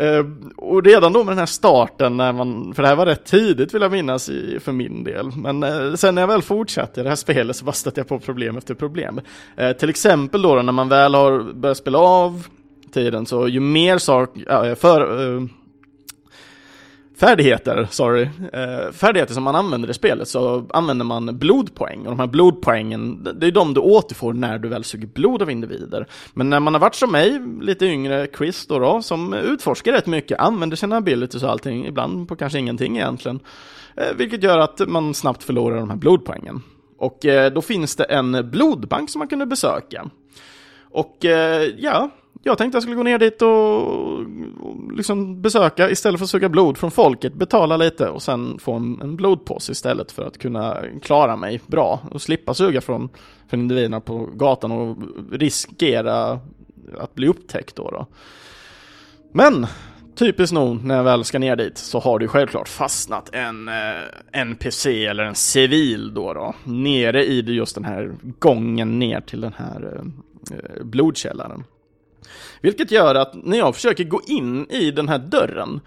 Uh, 0.03 0.27
och 0.57 0.85
redan 0.85 1.13
då 1.13 1.25
med 1.25 1.33
den 1.33 1.39
här 1.39 1.47
starten, 1.47 2.17
när 2.17 2.33
man, 2.33 2.75
för 2.75 2.83
det 2.83 2.89
här 2.89 2.97
var 2.97 3.07
rätt 3.07 3.25
tidigt 3.25 3.75
vill 3.75 3.83
jag 3.83 3.93
minnas 3.93 4.29
i, 4.29 4.59
för 4.61 4.73
min 4.73 5.05
del, 5.05 5.31
men 5.37 5.65
uh, 5.65 5.95
sen 5.95 6.15
när 6.15 6.23
jag 6.23 6.27
väl 6.27 6.43
fortsatte 6.43 7.01
i 7.01 7.03
det 7.03 7.09
här 7.09 7.17
spelet 7.17 7.57
så 7.57 7.65
bara 7.65 7.73
stötte 7.73 8.01
jag 8.01 8.09
på 8.09 8.19
problem 8.19 8.57
efter 8.57 8.75
problem. 8.75 9.21
Uh, 9.61 9.73
till 9.73 9.91
exempel 9.91 10.43
då, 10.43 10.55
då 10.55 10.63
när 10.63 10.73
man 10.73 10.89
väl 10.89 11.15
har 11.15 11.53
börjat 11.53 11.79
spela 11.79 11.99
av 11.99 12.47
tiden 12.93 13.27
så 13.27 13.49
ju 13.49 13.61
mer 13.61 13.99
sak, 13.99 14.31
för, 14.77 15.21
uh, 15.21 15.47
färdigheter, 17.21 17.89
sorry, 17.91 18.23
uh, 18.23 18.93
färdigheter 18.93 19.35
som 19.35 19.43
man 19.43 19.57
använder 19.57 19.91
i 19.91 19.95
spelet 19.95 20.29
så 20.29 20.67
använder 20.71 21.05
man 21.05 21.39
blodpoäng 21.39 21.99
och 21.99 22.11
de 22.11 22.19
här 22.19 22.27
blodpoängen, 22.27 23.29
det 23.41 23.47
är 23.47 23.51
de 23.51 23.75
du 23.75 23.81
återfår 23.81 24.33
när 24.33 24.59
du 24.59 24.69
väl 24.69 24.85
suger 24.85 25.07
blod 25.07 25.43
av 25.43 25.51
individer. 25.51 26.07
Men 26.35 26.51
när 26.51 26.61
man 26.61 26.75
har 26.75 26.81
varit 26.81 26.95
som 26.95 27.13
mig, 27.13 27.41
lite 27.61 27.87
yngre 27.87 28.27
Chris 28.39 28.67
då, 28.67 28.79
då 28.79 29.03
som 29.03 29.35
utforskar 29.35 29.93
rätt 29.93 30.07
mycket, 30.07 30.41
använder 30.41 30.77
sina 30.77 30.97
abilities 30.97 31.43
och 31.43 31.51
allting, 31.51 31.87
ibland 31.87 32.29
på 32.29 32.37
kanske 32.37 32.59
ingenting 32.59 32.97
egentligen, 32.97 33.41
eh, 33.97 34.17
vilket 34.17 34.43
gör 34.43 34.59
att 34.59 34.89
man 34.89 35.15
snabbt 35.15 35.43
förlorar 35.43 35.77
de 35.77 35.91
här 35.91 35.97
blodpoängen. 35.97 36.63
Och 36.99 37.19
då 37.53 37.63
finns 37.63 37.97
det 37.97 38.05
en 38.05 38.51
blodbank 38.51 39.11
som 39.11 39.19
man 39.19 39.29
kunde 39.29 39.47
besöka. 39.47 40.11
Och 40.91 41.17
ja, 41.79 42.11
jag 42.43 42.59
tänkte 42.59 42.77
jag 42.77 42.83
skulle 42.83 42.97
gå 42.97 43.03
ner 43.03 43.19
dit 43.19 43.43
och, 43.43 44.97
liksom 44.97 45.43
besöka, 45.43 45.91
istället 45.91 46.19
för 46.19 46.25
att 46.25 46.31
suga 46.31 46.49
blod 46.49 46.79
från 46.79 46.91
folket, 46.91 47.35
betala 47.35 47.77
lite 47.77 48.09
och 48.09 48.23
sen 48.23 48.59
få 48.59 48.73
en, 48.73 49.01
en 49.03 49.17
blodpåse 49.17 49.73
istället 49.73 50.13
för 50.13 50.27
att 50.27 50.39
kunna 50.39 50.77
klara 51.03 51.37
mig 51.37 51.61
bra 51.67 52.01
och 52.11 52.23
slippa 52.23 52.55
suga 52.55 52.81
från, 52.81 53.09
från 53.51 53.61
individerna 53.61 54.01
på 54.01 54.27
gatan 54.27 54.73
och 54.73 54.97
riskera 55.33 56.41
att 56.99 57.15
bli 57.15 57.29
upptäckt 57.29 57.77
då. 57.77 57.91
då. 57.91 58.07
Men 59.33 59.67
typiskt 60.15 60.55
nog 60.55 60.85
när 60.85 60.97
jag 60.97 61.05
väl 61.05 61.25
ska 61.25 61.39
ner 61.39 61.57
dit 61.57 61.79
så 61.79 62.01
har 62.01 62.19
det 62.19 62.29
självklart 62.29 62.69
fastnat 62.69 63.35
en 63.35 63.69
eh, 63.69 63.75
NPC 64.33 65.07
eller 65.07 65.25
en 65.25 65.35
civil 65.35 66.15
då, 66.15 66.33
då 66.33 66.55
nere 66.65 67.25
i 67.25 67.41
just 67.41 67.75
den 67.75 67.85
här 67.85 68.15
gången 68.39 68.99
ner 68.99 69.21
till 69.21 69.41
den 69.41 69.55
här 69.57 69.95
eh, 69.95 70.57
eh 70.57 70.85
blodkällaren. 70.85 71.65
Vilket 72.61 72.91
gör 72.91 73.15
att 73.15 73.35
när 73.35 73.59
jag 73.59 73.75
försöker 73.75 74.05
gå 74.05 74.21
in 74.27 74.71
i 74.71 74.91
den 74.91 75.09
här 75.09 75.19
dörren 75.19 75.81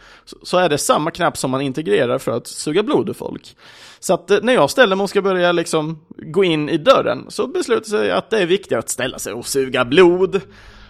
så 0.44 0.58
är 0.58 0.70
det 0.70 0.78
samma 0.78 1.12
knapp 1.12 1.38
som 1.38 1.52
man 1.52 1.62
integrerar 1.62 2.18
för 2.18 2.32
att 2.32 2.48
suga 2.48 2.84
blod 2.84 3.10
ur 3.10 3.14
folk. 3.14 3.56
Så 4.00 4.14
att 4.14 4.32
eh, 4.32 4.38
när 4.42 4.54
jag 4.54 4.70
ställer 4.70 4.96
mig 4.96 5.04
och 5.04 5.10
ska 5.10 5.22
börja 5.22 5.52
liksom 5.52 6.00
gå 6.18 6.44
in 6.44 6.70
i 6.70 6.78
dörren 6.78 7.26
så 7.30 7.48
beslutar 7.48 7.90
sig 7.90 8.12
att 8.12 8.30
det 8.30 8.42
är 8.42 8.46
viktigare 8.46 8.80
att 8.80 8.90
ställa 8.90 9.20
sig 9.20 9.34
och 9.34 9.46
suga 9.46 9.86
blod. 9.86 10.42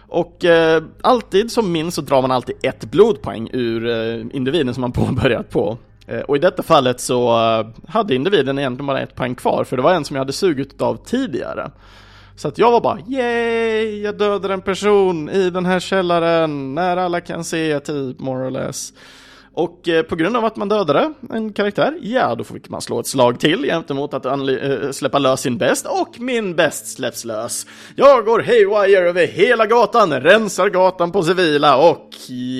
Och 0.07 0.45
eh, 0.45 0.83
alltid 1.01 1.51
som 1.51 1.71
minst 1.71 1.95
så 1.95 2.01
drar 2.01 2.21
man 2.21 2.31
alltid 2.31 2.55
ett 2.61 2.85
blodpoäng 2.85 3.49
ur 3.53 3.87
eh, 3.87 4.25
individen 4.31 4.73
som 4.73 4.81
man 4.81 4.91
påbörjat 4.91 5.49
på. 5.51 5.77
Eh, 6.07 6.19
och 6.19 6.35
i 6.35 6.39
detta 6.39 6.63
fallet 6.63 6.99
så 6.99 7.29
eh, 7.29 7.67
hade 7.87 8.15
individen 8.15 8.59
egentligen 8.59 8.87
bara 8.87 9.01
ett 9.01 9.15
poäng 9.15 9.35
kvar 9.35 9.63
för 9.63 9.77
det 9.77 9.83
var 9.83 9.93
en 9.93 10.05
som 10.05 10.15
jag 10.15 10.21
hade 10.21 10.33
sugit 10.33 10.81
av 10.81 10.95
tidigare. 11.05 11.71
Så 12.35 12.47
att 12.47 12.57
jag 12.57 12.71
var 12.71 12.81
bara 12.81 12.99
yay, 12.99 14.01
jag 14.01 14.17
dödar 14.17 14.49
en 14.49 14.61
person 14.61 15.29
i 15.29 15.49
den 15.49 15.65
här 15.65 15.79
källaren 15.79 16.75
när 16.75 16.97
alla 16.97 17.21
kan 17.21 17.43
se 17.43 17.79
typ 17.79 18.19
more 18.19 18.47
or 18.47 18.51
less. 18.51 18.93
Och 19.55 19.87
eh, 19.89 20.03
på 20.03 20.15
grund 20.15 20.37
av 20.37 20.45
att 20.45 20.55
man 20.55 20.69
dödade 20.69 21.13
en 21.29 21.53
karaktär, 21.53 21.97
ja 22.01 22.35
då 22.35 22.43
fick 22.43 22.69
man 22.69 22.81
slå 22.81 22.99
ett 22.99 23.07
slag 23.07 23.39
till 23.39 23.63
gentemot 23.63 24.13
att 24.13 24.25
eh, 24.25 24.33
släppa 24.91 25.19
lös 25.19 25.41
sin 25.41 25.57
bäst 25.57 25.85
och 25.85 26.19
min 26.19 26.55
bäst 26.55 26.95
släpps 26.95 27.25
lös. 27.25 27.65
Jag 27.95 28.25
går 28.25 28.39
haywire 28.39 29.09
över 29.09 29.27
hela 29.27 29.65
gatan, 29.65 30.21
rensar 30.21 30.69
gatan 30.69 31.11
på 31.11 31.23
civila 31.23 31.89
och 31.89 32.09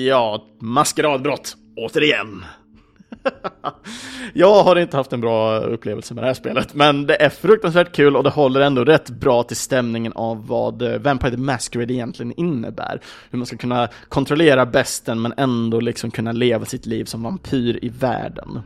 ja, 0.08 0.44
maskeradbrott 0.60 1.56
återigen. 1.76 2.44
jag 4.34 4.62
har 4.62 4.76
inte 4.76 4.96
haft 4.96 5.12
en 5.12 5.20
bra 5.20 5.58
upplevelse 5.58 6.14
med 6.14 6.24
det 6.24 6.26
här 6.26 6.34
spelet, 6.34 6.74
men 6.74 7.06
det 7.06 7.22
är 7.22 7.28
fruktansvärt 7.28 7.92
kul 7.92 8.16
och 8.16 8.24
det 8.24 8.30
håller 8.30 8.60
ändå 8.60 8.84
rätt 8.84 9.10
bra 9.10 9.42
till 9.42 9.56
stämningen 9.56 10.12
av 10.12 10.46
vad 10.46 10.82
eh, 10.82 10.98
Vampire 10.98 11.30
the 11.30 11.36
Masquerade 11.36 11.94
egentligen 11.94 12.32
innebär. 12.36 13.00
Hur 13.30 13.38
man 13.38 13.46
ska 13.46 13.56
kunna 13.56 13.88
kontrollera 14.08 14.66
besten 14.66 15.22
men 15.22 15.34
ändå 15.36 15.80
liksom 15.80 16.10
kunna 16.10 16.32
leva 16.32 16.64
sitt 16.64 16.86
liv 16.86 17.04
som 17.04 17.22
vampyr 17.22 17.78
i 17.82 17.88
världen. 17.88 18.60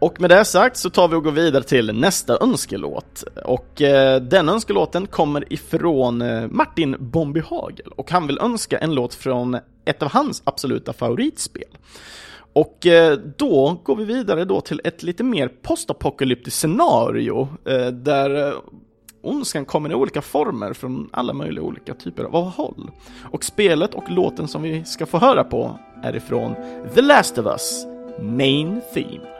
Och 0.00 0.20
med 0.20 0.30
det 0.30 0.44
sagt 0.44 0.76
så 0.76 0.90
tar 0.90 1.08
vi 1.08 1.16
och 1.16 1.24
går 1.24 1.30
vidare 1.30 1.62
till 1.62 1.92
nästa 1.94 2.38
önskelåt. 2.40 3.24
Och 3.44 3.82
eh, 3.82 4.22
den 4.22 4.48
önskelåten 4.48 5.06
kommer 5.06 5.52
ifrån 5.52 6.22
eh, 6.22 6.48
Martin 6.48 6.96
Bombi 6.98 7.40
Hagel 7.40 7.88
och 7.96 8.10
han 8.10 8.26
vill 8.26 8.38
önska 8.38 8.78
en 8.78 8.94
låt 8.94 9.14
från 9.14 9.58
ett 9.84 10.02
av 10.02 10.12
hans 10.12 10.42
absoluta 10.44 10.92
favoritspel. 10.92 11.68
Och 12.58 12.86
eh, 12.86 13.18
då 13.36 13.80
går 13.82 13.96
vi 13.96 14.04
vidare 14.04 14.44
då 14.44 14.60
till 14.60 14.80
ett 14.84 15.02
lite 15.02 15.24
mer 15.24 15.48
postapokalyptiskt 15.48 16.60
scenario 16.60 17.48
eh, 17.64 17.86
där 17.86 18.48
eh, 18.48 18.54
ondskan 19.22 19.64
kommer 19.64 19.90
i 19.90 19.94
olika 19.94 20.22
former 20.22 20.72
från 20.72 21.10
alla 21.12 21.32
möjliga 21.32 21.64
olika 21.64 21.94
typer 21.94 22.24
av 22.24 22.44
håll. 22.44 22.90
Och 23.30 23.44
spelet 23.44 23.94
och 23.94 24.10
låten 24.10 24.48
som 24.48 24.62
vi 24.62 24.84
ska 24.84 25.06
få 25.06 25.18
höra 25.18 25.44
på 25.44 25.78
är 26.02 26.16
ifrån 26.16 26.54
The 26.94 27.02
Last 27.02 27.38
of 27.38 27.46
Us 27.46 27.86
Main 28.20 28.80
Theme. 28.94 29.37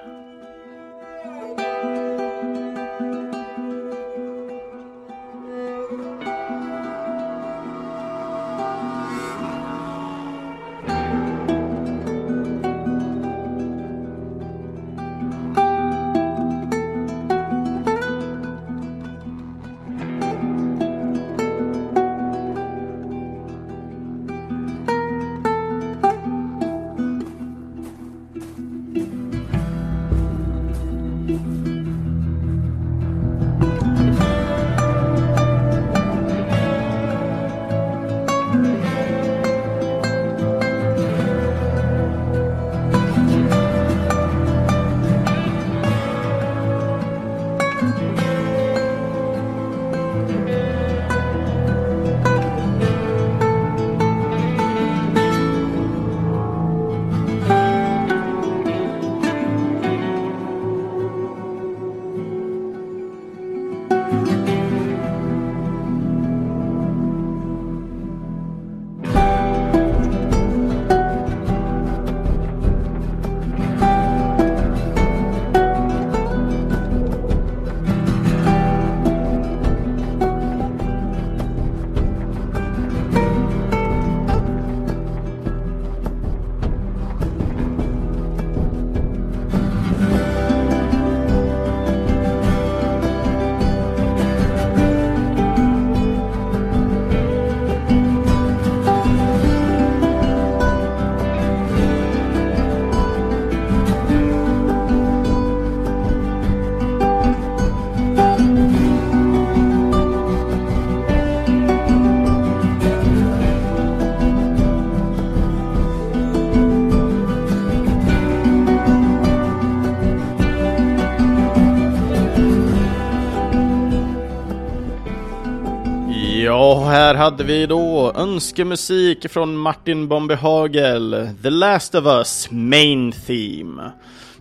Hade 127.29 127.45
vi 127.45 127.67
då 127.67 128.13
önskemusik 128.17 129.31
från 129.31 129.57
Martin 129.57 130.09
Bombehagel, 130.09 131.29
The 131.43 131.51
Last 131.51 131.95
of 131.95 132.07
Us 132.07 132.49
Main 132.51 133.13
Theme. 133.13 133.93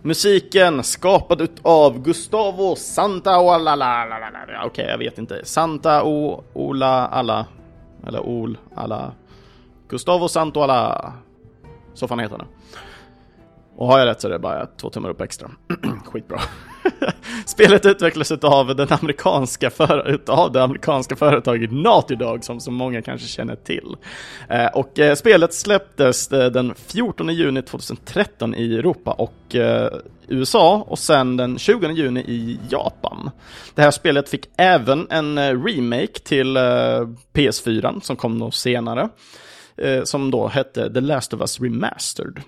Musiken 0.02 0.82
skapad 0.82 1.48
av 1.62 2.02
Gustavo 2.02 2.76
Santaolala, 2.76 4.06
okej 4.46 4.66
okay, 4.66 4.84
jag 4.84 4.98
vet 4.98 5.18
inte, 5.18 5.44
Santa 5.44 6.04
o, 6.04 6.44
Ola 6.52 7.06
alla, 7.06 7.46
eller 8.06 8.20
Ol 8.20 8.58
alla, 8.74 9.12
Gustavo 9.88 10.28
Santoala, 10.28 11.12
så 11.94 12.08
fan 12.08 12.18
heter 12.18 12.38
han. 12.38 12.46
Och 13.76 13.86
har 13.86 13.98
jag 13.98 14.06
rätt 14.06 14.20
så 14.20 14.28
är 14.28 14.32
det 14.32 14.38
bara 14.38 14.66
två 14.66 14.90
tummar 14.90 15.10
upp 15.10 15.20
extra. 15.20 15.50
Skitbra. 16.04 16.40
Spelet 17.46 17.86
utvecklas 17.86 18.32
av, 18.32 18.76
den 18.76 18.88
amerikanska 18.90 19.70
för, 19.70 20.20
av 20.26 20.52
det 20.52 20.62
amerikanska 20.62 21.16
företaget 21.16 21.72
Naughty 21.72 22.14
Dog 22.14 22.44
som 22.44 22.60
så 22.60 22.70
många 22.70 23.02
kanske 23.02 23.28
känner 23.28 23.56
till. 23.56 23.96
Eh, 24.48 24.66
och 24.66 24.98
eh, 24.98 25.14
spelet 25.14 25.54
släpptes 25.54 26.32
eh, 26.32 26.50
den 26.50 26.74
14 26.74 27.28
juni 27.28 27.62
2013 27.62 28.54
i 28.54 28.74
Europa 28.74 29.10
och 29.10 29.32
USA 30.28 30.84
och 30.88 30.98
sen 30.98 31.36
den 31.36 31.58
20 31.58 31.90
juni 31.90 32.20
i 32.20 32.58
Japan. 32.70 33.30
Det 33.74 33.82
här 33.82 33.90
spelet 33.90 34.28
fick 34.28 34.48
även 34.56 35.06
en 35.10 35.38
remake 35.66 36.18
till 36.24 36.56
PS4 37.32 38.00
som 38.00 38.16
kom 38.16 38.38
då 38.38 38.50
senare 38.50 39.08
som 40.04 40.30
då 40.30 40.48
hette 40.48 40.94
The 40.94 41.00
Last 41.00 41.34
of 41.34 41.40
Us 41.40 41.60
Remastered. 41.60 42.40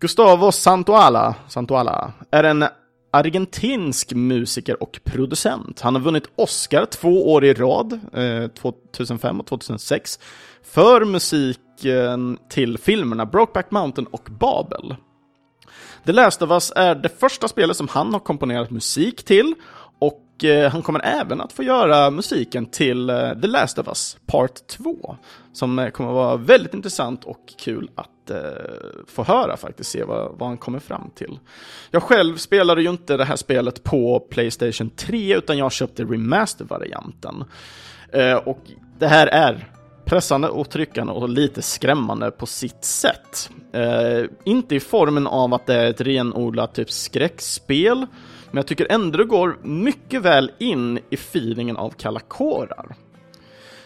Gustavo 0.00 0.52
Santuala, 0.52 1.34
Santuala 1.48 2.12
är 2.30 2.44
en 2.44 2.64
argentinsk 3.14 4.12
musiker 4.12 4.82
och 4.82 5.00
producent. 5.04 5.80
Han 5.80 5.94
har 5.94 6.02
vunnit 6.02 6.28
Oscar 6.36 6.86
två 6.86 7.32
år 7.32 7.44
i 7.44 7.54
rad, 7.54 8.00
eh, 8.12 8.48
2005 8.48 9.40
och 9.40 9.46
2006, 9.46 10.18
för 10.62 11.04
musiken 11.04 12.38
till 12.48 12.78
filmerna 12.78 13.26
Brokeback 13.26 13.70
Mountain 13.70 14.06
och 14.06 14.28
Babel. 14.30 14.96
The 16.06 16.12
Last 16.12 16.42
of 16.42 16.50
Us 16.50 16.72
är 16.76 16.94
det 16.94 17.08
första 17.20 17.48
spelet 17.48 17.76
som 17.76 17.88
han 17.88 18.12
har 18.12 18.20
komponerat 18.20 18.70
musik 18.70 19.24
till 19.24 19.54
och 20.34 20.44
eh, 20.44 20.70
han 20.70 20.82
kommer 20.82 21.00
även 21.04 21.40
att 21.40 21.52
få 21.52 21.62
göra 21.62 22.10
musiken 22.10 22.66
till 22.66 23.10
eh, 23.10 23.32
The 23.40 23.46
Last 23.46 23.78
of 23.78 23.88
Us 23.88 24.16
Part 24.26 24.66
2. 24.66 25.16
Som 25.52 25.78
eh, 25.78 25.90
kommer 25.90 26.10
att 26.10 26.14
vara 26.14 26.36
väldigt 26.36 26.74
intressant 26.74 27.24
och 27.24 27.54
kul 27.58 27.90
att 27.94 28.30
eh, 28.30 28.38
få 29.06 29.22
höra 29.22 29.56
faktiskt, 29.56 29.90
se 29.90 30.04
vad, 30.04 30.38
vad 30.38 30.48
han 30.48 30.58
kommer 30.58 30.78
fram 30.78 31.10
till. 31.14 31.38
Jag 31.90 32.02
själv 32.02 32.36
spelade 32.36 32.82
ju 32.82 32.90
inte 32.90 33.16
det 33.16 33.24
här 33.24 33.36
spelet 33.36 33.84
på 33.84 34.20
Playstation 34.20 34.90
3 34.90 35.36
utan 35.36 35.58
jag 35.58 35.72
köpte 35.72 36.04
remaster-varianten. 36.04 37.44
Eh, 38.12 38.34
och 38.34 38.60
det 38.98 39.06
här 39.06 39.26
är 39.26 39.68
pressande 40.04 40.48
och 40.48 40.70
tryckande 40.70 41.12
och 41.12 41.28
lite 41.28 41.62
skrämmande 41.62 42.30
på 42.30 42.46
sitt 42.46 42.84
sätt. 42.84 43.50
Eh, 43.72 44.24
inte 44.44 44.74
i 44.74 44.80
formen 44.80 45.26
av 45.26 45.54
att 45.54 45.66
det 45.66 45.74
är 45.74 45.90
ett 45.90 46.00
renodlat 46.00 46.74
typ 46.74 46.90
skräckspel, 46.90 48.06
men 48.54 48.58
jag 48.58 48.66
tycker 48.66 48.86
ändå 48.90 49.18
det 49.18 49.24
går 49.24 49.58
mycket 49.62 50.22
väl 50.22 50.50
in 50.58 50.98
i 51.10 51.14
feelingen 51.14 51.76
av 51.76 51.90
kalla 51.90 52.20
kårar. 52.20 52.96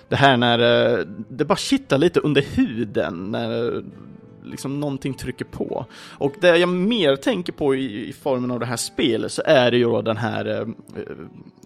Det 0.09 0.17
här 0.17 0.37
när 0.37 0.59
eh, 0.59 1.05
det 1.29 1.45
bara 1.45 1.57
kittar 1.57 1.99
lite 1.99 2.21
under 2.21 2.43
huden, 2.43 3.31
när 3.31 3.77
eh, 3.77 3.83
liksom 4.45 4.81
någonting 4.81 5.15
trycker 5.15 5.45
på. 5.45 5.87
Och 6.19 6.35
det 6.41 6.57
jag 6.57 6.69
mer 6.69 7.17
tänker 7.17 7.53
på 7.53 7.75
i, 7.75 8.09
i 8.09 8.13
formen 8.13 8.51
av 8.51 8.61
det 8.61 8.67
här 8.67 8.77
spelet 8.77 9.33
så 9.33 9.43
är 9.45 9.71
det 9.71 9.77
ju 9.77 9.85
då 9.85 10.03
den 10.03 10.17
här 10.17 10.47
eh, 10.47 10.67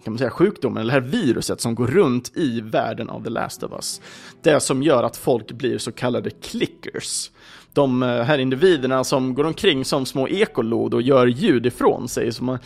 kan 0.03 0.13
man 0.13 0.17
säga, 0.17 0.31
sjukdomen, 0.31 0.81
eller 0.81 0.93
det 0.93 1.01
här 1.01 1.09
viruset 1.09 1.61
som 1.61 1.75
går 1.75 1.87
runt 1.87 2.37
i 2.37 2.61
världen 2.61 3.09
av 3.09 3.23
The 3.23 3.29
Last 3.29 3.63
of 3.63 3.71
Us. 3.71 4.01
Det 4.41 4.59
som 4.59 4.83
gör 4.83 5.03
att 5.03 5.17
folk 5.17 5.51
blir 5.51 5.77
så 5.77 5.91
kallade 5.91 6.29
clickers 6.29 7.31
de 7.73 8.03
eh, 8.03 8.09
här 8.09 8.37
individerna 8.37 9.03
som 9.03 9.33
går 9.33 9.43
omkring 9.43 9.85
som 9.85 10.05
små 10.05 10.27
ekolod 10.27 10.93
och 10.93 11.01
gör 11.01 11.27
ljud 11.27 11.65
ifrån 11.65 12.07
sig. 12.07 12.31
Så 12.31 12.43
man, 12.43 12.59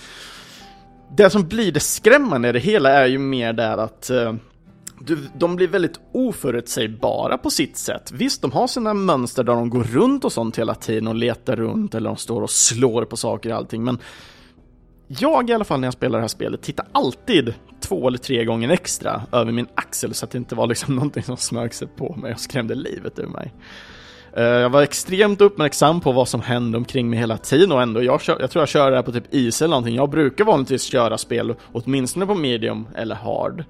det 1.18 1.30
som 1.30 1.47
blir 1.47 1.72
det 1.72 1.80
skrämmande 1.80 2.49
i 2.49 2.51
det 2.51 2.60
hela 2.60 2.89
är 2.89 3.08
ju 3.08 3.18
mer 3.18 3.53
där 3.53 3.78
att 3.78 4.10
eh, 4.10 4.34
du, 4.99 5.18
de 5.38 5.55
blir 5.55 5.68
väldigt 5.68 5.99
oförutsägbara 6.12 7.38
på 7.38 7.49
sitt 7.49 7.78
sätt. 7.78 8.12
Visst, 8.12 8.41
de 8.41 8.51
har 8.51 8.68
sina 8.68 8.93
mönster 8.93 9.43
där 9.43 9.53
de 9.53 9.70
går 9.70 9.84
runt 9.84 10.26
och 10.26 10.32
sånt 10.32 10.60
hela 10.60 10.76
tiden 10.76 11.08
och 11.08 11.16
letar 11.16 11.55
runt 11.55 11.95
eller 11.95 12.10
de 12.10 12.18
står 12.18 12.41
och 12.41 12.49
slår 12.49 13.05
på 13.05 13.18
saker 13.18 13.49
och 13.49 13.58
allting, 13.58 13.84
men 13.84 13.99
jag 15.08 15.49
i 15.49 15.53
alla 15.53 15.64
fall 15.64 15.80
när 15.80 15.88
jag 15.88 15.93
spelar 15.93 16.18
det 16.18 16.24
här 16.24 16.28
spelet 16.28 16.62
tittar 16.62 16.88
alltid 16.91 17.53
två 17.80 18.08
eller 18.08 18.18
tre 18.18 18.45
gånger 18.45 18.70
extra 18.70 19.22
över 19.32 19.51
min 19.51 19.68
axel 19.76 20.14
så 20.14 20.26
att 20.26 20.32
det 20.32 20.38
inte 20.38 20.55
var 20.55 20.68
liksom 20.68 20.95
någonting 20.95 21.24
som 21.24 21.38
smög 21.38 21.74
sig 21.74 21.88
på 21.88 22.16
mig 22.16 22.34
och 22.34 22.39
skrämde 22.39 22.76
livet 22.76 23.20
ur 23.20 23.28
mig. 23.28 23.53
Eh, 24.38 24.43
jag 24.43 24.69
var 24.69 24.81
extremt 24.81 25.41
uppmärksam 25.41 26.01
på 26.01 26.11
vad 26.11 26.27
som 26.27 26.41
hände 26.41 26.77
omkring 26.77 27.09
mig 27.09 27.19
hela 27.19 27.38
tiden 27.38 27.71
och 27.71 27.81
ändå, 27.81 28.03
jag, 28.03 28.21
kör, 28.21 28.38
jag 28.39 28.51
tror 28.51 28.61
jag 28.61 28.69
kör 28.69 28.91
det 28.91 28.95
här 28.97 29.03
på 29.03 29.11
typ 29.11 29.33
is 29.33 29.61
eller 29.61 29.69
någonting. 29.69 29.95
Jag 29.95 30.09
brukar 30.09 30.45
vanligtvis 30.45 30.83
köra 30.83 31.17
spel 31.17 31.55
åtminstone 31.71 32.25
på 32.25 32.35
medium 32.35 32.88
eller 32.95 33.15
hard. 33.15 33.63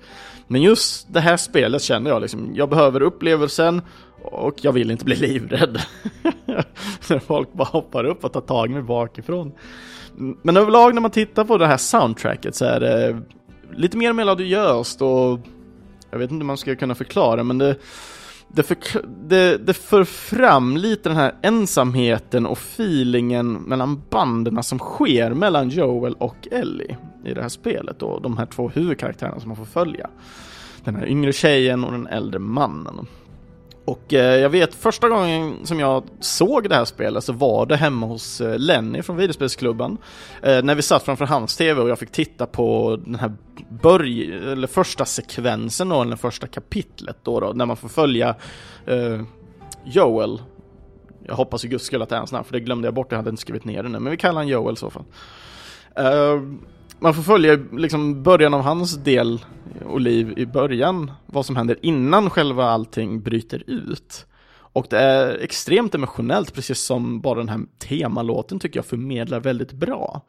Men 0.47 0.61
just 0.61 1.13
det 1.13 1.20
här 1.20 1.38
spelet 1.38 1.82
känner 1.82 2.09
jag 2.09 2.22
liksom, 2.22 2.51
jag 2.55 2.70
behöver 2.70 3.01
upplevelsen 3.01 3.82
och 4.22 4.53
jag 4.61 4.72
vill 4.72 4.91
inte 4.91 5.05
bli 5.05 5.15
livrädd. 5.28 5.82
när 7.09 7.20
folk 7.20 7.53
bara 7.53 7.68
hoppar 7.68 8.03
upp 8.03 8.24
och 8.24 8.34
tar 8.34 8.41
tag 8.41 8.72
i 8.72 8.74
mig 8.74 8.84
bakifrån. 8.84 9.51
Men 10.41 10.57
överlag 10.57 10.93
när 10.93 11.01
man 11.01 11.11
tittar 11.11 11.43
på 11.43 11.57
det 11.57 11.68
här 11.68 11.78
soundtracket 11.78 12.55
så 12.55 12.65
är 12.65 12.80
det 12.80 13.22
lite 13.76 13.97
mer 13.97 14.13
melodiöst 14.13 15.01
och 15.01 15.39
jag 16.11 16.20
vet 16.20 16.32
inte 16.32 16.41
hur 16.41 16.47
man 16.47 16.57
ska 16.57 16.76
kunna 16.76 16.95
förklara 16.95 17.43
men 17.43 17.57
det 17.57 17.76
det, 18.48 18.64
för, 18.64 18.78
det, 19.28 19.58
det 19.58 19.74
för 19.74 20.04
fram 20.04 20.78
lite 20.78 21.10
den 21.10 21.18
här 21.18 21.36
ensamheten 21.41 22.45
och 22.45 22.58
feelingen 22.58 23.54
mellan 23.54 24.02
banden 24.10 24.64
som 24.64 24.80
sker 24.80 25.34
mellan 25.34 25.70
Joel 25.70 26.14
och 26.14 26.48
Ellie 26.52 26.98
i 27.26 27.34
det 27.34 27.41
här 27.41 27.50
spelet 27.50 28.02
och 28.02 28.22
de 28.22 28.38
här 28.38 28.45
två 28.45 28.70
huvudkaraktärerna 28.70 29.39
som 29.39 29.50
man 29.50 29.58
får 29.58 29.66
följa. 29.66 30.10
Den 30.84 30.95
här 30.95 31.06
yngre 31.06 31.34
tjejen 31.34 31.84
och 31.84 31.91
den 31.91 32.08
äldre 32.08 32.39
mannen. 32.39 33.08
Och 33.88 34.14
eh, 34.14 34.40
jag 34.40 34.50
vet 34.50 34.76
första 34.76 35.10
gången 35.10 35.66
som 35.66 35.80
jag 35.80 36.04
såg 36.20 36.70
det 36.70 36.76
här 36.76 36.86
spelet 36.86 37.24
så 37.24 37.34
var 37.34 37.66
det 37.66 37.76
hemma 37.76 38.06
hos 38.06 38.42
eh, 38.42 38.60
Lenny 38.60 39.02
från 39.02 39.18
videospelsklubben. 39.18 39.98
Eh, 40.44 40.64
när 40.64 40.76
vi 40.76 40.82
satt 40.82 41.04
framför 41.04 41.26
hans 41.26 41.58
TV 41.58 41.82
och 41.82 41.90
jag 41.90 42.00
fick 42.00 42.12
titta 42.12 42.46
på 42.46 43.00
den 43.06 43.16
här 43.16 43.34
börj 43.70 44.34
eller 44.52 44.68
första 44.68 45.06
sekvensen 45.06 45.90
då, 45.90 46.02
eller 46.02 46.16
första 46.16 46.48
kapitlet 46.48 47.18
då, 47.24 47.40
då 47.40 47.54
när 47.54 47.66
man 47.66 47.78
får 47.78 47.90
följa 47.90 48.36
eh, 48.86 49.22
Joel. 49.86 50.42
Jag 51.24 51.36
hoppas 51.36 51.66
i 51.66 51.68
guds 51.68 51.86
skull 51.86 52.02
att 52.02 52.10
det 52.10 52.16
är 52.16 52.20
hans 52.20 52.32
namn, 52.32 52.46
för 52.46 52.54
det 52.54 52.60
glömde 52.60 52.88
jag 52.88 52.94
bort, 52.94 53.12
jag 53.12 53.18
hade 53.18 53.30
inte 53.30 53.42
skrivit 53.42 53.66
ner 53.66 53.84
det 53.84 53.90
nu, 53.90 54.00
men 54.00 54.12
vi 54.12 54.18
kallar 54.18 54.34
honom 54.34 54.48
Joel 54.48 54.74
i 54.74 54.78
så 54.78 54.90
fall. 54.90 55.04
Uh, 56.00 56.42
man 57.00 57.14
får 57.14 57.24
följa 57.24 57.56
liksom 57.72 58.24
början 58.24 58.54
av 58.54 58.62
hans 58.62 58.95
del 58.95 59.45
och 59.86 60.02
liv 60.02 60.34
i 60.38 60.45
början, 60.45 61.12
vad 61.26 61.45
som 61.45 61.56
händer 61.56 61.78
innan 61.82 62.30
själva 62.30 62.66
allting 62.66 63.22
bryter 63.22 63.64
ut. 63.68 64.26
Och 64.78 64.88
det 64.89 65.00
är 65.00 65.38
extremt 65.38 65.95
emotionellt, 65.95 66.54
precis 66.54 66.80
som 66.80 67.22
bara 67.22 67.39
den 67.39 67.50
här 67.50 67.60
temalåten 67.78 68.60
tycker 68.60 68.78
jag 68.78 68.86
förmedlar 68.86 69.39
väldigt 69.39 69.72
bra. 69.72 70.22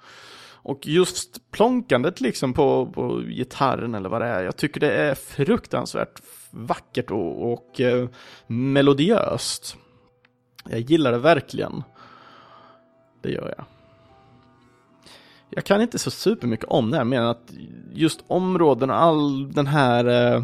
Och 0.62 0.87
just 0.87 1.51
plånkandet 1.51 2.21
liksom 2.21 2.53
på, 2.55 2.87
på 2.87 3.21
gitarren 3.21 3.95
eller 3.95 4.09
vad 4.09 4.23
det 4.23 4.27
är, 4.27 4.43
jag 4.43 4.57
tycker 4.57 4.81
det 4.81 4.93
är 4.93 5.14
fruktansvärt 5.14 6.23
vackert 6.51 7.11
och, 7.11 7.53
och 7.53 7.81
eh, 7.81 8.09
melodiöst. 8.47 9.77
Jag 10.69 10.81
gillar 10.81 11.12
det 11.12 11.19
verkligen. 11.19 11.83
Det 13.23 13.31
gör 13.31 13.55
jag. 13.57 13.78
Jag 15.51 15.65
kan 15.65 15.83
inte 15.83 15.99
så 15.99 16.11
supermycket 16.11 16.67
om 16.69 16.91
det 16.91 16.97
här, 16.97 17.05
mer 17.05 17.21
än 17.21 17.27
att 17.27 17.53
just 17.93 18.25
områden 18.27 18.91
och 18.91 19.03
all 19.03 19.53
den 19.53 19.67
här 19.67 20.35
eh, 20.35 20.43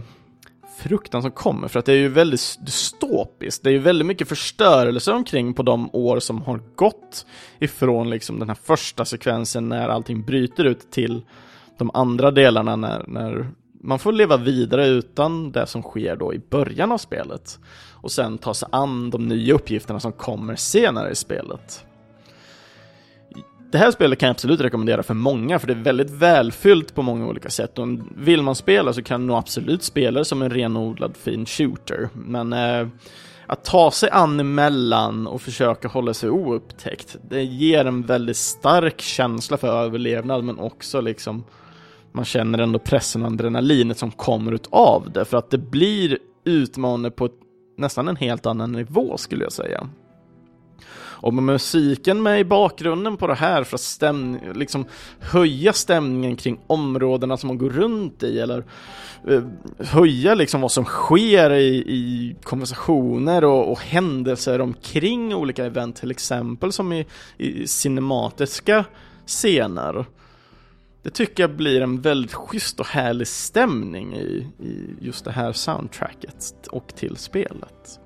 fruktan 0.79 1.23
som 1.23 1.31
kommer, 1.31 1.69
för 1.69 1.79
att 1.79 1.85
det 1.85 1.93
är 1.93 1.97
ju 1.97 2.09
väldigt 2.09 2.59
dystopiskt. 2.61 3.65
Det 3.65 3.71
är 3.71 3.73
ju 3.73 3.79
väldigt 3.79 4.07
mycket 4.07 4.29
förstörelse 4.29 5.13
omkring 5.13 5.55
på 5.55 5.63
de 5.63 5.91
år 5.93 6.21
som 6.21 6.43
har 6.43 6.61
gått 6.75 7.27
ifrån 7.59 8.11
liksom 8.11 8.39
den 8.39 8.49
här 8.49 8.59
första 8.63 9.05
sekvensen 9.05 9.69
när 9.69 9.89
allting 9.89 10.23
bryter 10.23 10.65
ut 10.65 10.91
till 10.91 11.23
de 11.79 11.91
andra 11.95 12.31
delarna 12.31 12.77
när, 12.77 13.05
när 13.09 13.51
man 13.81 13.99
får 13.99 14.13
leva 14.13 14.37
vidare 14.37 14.87
utan 14.87 15.53
det 15.53 15.67
som 15.67 15.83
sker 15.83 16.17
då 16.17 16.35
i 16.35 16.39
början 16.51 16.93
av 16.93 16.99
spelet 16.99 17.59
och 17.93 18.13
sen 18.13 18.39
ta 18.39 18.55
sig 18.55 18.69
an 18.73 19.11
de 19.11 19.29
nya 19.29 19.55
uppgifterna 19.55 20.01
som 20.01 20.13
kommer 20.13 20.57
senare 20.57 21.11
i 21.11 21.15
spelet. 21.15 21.85
Det 23.73 23.79
här 23.79 23.91
spelet 23.91 24.19
kan 24.19 24.27
jag 24.27 24.35
absolut 24.35 24.61
rekommendera 24.61 25.03
för 25.03 25.15
många, 25.15 25.59
för 25.59 25.67
det 25.67 25.73
är 25.73 25.83
väldigt 25.83 26.11
välfyllt 26.11 26.95
på 26.95 27.03
många 27.03 27.27
olika 27.27 27.51
sätt. 27.51 27.79
Och 27.79 27.89
vill 28.17 28.43
man 28.43 28.55
spela 28.55 28.93
så 28.93 29.03
kan 29.03 29.21
man 29.21 29.27
nog 29.27 29.37
absolut 29.37 29.83
spela 29.83 30.19
det 30.19 30.25
som 30.25 30.43
en 30.43 30.51
renodlad 30.51 31.17
fin 31.17 31.47
shooter. 31.47 32.09
Men 32.15 32.53
eh, 32.53 32.89
att 33.47 33.65
ta 33.65 33.91
sig 33.91 34.11
an 34.11 34.41
emellan 34.41 35.27
och 35.27 35.43
försöka 35.43 35.89
hålla 35.89 36.15
sig 36.15 36.31
oupptäckt, 36.31 37.17
det 37.31 37.43
ger 37.43 37.85
en 37.85 38.03
väldigt 38.03 38.37
stark 38.37 39.01
känsla 39.01 39.57
för 39.57 39.69
överlevnad, 39.69 40.45
men 40.45 40.59
också 40.59 41.01
liksom 41.01 41.45
man 42.12 42.25
känner 42.25 42.59
ändå 42.59 42.79
pressen 42.79 43.23
och 43.23 43.33
adrenalinet 43.33 43.99
som 43.99 44.11
kommer 44.11 44.53
utav 44.53 45.11
det, 45.15 45.25
för 45.25 45.37
att 45.37 45.51
det 45.51 45.59
blir 45.59 46.19
utmanande 46.45 47.11
på 47.11 47.25
ett, 47.25 47.39
nästan 47.79 48.09
en 48.09 48.17
helt 48.17 48.47
annan 48.47 48.73
nivå 48.73 49.17
skulle 49.17 49.45
jag 49.45 49.53
säga. 49.53 49.89
Och 51.25 51.35
med 51.35 51.45
musiken 51.45 52.22
med 52.22 52.41
i 52.41 52.45
bakgrunden 52.45 53.16
på 53.16 53.27
det 53.27 53.35
här 53.35 53.64
för 53.64 53.75
att 53.75 53.81
stäm, 53.81 54.39
liksom 54.55 54.85
höja 55.20 55.72
stämningen 55.72 56.37
kring 56.37 56.61
områdena 56.66 57.37
som 57.37 57.49
man 57.49 57.59
går 57.59 57.70
runt 57.70 58.22
i 58.22 58.41
eller 58.41 58.64
eh, 59.29 59.43
höja 59.79 60.35
liksom 60.35 60.61
vad 60.61 60.72
som 60.72 60.85
sker 60.85 61.51
i, 61.51 61.77
i 61.77 62.37
konversationer 62.43 63.45
och, 63.45 63.72
och, 63.72 63.81
händelser 63.81 64.61
omkring 64.61 65.35
olika 65.35 65.64
event, 65.64 65.97
till 65.97 66.11
exempel 66.11 66.72
som 66.72 66.93
i, 66.93 67.07
i 67.39 67.66
cinematiska 67.66 68.85
scener. 69.27 70.05
Det 71.03 71.11
tycker 71.11 71.43
jag 71.43 71.57
blir 71.57 71.81
en 71.81 72.01
väldigt 72.01 72.35
schysst 72.35 72.81
och 72.81 72.87
härlig 72.87 73.29
stämning 73.29 74.14
i, 74.14 74.47
i 74.59 74.97
just 75.01 75.25
det 75.25 75.33
här 75.33 75.53
soundtracket 75.53 76.68
och 76.70 76.95
till 76.97 77.16
spelet. 77.16 78.01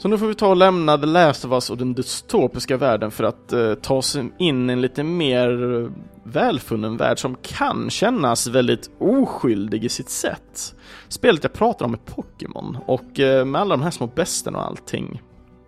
Så 0.00 0.08
nu 0.08 0.18
får 0.18 0.26
vi 0.26 0.34
ta 0.34 0.48
och 0.48 0.56
lämna 0.56 0.98
The 0.98 1.06
Last 1.06 1.44
of 1.44 1.52
Us 1.52 1.70
och 1.70 1.76
den 1.76 1.94
dystopiska 1.94 2.76
världen 2.76 3.10
för 3.10 3.24
att 3.24 3.52
eh, 3.52 3.74
ta 3.74 3.94
oss 3.94 4.16
in 4.38 4.70
i 4.70 4.72
en 4.72 4.80
lite 4.80 5.04
mer 5.04 5.74
eh, 5.74 5.90
välfunnen 6.22 6.96
värld 6.96 7.18
som 7.18 7.36
kan 7.42 7.90
kännas 7.90 8.46
väldigt 8.46 8.90
oskyldig 8.98 9.84
i 9.84 9.88
sitt 9.88 10.10
sätt. 10.10 10.74
Spelet 11.08 11.44
jag 11.44 11.52
pratar 11.52 11.86
om 11.86 11.94
är 11.94 11.98
Pokémon 11.98 12.78
och 12.86 13.20
eh, 13.20 13.44
med 13.44 13.60
alla 13.60 13.76
de 13.76 13.82
här 13.82 13.90
små 13.90 14.06
besten 14.06 14.54
och 14.54 14.66
allting 14.66 15.22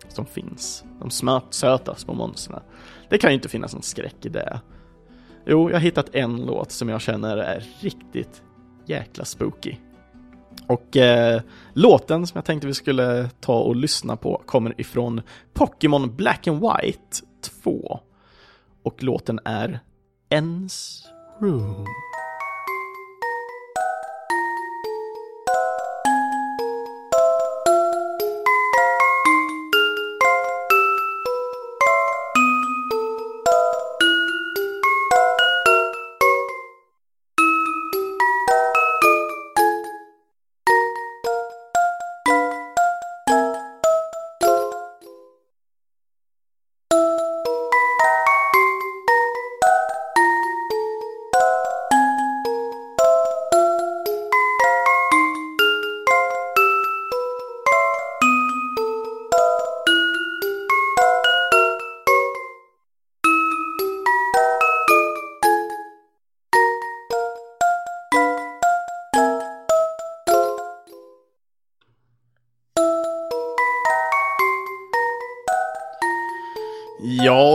som 0.07 0.25
finns, 0.25 0.83
de 0.99 1.09
smört, 1.09 1.53
söta 1.53 1.95
små 1.95 2.13
monstren. 2.13 2.59
Det 3.09 3.17
kan 3.17 3.29
ju 3.29 3.35
inte 3.35 3.49
finnas 3.49 3.73
någon 3.73 3.83
skräck 3.83 4.25
i 4.25 4.29
det. 4.29 4.61
Jo, 5.45 5.69
jag 5.69 5.75
har 5.75 5.81
hittat 5.81 6.15
en 6.15 6.45
låt 6.45 6.71
som 6.71 6.89
jag 6.89 7.01
känner 7.01 7.37
är 7.37 7.63
riktigt 7.79 8.43
jäkla 8.85 9.25
spooky. 9.25 9.75
Och 10.73 10.97
eh, 10.97 11.41
låten 11.73 12.27
som 12.27 12.37
jag 12.37 12.45
tänkte 12.45 12.67
vi 12.67 12.73
skulle 12.73 13.29
ta 13.39 13.59
och 13.59 13.75
lyssna 13.75 14.17
på 14.17 14.41
kommer 14.45 14.81
ifrån 14.81 15.21
Pokémon 15.53 16.15
Black 16.15 16.47
and 16.47 16.61
White 16.61 17.17
2. 17.63 17.99
Och 18.83 19.03
låten 19.03 19.39
är 19.45 19.79
Ens 20.29 21.03
Room. 21.41 21.85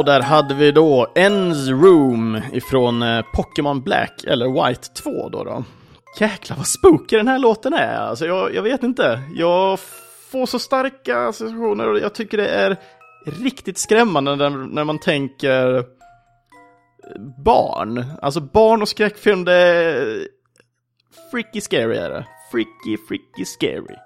Där 0.08 0.20
hade 0.20 0.54
vi 0.54 0.72
då 0.72 1.12
Ends 1.14 1.68
Room 1.68 2.40
ifrån 2.52 3.02
eh, 3.02 3.24
Pokémon 3.34 3.82
Black, 3.82 4.24
eller 4.26 4.66
White 4.66 4.88
2 4.88 5.28
då 5.28 5.44
då. 5.44 5.64
Jäklar 6.20 6.56
vad 6.56 6.66
spooky 6.66 7.16
den 7.16 7.28
här 7.28 7.38
låten 7.38 7.74
är, 7.74 7.96
alltså 7.96 8.26
jag, 8.26 8.54
jag 8.54 8.62
vet 8.62 8.82
inte. 8.82 9.20
Jag 9.34 9.78
får 10.30 10.46
så 10.46 10.58
starka 10.58 11.18
associationer 11.18 11.88
och 11.88 11.98
jag 11.98 12.14
tycker 12.14 12.36
det 12.36 12.48
är 12.48 12.76
riktigt 13.26 13.78
skrämmande 13.78 14.36
när, 14.36 14.50
när 14.50 14.84
man 14.84 14.98
tänker 14.98 15.76
eh, 15.76 15.84
barn. 17.44 18.04
Alltså 18.22 18.40
barn 18.40 18.82
och 18.82 18.88
skräckfilm, 18.88 19.44
det 19.44 19.52
är 19.52 20.28
freaky 21.30 21.60
scary 21.60 21.96
är 21.96 22.10
det. 22.10 22.26
Freaky, 22.50 22.96
freaky 23.08 23.44
scary. 23.44 23.96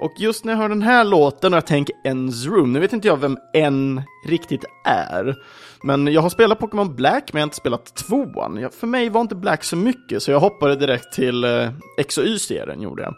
Och 0.00 0.12
just 0.18 0.44
när 0.44 0.52
jag 0.52 0.58
hör 0.58 0.68
den 0.68 0.82
här 0.82 1.04
låten 1.04 1.52
och 1.52 1.56
jag 1.56 1.66
tänker 1.66 1.94
Ens 2.04 2.46
Room, 2.46 2.72
nu 2.72 2.80
vet 2.80 2.92
inte 2.92 3.08
jag 3.08 3.16
vem 3.16 3.38
En 3.52 4.02
riktigt 4.26 4.64
är. 4.84 5.36
Men 5.82 6.06
jag 6.06 6.22
har 6.22 6.30
spelat 6.30 6.58
Pokémon 6.58 6.96
Black, 6.96 7.32
men 7.32 7.40
jag 7.40 7.42
har 7.42 7.46
inte 7.46 7.56
spelat 7.56 7.94
tvåan. 7.94 8.70
För 8.80 8.86
mig 8.86 9.08
var 9.08 9.20
inte 9.20 9.34
Black 9.34 9.64
så 9.64 9.76
mycket, 9.76 10.22
så 10.22 10.30
jag 10.30 10.40
hoppade 10.40 10.76
direkt 10.76 11.12
till 11.12 11.44
eh, 11.44 11.70
X 11.98 12.18
och 12.18 12.24
Y-serien, 12.24 12.82
gjorde 12.82 13.02
jag. 13.02 13.14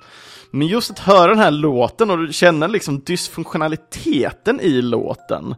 Men 0.50 0.66
just 0.66 0.90
att 0.90 0.98
höra 0.98 1.28
den 1.28 1.38
här 1.38 1.50
låten 1.50 2.10
och 2.10 2.34
känna 2.34 2.66
liksom 2.66 3.00
dysfunktionaliteten 3.00 4.60
i 4.60 4.82
låten, 4.82 5.54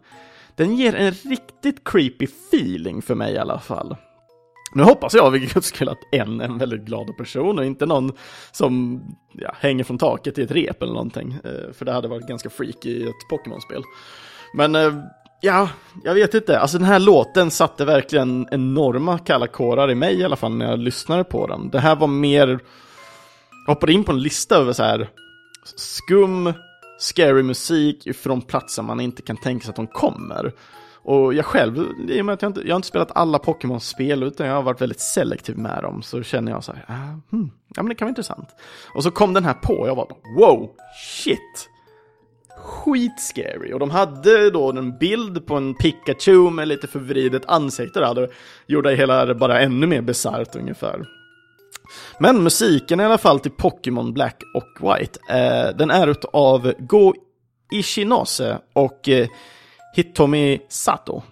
den 0.56 0.76
ger 0.76 0.94
en 0.94 1.12
riktigt 1.12 1.84
creepy 1.84 2.24
feeling 2.24 3.02
för 3.02 3.14
mig 3.14 3.34
i 3.34 3.38
alla 3.38 3.58
fall. 3.58 3.96
Nu 4.74 4.82
hoppas 4.82 5.14
jag 5.14 5.30
vid 5.30 5.54
guds 5.54 5.66
skull 5.66 5.88
att 5.88 5.98
en 6.12 6.40
är 6.40 6.44
en 6.44 6.58
väldigt 6.58 6.80
glad 6.80 7.16
person 7.16 7.58
och 7.58 7.64
inte 7.64 7.86
någon 7.86 8.12
som 8.52 9.02
ja, 9.32 9.54
hänger 9.58 9.84
från 9.84 9.98
taket 9.98 10.38
i 10.38 10.42
ett 10.42 10.50
rep 10.50 10.82
eller 10.82 10.92
någonting. 10.92 11.38
Eh, 11.44 11.72
för 11.72 11.84
det 11.84 11.92
hade 11.92 12.08
varit 12.08 12.28
ganska 12.28 12.50
freak 12.50 12.86
i 12.86 13.02
ett 13.02 13.28
Pokémon-spel. 13.30 13.82
Men 14.54 14.74
eh, 14.74 14.94
ja, 15.40 15.68
jag 16.04 16.14
vet 16.14 16.34
inte. 16.34 16.60
Alltså 16.60 16.78
den 16.78 16.86
här 16.86 16.98
låten 16.98 17.50
satte 17.50 17.84
verkligen 17.84 18.48
enorma 18.50 19.18
kalla 19.18 19.46
kårar 19.46 19.90
i 19.90 19.94
mig 19.94 20.20
i 20.20 20.24
alla 20.24 20.36
fall 20.36 20.54
när 20.54 20.70
jag 20.70 20.78
lyssnade 20.78 21.24
på 21.24 21.46
den. 21.46 21.70
Det 21.70 21.80
här 21.80 21.96
var 21.96 22.06
mer, 22.06 22.48
jag 23.66 23.74
hoppade 23.74 23.92
in 23.92 24.04
på 24.04 24.12
en 24.12 24.22
lista 24.22 24.56
över 24.56 24.72
så 24.72 24.82
här 24.82 25.08
skum, 25.76 26.52
scary 26.98 27.42
musik 27.42 28.16
från 28.16 28.42
platser 28.42 28.82
man 28.82 29.00
inte 29.00 29.22
kan 29.22 29.36
tänka 29.36 29.64
sig 29.64 29.70
att 29.70 29.76
de 29.76 29.86
kommer. 29.86 30.52
Och 31.02 31.34
jag 31.34 31.44
själv, 31.44 31.86
i 32.08 32.20
och 32.20 32.24
med 32.24 32.32
att 32.32 32.42
jag 32.42 32.48
inte, 32.48 32.60
jag 32.60 32.74
har 32.74 32.76
inte 32.76 32.88
spelat 32.88 33.10
alla 33.14 33.38
Pokémon-spel 33.38 34.22
utan 34.22 34.46
jag 34.46 34.54
har 34.54 34.62
varit 34.62 34.80
väldigt 34.80 35.00
selektiv 35.00 35.58
med 35.58 35.82
dem 35.82 36.02
så 36.02 36.22
känner 36.22 36.52
jag 36.52 36.64
så 36.64 36.72
här, 36.72 36.84
ah, 36.88 37.20
hmm, 37.30 37.50
ja 37.74 37.82
men 37.82 37.88
det 37.88 37.94
kan 37.94 38.06
vara 38.06 38.10
intressant. 38.10 38.48
Och 38.94 39.02
så 39.02 39.10
kom 39.10 39.32
den 39.32 39.44
här 39.44 39.54
på 39.54 39.74
och 39.74 39.88
jag 39.88 39.94
var 39.94 40.08
wow, 40.36 40.70
shit! 41.14 41.70
Skitscary. 42.60 43.72
Och 43.72 43.78
de 43.78 43.90
hade 43.90 44.50
då 44.50 44.70
en 44.70 44.98
bild 44.98 45.46
på 45.46 45.56
en 45.56 45.74
Pikachu 45.74 46.50
med 46.50 46.68
lite 46.68 46.86
förvridet 46.86 47.42
ansikte 47.46 48.00
där, 48.00 48.22
och 48.22 48.30
gjorde 48.66 48.94
hela 48.94 49.34
bara 49.34 49.60
ännu 49.60 49.86
mer 49.86 50.00
bisarrt 50.00 50.56
ungefär. 50.56 51.06
Men 52.18 52.42
musiken 52.42 53.00
i 53.00 53.04
alla 53.04 53.18
fall 53.18 53.40
till 53.40 53.50
Pokémon 53.50 54.12
Black 54.12 54.42
och 54.54 54.90
White, 54.90 55.18
eh, 55.28 55.76
den 55.76 55.90
är 55.90 56.08
utav 56.08 56.72
Go 56.78 57.14
Ishinose 57.70 58.58
och 58.72 59.08
eh, 59.08 59.28
Hitomi 59.92 60.60
Sato. 60.68 61.22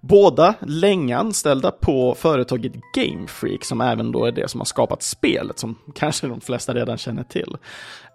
Båda 0.00 0.54
länge 0.60 1.16
anställda 1.16 1.70
på 1.70 2.14
företaget 2.14 2.72
Game 2.94 3.28
Freak 3.28 3.64
som 3.64 3.80
även 3.80 4.12
då 4.12 4.24
är 4.24 4.32
det 4.32 4.50
som 4.50 4.60
har 4.60 4.64
skapat 4.64 5.02
spelet 5.02 5.58
som 5.58 5.78
kanske 5.94 6.26
de 6.26 6.40
flesta 6.40 6.74
redan 6.74 6.98
känner 6.98 7.22
till. 7.22 7.56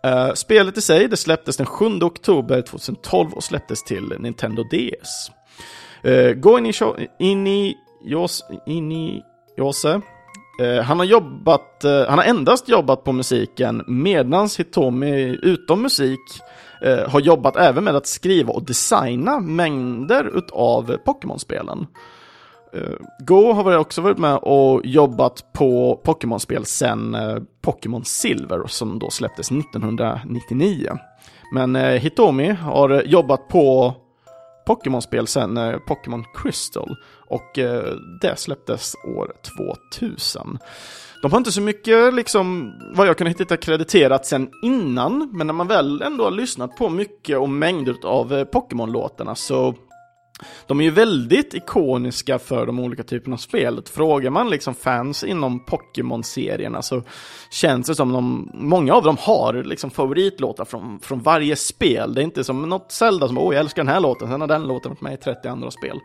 Uh, 0.07 0.33
spelet 0.33 0.77
i 0.77 0.81
sig 0.81 1.07
det 1.07 1.17
släpptes 1.17 1.57
den 1.57 1.65
7 1.65 1.85
oktober 1.85 2.61
2012 2.61 3.33
och 3.33 3.43
släpptes 3.43 3.83
till 3.83 4.13
Nintendo 4.19 4.63
DS. 4.63 5.31
Uh, 6.07 6.33
Go 6.33 6.57
in 7.19 7.45
i 7.47 9.23
Jose 9.57 10.01
uh, 10.61 10.81
han 10.81 10.99
har 10.99 11.05
jobbat, 11.05 11.81
uh, 11.85 12.09
han 12.09 12.17
har 12.17 12.25
endast 12.25 12.69
jobbat 12.69 13.03
på 13.03 13.11
musiken 13.11 13.83
medans 13.87 14.59
Hitomi 14.59 15.39
utom 15.41 15.81
musik 15.81 16.19
eh, 16.83 17.09
har 17.09 17.19
jobbat 17.19 17.55
även 17.55 17.83
med 17.83 17.95
att 17.95 18.07
skriva 18.07 18.53
och 18.53 18.63
designa 18.63 19.39
mängder 19.39 20.37
utav 20.37 20.97
Pokémon-spelen. 21.05 21.87
Eh, 22.73 22.95
Go 23.19 23.53
har 23.53 23.77
också 23.77 24.01
varit 24.01 24.17
med 24.17 24.37
och 24.37 24.85
jobbat 24.85 25.53
på 25.53 26.01
Pokémon-spel 26.03 26.65
sedan 26.65 27.15
eh, 27.15 27.37
Pokémon 27.61 28.05
Silver 28.05 28.67
som 28.67 28.99
då 28.99 29.09
släpptes 29.09 29.51
1999. 29.51 30.97
Men 31.53 31.75
eh, 31.75 32.01
Hitomi 32.01 32.49
har 32.49 33.03
jobbat 33.03 33.47
på 33.47 33.95
Pokémon-spel 34.65 35.27
sedan 35.27 35.57
eh, 35.57 35.77
Pokémon 35.77 36.23
Crystal 36.35 36.95
och 37.27 37.59
eh, 37.59 37.93
det 38.21 38.39
släpptes 38.39 38.95
år 39.17 39.31
2000. 39.91 40.57
De 41.23 41.31
har 41.31 41.37
inte 41.37 41.51
så 41.51 41.61
mycket, 41.61 42.13
liksom, 42.13 42.73
vad 42.95 43.07
jag 43.07 43.17
kunnat 43.17 43.39
hitta 43.39 43.57
krediterat 43.57 44.25
sen 44.25 44.49
innan, 44.63 45.29
men 45.33 45.47
när 45.47 45.53
man 45.53 45.67
väl 45.67 46.01
ändå 46.01 46.23
har 46.23 46.31
lyssnat 46.31 46.75
på 46.75 46.89
mycket 46.89 47.37
och 47.37 47.49
mängder 47.49 47.95
av 48.03 48.33
eh, 48.33 48.45
Pokémon-låtarna 48.45 49.35
så 49.35 49.75
de 50.67 50.79
är 50.79 50.83
ju 50.83 50.91
väldigt 50.91 51.53
ikoniska 51.53 52.39
för 52.39 52.65
de 52.65 52.79
olika 52.79 53.03
typerna 53.03 53.33
av 53.33 53.37
spel. 53.37 53.81
Frågar 53.91 54.29
man 54.29 54.49
liksom 54.49 54.75
fans 54.75 55.23
inom 55.23 55.65
Pokémon-serierna 55.65 56.81
så 56.81 57.03
känns 57.51 57.87
det 57.87 57.95
som 57.95 58.13
de, 58.13 58.51
många 58.53 58.93
av 58.93 59.03
dem 59.03 59.17
har 59.19 59.53
liksom 59.53 59.89
favoritlåtar 59.89 60.65
från, 60.65 60.99
från 60.99 61.19
varje 61.21 61.55
spel. 61.55 62.13
Det 62.13 62.21
är 62.21 62.23
inte 62.23 62.43
som 62.43 62.69
något 62.69 62.91
Zelda 62.91 63.27
som, 63.27 63.37
åh 63.37 63.53
jag 63.53 63.59
älskar 63.59 63.83
den 63.83 63.93
här 63.93 63.99
låten, 63.99 64.27
sen 64.27 64.41
har 64.41 64.47
den 64.47 64.67
låten 64.67 64.91
varit 64.91 65.01
med 65.01 65.13
i 65.13 65.17
30 65.17 65.47
andra 65.47 65.71
spel. 65.71 65.99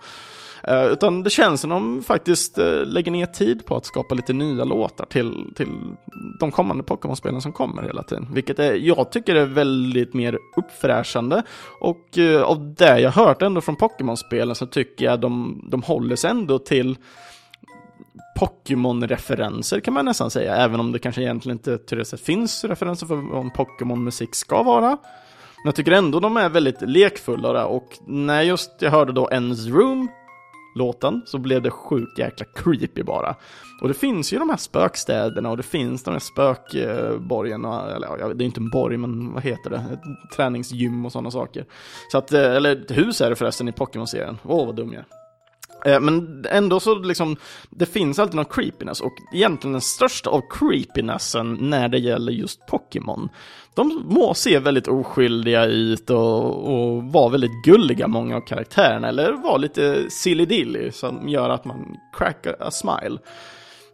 Eh, 0.62 0.86
utan 0.86 1.22
det 1.22 1.30
känns 1.30 1.60
som 1.60 1.70
de 1.70 2.02
faktiskt 2.02 2.58
eh, 2.58 2.84
lägger 2.84 3.12
ner 3.12 3.26
tid 3.26 3.66
på 3.66 3.76
att 3.76 3.86
skapa 3.86 4.14
lite 4.14 4.32
nya 4.32 4.64
låtar 4.64 5.06
till, 5.06 5.52
till 5.56 5.68
de 6.40 6.50
kommande 6.50 6.84
Pokémon-spelen 6.84 7.40
som 7.40 7.52
kommer 7.52 7.82
hela 7.82 8.02
tiden. 8.02 8.28
Vilket 8.32 8.58
är, 8.58 8.74
jag 8.74 9.12
tycker 9.12 9.34
är 9.34 9.46
väldigt 9.46 10.14
mer 10.14 10.38
uppfräschande. 10.56 11.42
Och 11.80 12.18
eh, 12.18 12.42
av 12.42 12.74
det 12.74 13.00
jag 13.00 13.10
hört 13.10 13.42
ändå 13.42 13.60
från 13.60 13.76
Pokémon-spelen 13.76 14.54
så 14.54 14.66
tycker 14.66 15.04
jag 15.04 15.20
de, 15.20 15.60
de 15.70 15.82
håller 15.82 16.16
sig 16.16 16.30
ändå 16.30 16.58
till 16.58 16.96
Pokémon-referenser 18.38 19.80
kan 19.80 19.94
man 19.94 20.04
nästan 20.04 20.30
säga, 20.30 20.56
även 20.56 20.80
om 20.80 20.92
det 20.92 20.98
kanske 20.98 21.22
egentligen 21.22 21.58
inte 21.58 21.78
till 21.78 21.98
det 21.98 22.20
finns 22.20 22.64
referenser 22.64 23.06
för 23.06 23.14
vad 23.14 23.54
Pokémon-musik 23.54 24.34
ska 24.34 24.62
vara. 24.62 24.88
Men 24.88 25.64
jag 25.64 25.74
tycker 25.74 25.92
ändå 25.92 26.20
de 26.20 26.36
är 26.36 26.48
väldigt 26.48 26.82
lekfulla 26.82 27.66
och 27.66 27.98
när 28.06 28.42
just 28.42 28.70
jag 28.78 28.90
hörde 28.90 29.12
då 29.12 29.28
Ends 29.28 29.66
Room 29.66 30.08
låten 30.74 31.22
så 31.26 31.38
blev 31.38 31.62
det 31.62 31.70
sjukt 31.70 32.18
jäkla 32.18 32.46
creepy 32.54 33.02
bara. 33.02 33.36
Och 33.82 33.88
det 33.88 33.94
finns 33.94 34.32
ju 34.32 34.38
de 34.38 34.50
här 34.50 34.56
spökstäderna 34.56 35.50
och 35.50 35.56
det 35.56 35.62
finns 35.62 36.02
de 36.02 36.10
här 36.10 36.18
spökborgarna, 36.18 37.90
eller 37.96 38.18
ja, 38.18 38.28
det 38.34 38.44
är 38.44 38.46
inte 38.46 38.60
en 38.60 38.70
borg 38.70 38.96
men 38.96 39.32
vad 39.32 39.42
heter 39.42 39.70
det, 39.70 39.76
ett 39.76 40.36
träningsgym 40.36 41.06
och 41.06 41.12
sådana 41.12 41.30
saker. 41.30 41.64
Så 42.12 42.18
att, 42.18 42.32
eh, 42.32 42.40
eller 42.56 42.76
ett 42.76 42.90
hus 42.90 43.20
är 43.20 43.30
det 43.30 43.36
förresten 43.36 43.68
i 43.68 43.72
Pokémon-serien, 43.72 44.38
åh 44.44 44.62
oh, 44.62 44.66
vad 44.66 44.76
dum 44.76 44.92
jag 44.92 45.00
är. 45.00 45.06
Eh, 45.88 46.00
men 46.00 46.44
ändå 46.50 46.80
så 46.80 46.94
liksom, 46.94 47.36
det 47.70 47.86
finns 47.86 48.18
alltid 48.18 48.36
någon 48.36 48.44
creepiness 48.44 49.00
och 49.00 49.12
egentligen 49.32 49.72
den 49.72 49.80
största 49.80 50.30
av 50.30 50.42
creepinessen 50.50 51.58
när 51.60 51.88
det 51.88 51.98
gäller 51.98 52.32
just 52.32 52.66
Pokémon. 52.66 53.28
De 53.74 54.02
må 54.06 54.34
se 54.34 54.58
väldigt 54.58 54.88
oskyldiga 54.88 55.64
ut 55.64 56.10
och, 56.10 56.74
och 56.74 57.02
vara 57.02 57.28
väldigt 57.28 57.64
gulliga 57.64 58.08
många 58.08 58.36
av 58.36 58.40
karaktärerna 58.40 59.08
eller 59.08 59.32
vara 59.32 59.56
lite 59.56 60.06
silly-dilly 60.10 60.90
som 60.90 61.28
gör 61.28 61.50
att 61.50 61.64
man 61.64 61.96
crack-a-smile. 62.16 63.18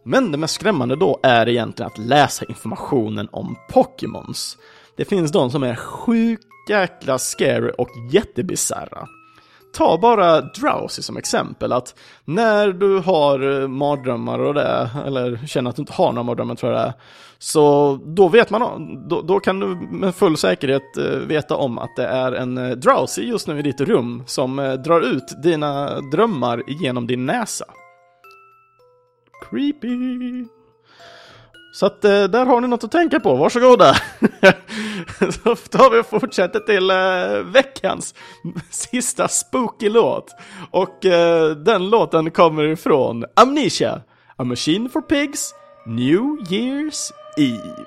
Men 0.03 0.31
det 0.31 0.37
mest 0.37 0.53
skrämmande 0.53 0.95
då 0.95 1.19
är 1.23 1.49
egentligen 1.49 1.91
att 1.91 1.97
läsa 1.97 2.45
informationen 2.45 3.29
om 3.31 3.55
Pokémons. 3.69 4.57
Det 4.97 5.05
finns 5.05 5.31
de 5.31 5.51
som 5.51 5.63
är 5.63 5.75
sjukt 5.75 6.47
jäkla 6.69 7.17
scary 7.17 7.71
och 7.77 7.89
jättebisarra 8.11 9.07
ta 9.75 9.97
bara 9.97 10.41
Drowsy 10.41 11.01
som 11.01 11.17
exempel, 11.17 11.71
att 11.71 11.95
när 12.25 12.67
du 12.67 12.99
har 12.99 13.61
eh, 13.61 13.67
mardrömmar 13.67 14.39
och 14.39 14.53
det, 14.53 14.89
eller 15.05 15.47
känner 15.47 15.69
att 15.69 15.75
du 15.75 15.81
inte 15.81 15.93
har 15.93 16.11
några 16.11 16.23
mardrömmar 16.23 16.55
tror 16.55 16.71
jag 16.71 16.81
det 16.81 16.85
är, 16.85 16.93
så 17.37 17.95
då 18.05 18.27
vet 18.27 18.49
man, 18.49 18.61
då, 19.09 19.21
då 19.21 19.39
kan 19.39 19.59
du 19.59 19.67
med 19.91 20.15
full 20.15 20.37
säkerhet 20.37 20.97
eh, 20.97 21.03
veta 21.03 21.55
om 21.55 21.77
att 21.77 21.95
det 21.95 22.05
är 22.05 22.31
en 22.31 22.57
eh, 22.57 22.69
Drowsy 22.69 23.21
just 23.21 23.47
nu 23.47 23.59
i 23.59 23.61
ditt 23.61 23.81
rum 23.81 24.23
som 24.27 24.55
drar 24.85 25.01
ut 25.01 25.43
dina 25.43 26.01
drömmar 26.01 26.63
genom 26.67 27.07
din 27.07 27.25
näsa. 27.25 27.65
Creepy! 29.49 30.54
Så 31.75 31.85
att 31.85 32.05
eh, 32.05 32.23
där 32.23 32.45
har 32.45 32.61
ni 32.61 32.67
något 32.67 32.83
att 32.83 32.91
tänka 32.91 33.19
på, 33.19 33.35
varsågoda! 33.35 33.93
Så 35.19 35.55
tar 35.55 35.91
vi 35.91 35.99
och 35.99 36.05
fortsätter 36.05 36.59
till 36.59 36.89
eh, 36.89 37.53
veckans 37.53 38.15
sista 38.69 39.27
spooky 39.27 39.89
låt. 39.89 40.35
Och 40.71 41.05
eh, 41.05 41.49
den 41.49 41.89
låten 41.89 42.31
kommer 42.31 42.63
ifrån 42.63 43.25
Amnesia, 43.35 44.01
A 44.35 44.43
Machine 44.43 44.89
for 44.89 45.01
Pigs, 45.01 45.53
New 45.85 46.23
Year's 46.49 47.11
Eve. 47.37 47.85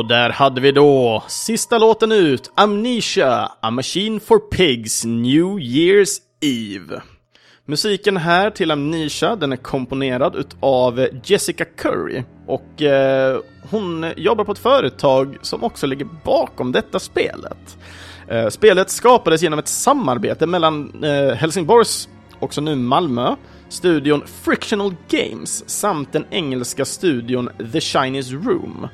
Och 0.00 0.06
där 0.06 0.30
hade 0.30 0.60
vi 0.60 0.72
då 0.72 1.22
sista 1.28 1.78
låten 1.78 2.12
ut, 2.12 2.52
Amnesia, 2.54 3.52
A 3.60 3.70
Machine 3.70 4.20
for 4.20 4.38
Pigs, 4.38 5.04
New 5.04 5.46
Year's 5.58 6.18
Eve. 6.40 7.02
Musiken 7.64 8.16
här 8.16 8.50
till 8.50 8.70
Amnesia, 8.70 9.36
den 9.36 9.52
är 9.52 9.56
komponerad 9.56 10.36
utav 10.36 11.08
Jessica 11.24 11.64
Curry 11.64 12.22
och 12.46 12.82
eh, 12.82 13.40
hon 13.70 14.06
jobbar 14.16 14.44
på 14.44 14.52
ett 14.52 14.58
företag 14.58 15.38
som 15.42 15.64
också 15.64 15.86
ligger 15.86 16.08
bakom 16.24 16.72
detta 16.72 16.98
spelet. 16.98 17.78
Eh, 18.28 18.48
spelet 18.48 18.90
skapades 18.90 19.42
genom 19.42 19.58
ett 19.58 19.68
samarbete 19.68 20.46
mellan 20.46 21.04
eh, 21.04 21.34
Helsingborgs, 21.34 22.08
också 22.38 22.60
nu 22.60 22.76
Malmö, 22.76 23.36
studion 23.68 24.22
Frictional 24.42 24.94
Games 25.08 25.68
samt 25.68 26.12
den 26.12 26.24
engelska 26.30 26.84
studion 26.84 27.48
The 27.72 27.80
Chinese 27.80 28.34
Room. 28.34 28.88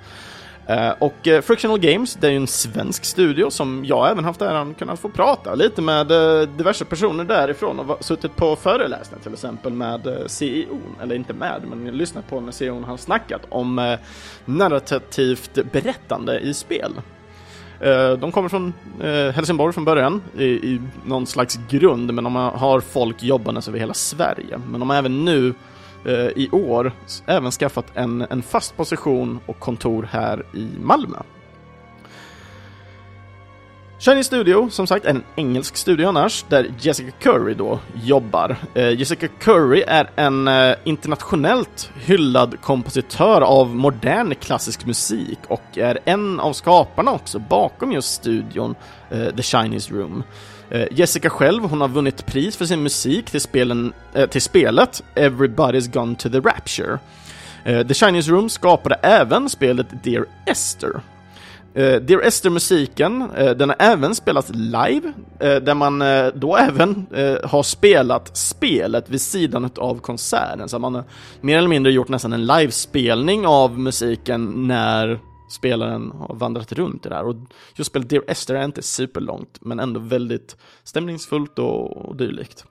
Eh, 0.68 0.90
och 0.98 1.28
eh, 1.28 1.40
Frictional 1.40 1.78
Games, 1.78 2.14
det 2.14 2.26
är 2.26 2.30
ju 2.30 2.36
en 2.36 2.46
svensk 2.46 3.04
studio 3.04 3.50
som 3.50 3.84
jag 3.84 4.10
även 4.10 4.24
haft 4.24 4.42
äran 4.42 4.74
kunnat 4.74 5.00
få 5.00 5.08
prata 5.08 5.54
lite 5.54 5.82
med 5.82 6.10
eh, 6.10 6.48
diverse 6.48 6.84
personer 6.84 7.24
därifrån 7.24 7.80
och 7.80 8.04
suttit 8.04 8.36
på 8.36 8.56
föreläsningar 8.56 9.22
till 9.22 9.32
exempel 9.32 9.72
med 9.72 10.24
CEO, 10.26 10.80
eller 11.02 11.14
inte 11.14 11.32
med, 11.32 11.62
men 11.68 11.84
lyssnat 11.84 12.28
på 12.28 12.40
när 12.40 12.52
CEO 12.52 12.82
har 12.82 12.96
snackat 12.96 13.42
om 13.48 13.96
narrativt 14.44 15.58
berättande 15.72 16.40
i 16.40 16.54
spel. 16.54 16.92
De 18.18 18.32
kommer 18.32 18.48
från 18.48 18.72
Helsingborg 19.34 19.72
från 19.72 19.84
början 19.84 20.22
i, 20.38 20.44
i 20.44 20.80
någon 21.04 21.26
slags 21.26 21.58
grund, 21.68 22.14
men 22.14 22.24
de 22.24 22.34
har 22.34 22.80
folk 22.80 23.22
jobbandes 23.22 23.68
över 23.68 23.78
hela 23.78 23.94
Sverige. 23.94 24.60
Men 24.70 24.80
de 24.80 24.90
har 24.90 24.96
även 24.96 25.24
nu 25.24 25.54
Eh, 26.06 26.12
i 26.14 26.48
år 26.52 26.92
även 27.26 27.50
skaffat 27.50 27.86
en, 27.94 28.26
en 28.30 28.42
fast 28.42 28.76
position 28.76 29.40
och 29.46 29.58
kontor 29.58 30.08
här 30.10 30.46
i 30.52 30.68
Malmö. 30.80 31.18
Shiny 33.98 34.22
Studio, 34.22 34.70
som 34.70 34.86
sagt, 34.86 35.04
är 35.04 35.10
en 35.10 35.24
engelsk 35.36 35.76
studio 35.76 36.08
annars, 36.08 36.44
där 36.48 36.70
Jessica 36.80 37.10
Curry 37.10 37.54
då 37.54 37.78
jobbar. 38.04 38.56
Eh, 38.74 38.90
Jessica 38.90 39.28
Curry 39.28 39.84
är 39.86 40.10
en 40.16 40.48
eh, 40.48 40.74
internationellt 40.84 41.90
hyllad 41.94 42.60
kompositör 42.60 43.40
av 43.40 43.76
modern 43.76 44.34
klassisk 44.34 44.86
musik 44.86 45.38
och 45.48 45.78
är 45.78 45.98
en 46.04 46.40
av 46.40 46.52
skaparna 46.52 47.12
också 47.12 47.38
bakom 47.38 47.92
just 47.92 48.14
studion 48.14 48.74
eh, 49.10 49.34
The 49.36 49.42
Chinese 49.42 49.94
Room. 49.94 50.22
Eh, 50.70 50.86
Jessica 50.90 51.30
själv, 51.30 51.62
hon 51.62 51.80
har 51.80 51.88
vunnit 51.88 52.26
pris 52.26 52.56
för 52.56 52.64
sin 52.64 52.82
musik 52.82 53.30
till, 53.30 53.40
spelen, 53.40 53.92
eh, 54.14 54.26
till 54.26 54.42
spelet 54.42 55.02
Everybody's 55.14 55.92
Gone 55.92 56.14
to 56.14 56.28
the 56.28 56.40
Rapture. 56.40 56.98
Eh, 57.64 57.86
The 57.86 57.94
Chinese 57.94 58.30
Room 58.30 58.48
skapade 58.48 58.94
även 58.94 59.50
spelet 59.50 59.86
Dear 60.04 60.26
Esther, 60.46 61.00
Uh, 61.76 62.00
Dear 62.00 62.22
Esther-musiken, 62.22 63.22
uh, 63.22 63.38
eh, 63.38 63.56
den 63.56 63.68
har 63.68 63.76
även 63.78 64.14
spelats 64.14 64.50
live, 64.54 65.08
uh, 65.08 65.56
där 65.56 65.74
man 65.74 65.98
då 66.34 66.56
även 66.56 67.06
har 67.44 67.62
spelat 67.62 68.36
spelet 68.36 69.10
vid 69.10 69.20
sidan 69.20 69.70
av 69.76 70.00
konserten. 70.00 70.68
Så 70.68 70.78
man 70.78 70.94
har 70.94 71.04
mer 71.40 71.58
eller 71.58 71.68
mindre 71.68 71.92
gjort 71.92 72.08
nästan 72.08 72.32
en 72.32 72.46
livespelning 72.46 73.46
av 73.46 73.78
musiken 73.78 74.68
när 74.68 75.20
spelaren 75.50 76.10
har 76.10 76.34
vandrat 76.34 76.72
runt 76.72 77.06
i 77.06 77.08
det 77.08 77.14
här. 77.14 77.24
Och 77.24 77.36
just 77.76 77.90
spelet 77.90 78.08
Dear 78.08 78.24
Esther 78.26 78.54
är 78.54 78.64
inte 78.64 78.82
superlångt, 78.82 79.58
men 79.60 79.80
ändå 79.80 80.00
väldigt 80.00 80.56
stämningsfullt 80.84 81.58
och, 81.58 81.96
och 81.96 82.16
dylikt. 82.16 82.64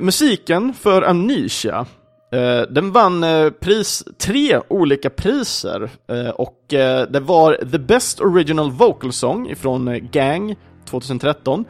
musiken 0.00 0.74
för 0.74 1.02
Amnesia 1.02 1.86
Eh, 2.30 2.62
den 2.70 2.92
vann 2.92 3.24
uh, 3.24 3.50
pris, 3.50 4.04
tre 4.18 4.60
olika 4.68 5.10
priser 5.10 5.90
uh, 6.12 6.30
och 6.30 6.64
det 7.08 7.20
var 7.20 7.54
The 7.72 7.78
Best 7.78 8.20
Original 8.20 8.70
Vocal 8.70 9.12
Song 9.12 9.50
ifrån 9.50 10.08
Gang 10.12 10.56
2013, 10.84 11.64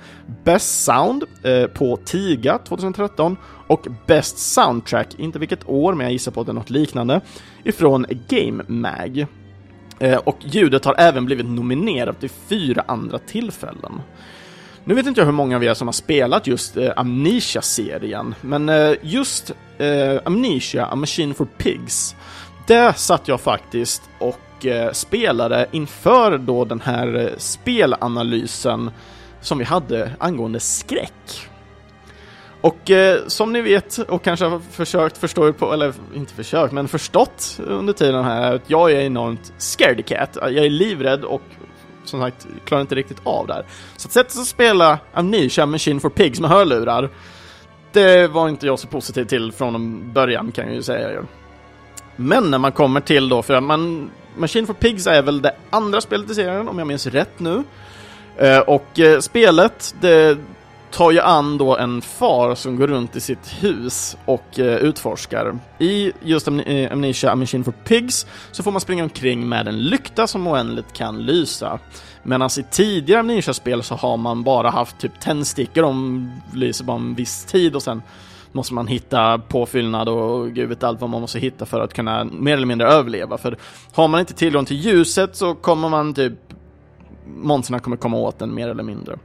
Best 0.45 0.85
Sound 0.85 1.25
på 1.75 1.97
Tiga 1.97 2.59
2013 2.59 3.37
och 3.67 3.87
Best 4.07 4.39
Soundtrack, 4.39 5.15
inte 5.19 5.39
vilket 5.39 5.69
år 5.69 5.95
men 5.95 6.05
jag 6.05 6.13
gissar 6.13 6.33
på 6.33 6.41
att 6.41 6.47
det 6.47 6.53
är 6.53 6.55
något 6.55 6.71
liknande, 6.71 7.21
ifrån 7.65 8.07
Game 8.29 8.65
Mag. 8.69 9.27
och 10.25 10.37
ljudet 10.41 10.85
har 10.85 10.95
även 10.99 11.25
blivit 11.25 11.47
nominerat 11.47 12.17
vid 12.21 12.31
fyra 12.49 12.85
andra 12.87 13.19
tillfällen. 13.19 14.01
Nu 14.89 14.95
vet 14.95 15.07
inte 15.07 15.21
jag 15.21 15.27
hur 15.27 15.33
många 15.33 15.57
av 15.57 15.65
er 15.65 15.75
som 15.75 15.89
har 15.89 15.93
spelat 15.93 16.47
just 16.47 16.77
eh, 16.77 16.91
Amnesia-serien, 16.97 18.35
men 18.41 18.69
eh, 18.69 18.93
just 19.03 19.53
eh, 19.79 20.21
Amnesia, 20.25 20.87
A 20.87 20.95
Machine 20.95 21.35
for 21.35 21.47
Pigs, 21.59 22.17
det 22.67 22.93
satt 22.99 23.29
jag 23.29 23.41
faktiskt 23.41 24.03
och 24.19 24.67
eh, 24.67 24.93
spelade 24.93 25.67
inför 25.71 26.39
då 26.39 26.65
den 26.65 26.81
här 26.81 27.17
eh, 27.17 27.37
spelanalysen 27.37 28.91
som 29.41 29.59
vi 29.59 29.65
hade 29.65 30.11
angående 30.19 30.61
skräck. 30.61 31.49
Och 32.61 32.91
eh, 32.91 33.21
som 33.27 33.53
ni 33.53 33.61
vet 33.61 33.99
och 33.99 34.23
kanske 34.23 34.45
har 34.47 34.61
försökt 34.71 35.19
förstå 35.19 35.53
på, 35.53 35.73
eller 35.73 35.95
inte 36.15 36.35
försökt, 36.35 36.73
men 36.73 36.89
förstått 36.89 37.61
under 37.67 37.93
tiden 37.93 38.25
här, 38.25 38.55
att 38.55 38.71
jag 38.71 38.93
är 38.93 39.01
enormt 39.01 39.53
scaredy 39.59 40.03
cat. 40.03 40.39
Jag 40.41 40.57
är 40.57 40.71
livrädd 40.71 41.25
och 41.25 41.43
som 42.05 42.21
sagt, 42.21 42.47
klarar 42.65 42.81
inte 42.81 42.95
riktigt 42.95 43.21
av 43.25 43.47
det 43.47 43.55
här. 43.55 43.65
Så 43.97 44.09
att 44.09 44.13
sätta 44.13 44.31
sig 44.31 44.41
och 44.41 44.47
spela 44.47 44.99
Amnesia 45.13 45.67
Machine 45.67 46.01
for 46.01 46.11
Pigs 46.11 46.41
med 46.41 46.51
hörlurar, 46.51 47.11
det 47.93 48.29
var 48.29 48.49
inte 48.49 48.67
jag 48.67 48.79
så 48.79 48.87
positiv 48.87 49.25
till 49.25 49.53
från 49.53 50.03
början 50.13 50.53
kan 50.53 50.67
jag 50.67 50.75
ju 50.75 50.83
säga. 50.83 51.23
Men 52.17 52.51
när 52.51 52.59
man 52.59 52.73
kommer 52.73 53.01
till 53.01 53.29
då, 53.29 53.43
för 53.43 53.61
man, 53.61 54.11
Machine 54.37 54.67
for 54.67 54.75
Pigs 54.75 55.07
är 55.07 55.23
väl 55.23 55.43
det 55.43 55.53
andra 55.71 56.01
spelet 56.01 56.31
i 56.31 56.35
serien 56.35 56.69
om 56.69 56.79
jag 56.79 56.87
minns 56.87 57.07
rätt 57.07 57.41
nu. 57.41 57.63
Eh, 58.37 58.59
och 58.59 58.99
eh, 58.99 59.21
spelet, 59.21 59.95
det 60.01 60.39
tar 60.91 61.11
ju 61.11 61.21
an 61.21 61.59
då 61.59 61.77
en 61.77 62.03
far 62.03 62.55
som 62.55 62.77
går 62.77 62.87
runt 62.87 63.17
i 63.17 63.21
sitt 63.21 63.63
hus 63.63 64.17
och 64.25 64.59
eh, 64.59 64.77
utforskar. 64.77 65.59
I 65.79 66.13
just 66.23 66.49
Am 66.49 66.61
eh, 66.61 66.93
Amnesia 66.93 67.33
A 67.33 67.35
Machine 67.35 67.65
for 67.65 67.73
Pigs 67.73 68.27
så 68.53 68.63
får 68.63 68.71
man 68.71 68.81
springa 68.81 69.03
omkring 69.03 69.49
med 69.49 69.69
en 69.69 69.83
lykta 69.83 70.27
som 70.27 70.47
oändligt 70.47 70.93
kan 70.93 71.23
lysa. 71.23 71.79
Medan 72.23 72.51
i 72.59 72.63
tidigare 72.71 73.21
Amnesia-spel 73.21 73.83
så 73.83 73.95
har 73.95 74.17
man 74.17 74.43
bara 74.43 74.71
haft 74.71 74.99
typ 74.99 75.21
tändstickor, 75.21 75.83
de 75.83 76.31
lyser 76.55 76.85
bara 76.85 76.97
en 76.97 77.15
viss 77.15 77.45
tid 77.45 77.77
och 77.77 77.83
sen 77.83 78.03
måste 78.53 78.75
man 78.75 78.87
hitta 78.87 79.39
påfyllnad 79.39 80.09
och 80.09 80.53
gud 80.53 80.69
vet 80.69 80.83
allt 80.83 81.01
vad 81.01 81.11
man 81.11 81.21
måste 81.21 81.39
hitta 81.39 81.67
för 81.67 81.81
att 81.81 81.95
kunna 81.95 82.25
mer 82.25 82.57
eller 82.57 82.67
mindre 82.67 82.89
överleva. 82.89 83.39
För 83.39 83.57
har 83.93 84.09
man 84.09 84.21
inte 84.21 84.35
tillgång 84.35 84.65
till 84.65 84.77
ljuset 84.77 85.37
så 85.37 85.55
kommer 85.55 85.89
man 85.89 86.15
typ 86.15 86.33
monstren 87.37 87.81
kommer 87.81 87.97
komma 87.97 88.17
åt 88.17 88.39
den 88.39 88.55
mer 88.55 88.69
eller 88.69 88.83
mindre. 88.83 89.19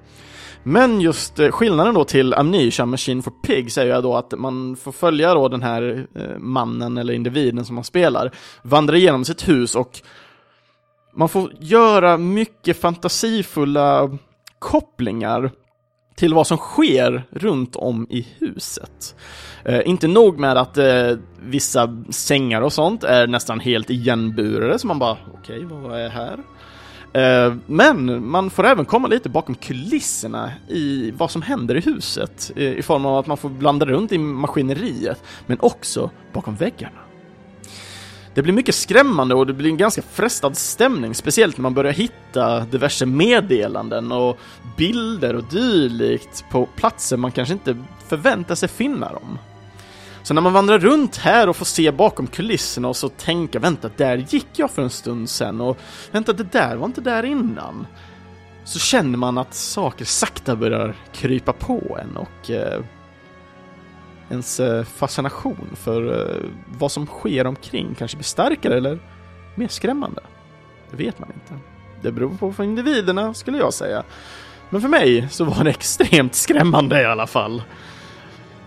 Men 0.63 1.01
just 1.01 1.39
eh, 1.39 1.51
skillnaden 1.51 1.93
då 1.93 2.03
till 2.03 2.33
Amnesia 2.33 2.85
Machine 2.85 3.23
for 3.23 3.31
Pigs 3.31 3.77
är 3.77 3.85
ju 3.85 4.01
då 4.01 4.15
att 4.15 4.33
man 4.37 4.75
får 4.75 4.91
följa 4.91 5.33
då 5.33 5.47
den 5.47 5.61
här 5.61 6.07
eh, 6.15 6.37
mannen 6.37 6.97
eller 6.97 7.13
individen 7.13 7.65
som 7.65 7.75
man 7.75 7.83
spelar, 7.83 8.31
vandra 8.61 8.97
igenom 8.97 9.25
sitt 9.25 9.47
hus 9.47 9.75
och 9.75 10.01
man 11.15 11.29
får 11.29 11.51
göra 11.59 12.17
mycket 12.17 12.81
fantasifulla 12.81 14.17
kopplingar 14.59 15.51
till 16.15 16.33
vad 16.33 16.47
som 16.47 16.57
sker 16.57 17.23
runt 17.31 17.75
om 17.75 18.07
i 18.09 18.27
huset. 18.39 19.15
Eh, 19.65 19.81
inte 19.85 20.07
nog 20.07 20.39
med 20.39 20.57
att 20.57 20.77
eh, 20.77 21.11
vissa 21.39 22.03
sängar 22.09 22.61
och 22.61 22.73
sånt 22.73 23.03
är 23.03 23.27
nästan 23.27 23.59
helt 23.59 23.89
igenburade, 23.89 24.79
så 24.79 24.87
man 24.87 24.99
bara 24.99 25.17
okej, 25.33 25.65
okay, 25.65 25.79
vad 25.79 25.99
är 25.99 26.09
här? 26.09 26.39
Eh, 27.13 27.53
men 27.65 28.27
man 28.27 28.49
får 28.49 28.65
även 28.65 28.85
komma 28.85 29.07
lite 29.07 29.29
bakom 29.29 29.55
kulisserna 29.55 30.51
i 30.67 31.11
vad 31.11 31.31
som 31.31 31.41
händer 31.41 31.75
i 31.75 31.79
huset 31.79 32.51
eh, 32.55 32.63
i 32.63 32.81
form 32.81 33.05
av 33.05 33.17
att 33.17 33.27
man 33.27 33.37
får 33.37 33.49
blanda 33.49 33.85
runt 33.85 34.11
i 34.11 34.17
maskineriet, 34.17 35.23
men 35.45 35.57
också 35.59 36.09
bakom 36.33 36.55
väggarna. 36.55 36.99
Det 38.33 38.41
blir 38.41 38.53
mycket 38.53 38.75
skrämmande 38.75 39.35
och 39.35 39.47
det 39.47 39.53
blir 39.53 39.69
en 39.69 39.77
ganska 39.77 40.01
frestad 40.01 40.57
stämning, 40.57 41.15
speciellt 41.15 41.57
när 41.57 41.61
man 41.61 41.73
börjar 41.73 41.93
hitta 41.93 42.59
diverse 42.59 43.05
meddelanden 43.05 44.11
och 44.11 44.39
bilder 44.77 45.35
och 45.35 45.43
dylikt 45.43 46.45
på 46.51 46.65
platser 46.65 47.17
man 47.17 47.31
kanske 47.31 47.53
inte 47.53 47.77
förväntar 48.07 48.55
sig 48.55 48.69
finna 48.69 49.13
dem. 49.13 49.37
Så 50.23 50.33
när 50.33 50.41
man 50.41 50.53
vandrar 50.53 50.79
runt 50.79 51.17
här 51.17 51.49
och 51.49 51.55
får 51.55 51.65
se 51.65 51.91
bakom 51.91 52.27
kulisserna 52.27 52.87
och 52.87 52.95
så 52.95 53.09
tänka 53.09 53.59
vänta, 53.59 53.89
där 53.97 54.17
gick 54.17 54.47
jag 54.55 54.71
för 54.71 54.81
en 54.81 54.89
stund 54.89 55.29
sen 55.29 55.61
och 55.61 55.77
vänta, 56.11 56.33
det 56.33 56.51
där 56.51 56.75
var 56.75 56.85
inte 56.85 57.01
där 57.01 57.23
innan. 57.23 57.87
Så 58.63 58.79
känner 58.79 59.17
man 59.17 59.37
att 59.37 59.53
saker 59.53 60.05
sakta 60.05 60.55
börjar 60.55 60.95
krypa 61.13 61.53
på 61.53 61.97
en 62.01 62.17
och 62.17 62.51
eh, 62.51 62.83
ens 64.29 64.59
eh, 64.59 64.83
fascination 64.83 65.69
för 65.75 66.19
eh, 66.19 66.49
vad 66.67 66.91
som 66.91 67.05
sker 67.05 67.47
omkring 67.47 67.95
kanske 67.95 68.17
blir 68.17 68.23
starkare 68.23 68.77
eller 68.77 68.99
mer 69.55 69.67
skrämmande. 69.67 70.21
Det 70.91 70.97
vet 70.97 71.19
man 71.19 71.31
inte. 71.33 71.63
Det 72.01 72.11
beror 72.11 72.37
på 72.37 72.53
för 72.53 72.63
individerna 72.63 73.33
skulle 73.33 73.57
jag 73.57 73.73
säga. 73.73 74.03
Men 74.69 74.81
för 74.81 74.89
mig 74.89 75.27
så 75.31 75.45
var 75.45 75.63
det 75.63 75.69
extremt 75.69 76.35
skrämmande 76.35 77.01
i 77.01 77.05
alla 77.05 77.27
fall. 77.27 77.63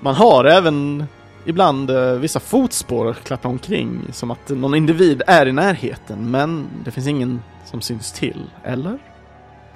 Man 0.00 0.14
har 0.14 0.44
även 0.44 1.06
ibland 1.46 1.90
eh, 1.90 2.12
vissa 2.12 2.40
fotspår 2.40 3.12
klappa 3.12 3.48
omkring 3.48 4.02
som 4.12 4.30
att 4.30 4.48
någon 4.48 4.74
individ 4.74 5.22
är 5.26 5.46
i 5.46 5.52
närheten 5.52 6.30
men 6.30 6.66
det 6.84 6.90
finns 6.90 7.06
ingen 7.06 7.42
som 7.64 7.80
syns 7.80 8.12
till. 8.12 8.50
Eller? 8.64 8.98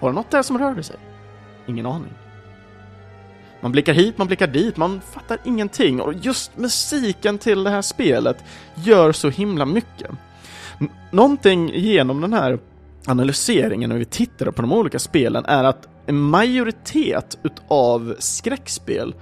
Var 0.00 0.08
det 0.08 0.14
något 0.14 0.30
där 0.30 0.42
som 0.42 0.58
rörde 0.58 0.82
sig? 0.82 0.96
Ingen 1.66 1.86
aning. 1.86 2.12
Man 3.60 3.72
blickar 3.72 3.92
hit, 3.92 4.18
man 4.18 4.26
blickar 4.26 4.46
dit, 4.46 4.76
man 4.76 5.00
fattar 5.00 5.38
ingenting 5.44 6.00
och 6.00 6.14
just 6.14 6.56
musiken 6.56 7.38
till 7.38 7.64
det 7.64 7.70
här 7.70 7.82
spelet 7.82 8.44
gör 8.74 9.12
så 9.12 9.28
himla 9.28 9.64
mycket. 9.64 10.10
N 10.80 10.88
någonting 11.10 11.70
genom 11.74 12.20
den 12.20 12.32
här 12.32 12.58
analyseringen 13.06 13.90
när 13.90 13.96
vi 13.96 14.04
tittar 14.04 14.50
på 14.50 14.62
de 14.62 14.72
olika 14.72 14.98
spelen 14.98 15.44
är 15.44 15.64
att 15.64 15.88
en 16.06 16.20
majoritet 16.20 17.38
utav 17.42 18.14
skräckspel 18.18 19.14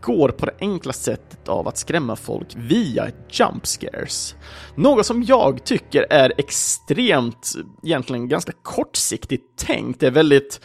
går 0.00 0.28
på 0.28 0.46
det 0.46 0.54
enkla 0.60 0.92
sättet 0.92 1.48
av 1.48 1.68
att 1.68 1.78
skrämma 1.78 2.16
folk 2.16 2.46
via 2.56 3.10
jump 3.30 3.66
scares. 3.66 4.34
Något 4.74 5.06
som 5.06 5.22
jag 5.22 5.64
tycker 5.64 6.06
är 6.10 6.32
extremt, 6.38 7.52
egentligen 7.82 8.28
ganska 8.28 8.52
kortsiktigt 8.62 9.58
tänkt. 9.58 10.00
Det 10.00 10.06
är 10.06 10.10
väldigt 10.10 10.60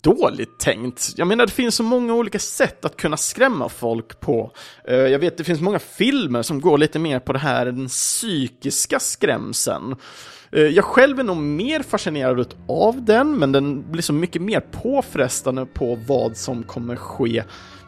dåligt 0.00 0.58
tänkt. 0.58 1.14
Jag 1.16 1.28
menar, 1.28 1.46
det 1.46 1.52
finns 1.52 1.74
så 1.74 1.82
många 1.82 2.14
olika 2.14 2.38
sätt 2.38 2.84
att 2.84 2.96
kunna 2.96 3.16
skrämma 3.16 3.68
folk 3.68 4.20
på. 4.20 4.50
Eh, 4.88 4.96
jag 4.96 5.18
vet, 5.18 5.38
det 5.38 5.44
finns 5.44 5.60
många 5.60 5.78
filmer 5.78 6.42
som 6.42 6.60
går 6.60 6.78
lite 6.78 6.98
mer 6.98 7.18
på 7.18 7.32
det 7.32 7.38
här, 7.38 7.66
den 7.66 7.88
psykiska 7.88 9.00
skrämseln. 9.00 9.96
Eh, 10.52 10.62
jag 10.62 10.84
själv 10.84 11.20
är 11.20 11.24
nog 11.24 11.36
mer 11.36 11.82
fascinerad 11.82 12.54
av 12.68 13.04
den, 13.04 13.38
men 13.38 13.52
den 13.52 13.92
blir 13.92 14.02
så 14.02 14.12
mycket 14.12 14.42
mer 14.42 14.60
påfrestande 14.60 15.66
på 15.66 15.98
vad 16.06 16.36
som 16.36 16.62
kommer 16.62 16.96
ske 16.96 17.42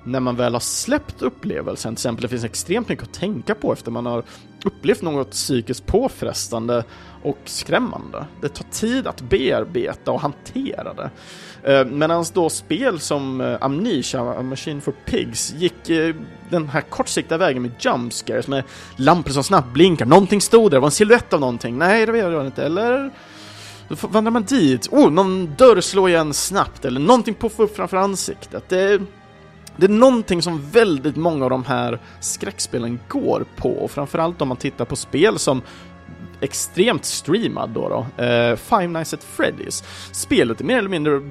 när 0.04 0.20
man 0.20 0.36
väl 0.36 0.52
har 0.52 0.60
släppt 0.60 1.22
upplevelsen, 1.22 1.94
till 1.94 2.00
exempel 2.00 2.22
det 2.22 2.28
finns 2.28 2.44
extremt 2.44 2.88
mycket 2.88 3.04
att 3.04 3.14
tänka 3.14 3.54
på 3.54 3.72
efter 3.72 3.90
man 3.90 4.06
har 4.06 4.22
upplevt 4.64 5.02
något 5.02 5.30
psykiskt 5.30 5.86
påfrestande 5.86 6.84
och 7.22 7.38
skrämmande. 7.44 8.26
Det 8.40 8.48
tar 8.48 8.64
tid 8.70 9.06
att 9.06 9.20
bearbeta 9.20 10.10
och 10.10 10.20
hantera 10.20 10.94
det. 10.94 11.10
Eh, 11.62 11.84
Medan 11.84 12.24
då 12.32 12.50
spel 12.50 13.00
som 13.00 13.40
eh, 13.40 13.56
Amnesia, 13.60 14.42
Machine 14.42 14.80
for 14.80 14.94
Pigs, 15.04 15.54
gick 15.54 15.90
eh, 15.90 16.14
den 16.50 16.68
här 16.68 16.80
kortsiktiga 16.80 17.38
vägen 17.38 17.62
med 17.62 17.70
jumpscares 17.78 18.48
med 18.48 18.64
lampor 18.96 19.30
som 19.30 19.44
snabbt 19.44 19.72
blinkar, 19.72 20.06
någonting 20.06 20.40
stod 20.40 20.70
där, 20.70 20.76
det 20.76 20.80
var 20.80 20.88
en 20.88 20.92
silhuett 20.92 21.32
av 21.32 21.40
någonting, 21.40 21.78
nej 21.78 22.06
det 22.06 22.12
vet 22.12 22.22
jag 22.22 22.46
inte, 22.46 22.64
eller 22.64 23.10
då 23.88 24.08
vandrar 24.08 24.30
man 24.30 24.42
dit, 24.42 24.88
oh, 24.90 25.10
någon 25.10 25.54
dörr 25.56 25.80
slår 25.80 26.08
igen 26.08 26.34
snabbt, 26.34 26.84
eller 26.84 27.00
någonting 27.00 27.34
puffar 27.34 27.64
upp 27.64 27.76
framför 27.76 27.96
ansiktet. 27.96 28.68
Det, 28.68 29.00
det 29.78 29.86
är 29.86 29.90
någonting 29.90 30.42
som 30.42 30.70
väldigt 30.70 31.16
många 31.16 31.44
av 31.44 31.50
de 31.50 31.64
här 31.64 31.98
skräckspelen 32.20 33.00
går 33.08 33.44
på, 33.56 33.70
och 33.70 33.90
framförallt 33.90 34.42
om 34.42 34.48
man 34.48 34.56
tittar 34.56 34.84
på 34.84 34.96
spel 34.96 35.38
som 35.38 35.62
extremt 36.40 37.04
streamad 37.04 37.70
då, 37.70 37.88
då. 37.88 38.24
eh, 38.24 38.56
Five 38.56 38.86
Nights 38.86 39.14
at 39.14 39.26
Freddy's. 39.36 39.84
Spelet 40.12 40.60
är 40.60 40.64
mer 40.64 40.78
eller 40.78 40.88
mindre 40.88 41.22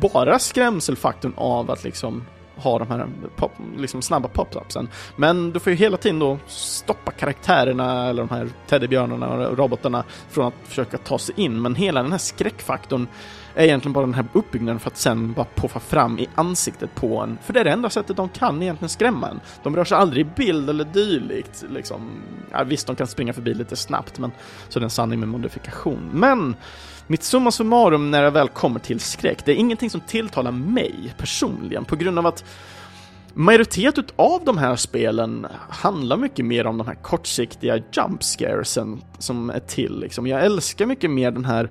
bara 0.00 0.38
skrämselfaktorn 0.38 1.32
av 1.36 1.70
att 1.70 1.84
liksom 1.84 2.24
ha 2.60 2.78
de 2.78 2.88
här 2.88 3.06
pop, 3.36 3.52
liksom 3.76 4.02
snabba 4.02 4.28
pop-upsen. 4.28 4.88
Men 5.16 5.50
du 5.50 5.60
får 5.60 5.70
ju 5.70 5.76
hela 5.76 5.96
tiden 5.96 6.18
då 6.18 6.38
stoppa 6.46 7.10
karaktärerna 7.10 8.08
eller 8.08 8.22
de 8.22 8.34
här 8.34 8.48
teddybjörnarna 8.68 9.48
och 9.48 9.58
robotarna 9.58 10.04
från 10.30 10.46
att 10.46 10.54
försöka 10.64 10.98
ta 10.98 11.18
sig 11.18 11.34
in. 11.38 11.62
Men 11.62 11.74
hela 11.74 12.02
den 12.02 12.12
här 12.12 12.18
skräckfaktorn 12.18 13.06
är 13.54 13.64
egentligen 13.64 13.92
bara 13.92 14.06
den 14.06 14.14
här 14.14 14.26
uppbyggnaden 14.32 14.80
för 14.80 14.90
att 14.90 14.96
sen 14.96 15.32
bara 15.32 15.46
poffa 15.54 15.80
fram 15.80 16.18
i 16.18 16.28
ansiktet 16.34 16.94
på 16.94 17.18
en. 17.18 17.38
För 17.42 17.52
det 17.52 17.60
är 17.60 17.64
det 17.64 17.70
enda 17.70 17.90
sättet 17.90 18.16
de 18.16 18.28
kan 18.28 18.62
egentligen 18.62 18.88
skrämma 18.88 19.28
en. 19.28 19.40
De 19.62 19.76
rör 19.76 19.84
sig 19.84 19.98
aldrig 19.98 20.26
i 20.26 20.30
bild 20.36 20.70
eller 20.70 20.84
dylikt. 20.84 21.64
Liksom. 21.70 22.22
Ja, 22.50 22.64
visst, 22.64 22.86
de 22.86 22.96
kan 22.96 23.06
springa 23.06 23.32
förbi 23.32 23.54
lite 23.54 23.76
snabbt, 23.76 24.18
men 24.18 24.32
så 24.68 24.78
är 24.78 24.80
det 24.80 24.86
en 24.86 24.90
sanning 24.90 25.20
med 25.20 25.28
modifikation. 25.28 26.10
Men 26.12 26.56
mitt 27.10 27.22
summa 27.22 27.50
summarum 27.50 28.10
när 28.10 28.22
det 28.22 28.30
väl 28.30 28.48
kommer 28.48 28.80
till 28.80 29.00
skräck, 29.00 29.44
det 29.44 29.52
är 29.52 29.56
ingenting 29.56 29.90
som 29.90 30.00
tilltalar 30.00 30.52
mig 30.52 31.14
personligen 31.18 31.84
på 31.84 31.96
grund 31.96 32.18
av 32.18 32.26
att 32.26 32.44
Majoriteten 33.34 34.04
av 34.16 34.44
de 34.44 34.58
här 34.58 34.76
spelen 34.76 35.46
handlar 35.68 36.16
mycket 36.16 36.44
mer 36.44 36.66
om 36.66 36.78
de 36.78 36.86
här 36.86 36.94
kortsiktiga 36.94 37.76
jump 37.76 38.22
scaresen 38.22 39.02
som 39.18 39.50
är 39.50 39.60
till 39.60 40.00
liksom. 40.00 40.26
Jag 40.26 40.44
älskar 40.44 40.86
mycket 40.86 41.10
mer 41.10 41.30
den 41.30 41.44
här 41.44 41.70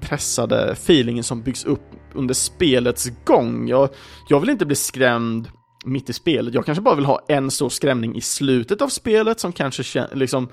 pressade 0.00 0.72
feelingen 0.72 1.24
som 1.24 1.42
byggs 1.42 1.64
upp 1.64 1.90
under 2.14 2.34
spelets 2.34 3.08
gång. 3.24 3.68
Jag, 3.68 3.88
jag 4.28 4.40
vill 4.40 4.50
inte 4.50 4.66
bli 4.66 4.76
skrämd 4.76 5.48
mitt 5.84 6.10
i 6.10 6.12
spelet, 6.12 6.54
jag 6.54 6.66
kanske 6.66 6.82
bara 6.82 6.94
vill 6.94 7.04
ha 7.04 7.24
en 7.28 7.50
stor 7.50 7.68
skrämning 7.68 8.16
i 8.16 8.20
slutet 8.20 8.82
av 8.82 8.88
spelet 8.88 9.40
som 9.40 9.52
kanske 9.52 10.06
liksom 10.12 10.48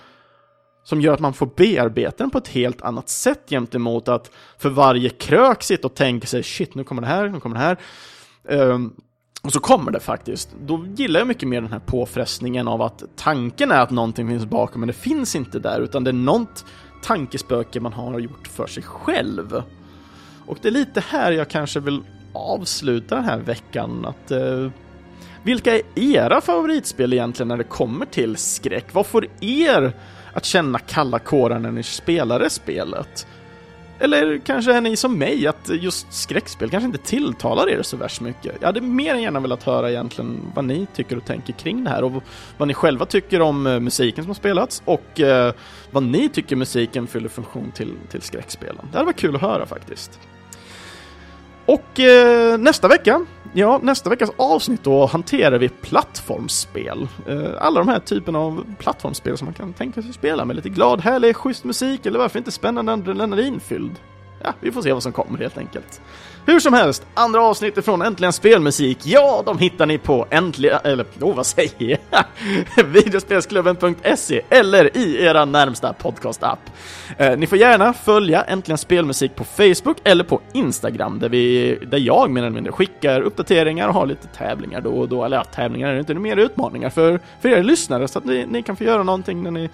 som 0.90 1.02
gör 1.02 1.14
att 1.14 1.20
man 1.20 1.34
får 1.34 1.50
bearbeta 1.56 2.18
den 2.18 2.30
på 2.30 2.38
ett 2.38 2.48
helt 2.48 2.82
annat 2.82 3.10
sätt 3.10 3.50
gentemot 3.50 4.08
att 4.08 4.32
för 4.58 4.70
varje 4.70 5.10
krök 5.10 5.64
sitta 5.64 5.88
och 5.88 5.96
tänka 5.96 6.28
sig 6.28 6.44
shit, 6.44 6.76
nu 6.76 6.84
kommer 6.84 7.02
det 7.02 7.08
här, 7.08 7.30
nu 7.30 7.40
kommer 7.40 7.56
det 7.56 7.62
här. 7.62 7.78
Um, 8.44 8.94
och 9.44 9.54
så 9.54 9.60
kommer 9.60 9.92
det 9.92 10.00
faktiskt. 10.00 10.50
Då 10.66 10.86
gillar 10.96 11.20
jag 11.20 11.28
mycket 11.28 11.50
mer 11.50 11.62
den 11.62 11.72
här 11.72 11.80
påfrestningen 11.80 12.68
av 12.68 12.82
att 12.82 13.04
tanken 13.16 13.72
är 13.72 13.82
att 13.82 13.90
någonting 13.90 14.28
finns 14.28 14.46
bakom, 14.46 14.80
men 14.80 14.88
det 14.88 14.94
finns 14.94 15.36
inte 15.36 15.60
där, 15.60 15.82
utan 15.82 16.04
det 16.04 16.12
är 16.12 16.14
något 16.14 16.66
tankespöke 17.04 17.80
man 17.80 17.94
har 17.94 18.20
gjort 18.20 18.48
för 18.48 18.68
sig 18.68 18.84
själv. 18.84 19.64
Och 20.46 20.58
det 20.62 20.68
är 20.68 20.72
lite 20.72 21.04
här 21.10 21.32
jag 21.32 21.50
kanske 21.50 21.80
vill 21.80 22.04
avsluta 22.34 23.16
den 23.16 23.26
här 23.26 23.40
veckan, 23.40 24.06
att 24.06 24.32
uh, 24.32 24.72
vilka 25.44 25.76
är 25.76 25.82
era 25.96 26.42
favoritspel 26.42 27.14
egentligen 27.14 27.48
när 27.48 27.58
det 27.58 27.64
kommer 27.64 28.06
till 28.06 28.38
skräck? 28.38 28.94
Vad 28.94 29.06
får 29.06 29.28
er 29.42 29.94
att 30.34 30.46
känna 30.46 30.80
kalla 30.80 31.20
kårar 31.20 31.60
när 31.60 31.72
ni 31.72 31.84
spelar 31.84 32.40
det 32.40 32.50
spelet? 32.50 33.28
Eller 34.00 34.38
kanske 34.38 34.74
är 34.74 34.82
ni 34.82 34.96
som 34.96 35.18
mig, 35.18 35.48
att 35.48 35.70
just 35.70 36.14
skräckspel 36.14 36.70
kanske 36.70 36.86
inte 36.86 36.98
tilltalar 36.98 37.70
er 37.70 37.82
så 37.82 37.98
värst 37.98 38.22
mycket. 38.22 38.56
Jag 38.60 38.68
hade 38.68 38.82
mer 38.82 39.14
än 39.14 39.22
gärna 39.22 39.40
velat 39.40 39.64
höra 39.64 39.90
egentligen 39.90 40.52
vad 40.56 40.66
ni 40.66 40.88
tycker 40.96 41.18
och 41.18 41.26
tänker 41.26 41.54
kring 41.54 41.84
det 41.84 41.90
här 41.90 42.04
och 42.04 42.24
vad 42.58 42.68
ni 42.68 42.74
själva 42.74 43.06
tycker 43.06 43.42
om 43.42 43.68
eh, 43.68 43.80
musiken 43.80 44.24
som 44.24 44.30
har 44.30 44.36
spelats 44.36 44.82
och 44.86 45.20
eh, 45.20 45.54
vad 45.92 46.04
ni 46.04 46.30
tycker 46.30 46.56
musiken 46.56 47.08
fyller 47.08 47.30
funktion 47.30 47.72
till, 47.72 47.94
till 48.10 48.22
skräckspelen. 48.22 48.88
Det 48.92 48.98
hade 48.98 49.06
varit 49.06 49.20
kul 49.20 49.36
att 49.36 49.42
höra 49.42 49.66
faktiskt. 49.66 50.20
Och 51.70 52.00
eh, 52.00 52.58
nästa 52.58 52.88
vecka, 52.88 53.26
ja, 53.54 53.80
nästa 53.84 54.10
veckas 54.10 54.30
avsnitt 54.38 54.84
då 54.84 55.06
hanterar 55.06 55.58
vi 55.58 55.70
plattformsspel. 55.70 57.08
Eh, 57.28 57.52
alla 57.60 57.80
de 57.80 57.88
här 57.88 58.00
typerna 58.00 58.40
av 58.40 58.66
plattformsspel 58.80 59.38
som 59.38 59.46
man 59.46 59.54
kan 59.54 59.74
tänka 59.74 60.02
sig 60.02 60.14
spela 60.14 60.46
med 60.46 60.56
lite 60.56 60.70
glad, 60.70 61.02
härlig, 61.02 61.36
schysst 61.36 61.64
musik 61.64 62.06
eller 62.06 62.20
varför 62.20 62.40
inte 62.40 62.52
spännande 62.52 62.94
adrenalinfylld. 62.94 63.92
Ja, 64.44 64.54
vi 64.60 64.72
får 64.72 64.82
se 64.82 64.94
vad 64.94 65.04
som 65.04 65.12
kommer 65.12 65.40
helt 65.40 65.58
enkelt. 65.58 66.02
Hur 66.46 66.60
som 66.60 66.74
helst, 66.74 67.06
andra 67.14 67.42
avsnittet 67.42 67.86
från 67.86 68.02
Äntligen 68.02 68.34
Spelmusik, 68.34 68.98
ja, 69.04 69.44
de 69.46 69.58
hittar 69.58 69.86
ni 69.86 69.98
på 69.98 70.26
äntligen, 70.30 70.80
eller 70.84 71.06
oh, 71.22 71.36
vad 71.36 71.46
säger 71.46 72.00
jag? 72.10 72.86
Videospelsklubben.se 72.86 74.42
eller 74.50 74.98
i 74.98 75.24
era 75.24 75.46
närmsta 75.46 75.94
podcast-app. 75.94 76.60
Eh, 77.18 77.38
ni 77.38 77.48
får 77.48 77.58
gärna 77.58 77.94
följa 77.94 78.44
Äntligen 78.44 78.78
Spelmusik 78.78 79.36
på 79.36 79.44
Facebook 79.44 79.98
eller 80.04 80.24
på 80.24 80.42
Instagram 80.54 81.20
där, 81.20 81.30
vi, 81.30 81.78
där 81.88 81.98
jag 81.98 82.32
mer 82.32 82.42
eller 82.42 82.52
mindre 82.52 82.72
skickar 82.72 83.22
uppdateringar 83.22 83.88
och 83.88 83.94
har 83.94 84.06
lite 84.06 84.28
tävlingar 84.28 84.82
då 84.82 84.92
och 84.92 85.10
då. 85.10 85.26
Eller 85.26 85.38
ja, 85.38 85.44
tävlingar 85.44 85.90
är 85.90 85.94
det 85.94 86.00
inte, 86.00 86.14
det 86.14 86.18
är 86.18 86.22
mer 86.22 86.38
utmaningar 86.38 86.90
för, 86.90 87.20
för 87.42 87.50
er 87.50 87.64
lyssnare 87.64 88.08
så 88.08 88.20
att 88.20 88.26
ni, 88.26 88.46
ni 88.46 88.64
kan 88.64 88.76
få 88.76 88.84
göra 88.84 89.04
någonting 89.04 89.44
när 89.44 89.52
ni, 89.52 89.70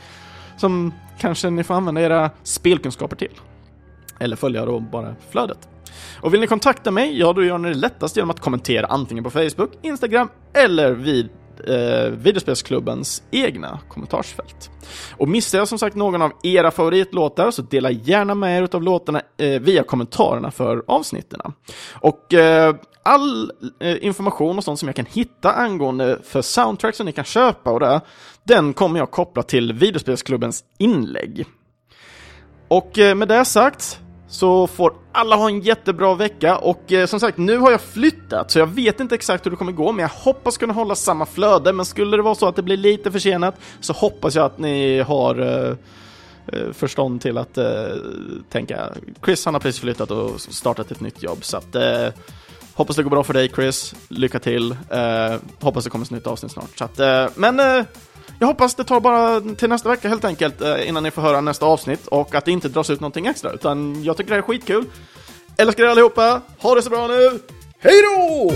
som 0.57 0.93
kanske 1.17 1.49
ni 1.49 1.63
får 1.63 1.73
använda 1.73 2.01
era 2.01 2.29
spelkunskaper 2.43 3.15
till. 3.15 3.39
Eller 4.19 4.35
följa 4.35 4.65
då 4.65 4.79
bara 4.79 5.15
flödet. 5.29 5.69
Och 6.21 6.33
vill 6.33 6.39
ni 6.39 6.47
kontakta 6.47 6.91
mig, 6.91 7.19
ja 7.19 7.33
då 7.33 7.43
gör 7.43 7.57
ni 7.57 7.69
det 7.69 7.75
lättast 7.75 8.15
genom 8.15 8.29
att 8.29 8.39
kommentera 8.39 8.85
antingen 8.85 9.23
på 9.23 9.29
Facebook, 9.29 9.71
Instagram 9.81 10.29
eller 10.53 10.91
vid 10.91 11.29
eh, 11.67 12.11
videospelsklubbens 12.11 13.23
egna 13.31 13.79
kommentarsfält. 13.89 14.69
Och 15.17 15.27
missar 15.27 15.57
jag 15.57 15.67
som 15.67 15.79
sagt 15.79 15.95
någon 15.95 16.21
av 16.21 16.31
era 16.43 16.71
favoritlåtar 16.71 17.51
så 17.51 17.61
dela 17.61 17.91
gärna 17.91 18.35
med 18.35 18.63
er 18.63 18.69
av 18.75 18.83
låtarna 18.83 19.21
eh, 19.37 19.61
via 19.61 19.83
kommentarerna 19.83 20.51
för 20.51 20.83
avsnitten. 20.87 21.41
Och 21.93 22.33
eh, 22.33 22.75
all 23.03 23.51
eh, 23.79 24.05
information 24.05 24.57
och 24.57 24.63
sånt 24.63 24.79
som 24.79 24.87
jag 24.87 24.95
kan 24.95 25.05
hitta 25.05 25.51
angående 25.51 26.19
för 26.23 26.41
soundtrack 26.41 26.95
som 26.95 27.05
ni 27.05 27.11
kan 27.11 27.25
köpa 27.25 27.71
och 27.71 27.79
det, 27.79 28.01
den 28.43 28.73
kommer 28.73 28.99
jag 28.99 29.11
koppla 29.11 29.43
till 29.43 29.73
videospelsklubbens 29.73 30.63
inlägg. 30.77 31.45
Och 32.67 32.99
eh, 32.99 33.15
med 33.15 33.27
det 33.27 33.45
sagt 33.45 33.99
så 34.27 34.67
får 34.67 34.93
alla 35.11 35.35
ha 35.35 35.49
en 35.49 35.59
jättebra 35.59 36.15
vecka 36.15 36.57
och 36.57 36.91
eh, 36.91 37.05
som 37.05 37.19
sagt, 37.19 37.37
nu 37.37 37.57
har 37.57 37.71
jag 37.71 37.81
flyttat 37.81 38.51
så 38.51 38.59
jag 38.59 38.67
vet 38.67 38.99
inte 38.99 39.15
exakt 39.15 39.45
hur 39.45 39.51
det 39.51 39.57
kommer 39.57 39.71
gå, 39.71 39.91
men 39.91 40.01
jag 40.01 40.09
hoppas 40.09 40.57
kunna 40.57 40.73
hålla 40.73 40.95
samma 40.95 41.25
flöde. 41.25 41.73
Men 41.73 41.85
skulle 41.85 42.17
det 42.17 42.23
vara 42.23 42.35
så 42.35 42.47
att 42.47 42.55
det 42.55 42.61
blir 42.61 42.77
lite 42.77 43.11
försenat 43.11 43.55
så 43.79 43.93
hoppas 43.93 44.35
jag 44.35 44.45
att 44.45 44.57
ni 44.57 44.99
har 44.99 45.39
eh, 45.39 45.75
eh 46.47 46.71
förstånd 46.73 47.21
till 47.21 47.37
att 47.37 47.57
eh, 47.57 47.65
tänka. 48.49 48.89
Chris 49.25 49.45
han 49.45 49.53
har 49.53 49.61
precis 49.61 49.81
flyttat 49.81 50.11
och 50.11 50.41
startat 50.41 50.91
ett 50.91 51.01
nytt 51.01 51.23
jobb 51.23 51.45
så 51.45 51.57
att 51.57 51.75
eh, 51.75 52.07
hoppas 52.73 52.95
det 52.95 53.03
går 53.03 53.09
bra 53.09 53.23
för 53.23 53.33
dig 53.33 53.49
Chris. 53.55 53.95
Lycka 54.07 54.39
till. 54.39 54.71
Eh, 54.71 55.35
hoppas 55.59 55.83
det 55.83 55.89
kommer 55.89 56.05
ett 56.05 56.11
nytt 56.11 56.27
avsnitt 56.27 56.51
snart. 56.51 56.77
Så 56.77 56.83
att, 56.83 56.99
eh, 56.99 57.27
men 57.35 57.59
eh, 57.59 57.85
jag 58.39 58.47
hoppas 58.47 58.75
det 58.75 58.83
tar 58.83 58.99
bara 58.99 59.41
till 59.55 59.69
nästa 59.69 59.89
vecka 59.89 60.09
helt 60.09 60.25
enkelt 60.25 60.61
eh, 60.61 60.87
innan 60.87 61.03
ni 61.03 61.11
får 61.11 61.21
höra 61.21 61.41
nästa 61.41 61.65
avsnitt 61.65 62.07
och 62.07 62.35
att 62.35 62.45
det 62.45 62.51
inte 62.51 62.69
dras 62.69 62.89
ut 62.89 62.99
någonting 62.99 63.27
extra 63.27 63.51
utan 63.51 64.03
jag 64.03 64.17
tycker 64.17 64.29
det 64.29 64.35
här 64.35 64.41
är 64.43 64.47
skitkul. 64.47 64.85
Älskar 65.57 65.83
er 65.83 65.87
allihopa, 65.87 66.41
ha 66.59 66.75
det 66.75 66.81
så 66.81 66.89
bra 66.89 67.07
nu, 67.07 67.39
hej 67.79 68.01
då! 68.01 68.51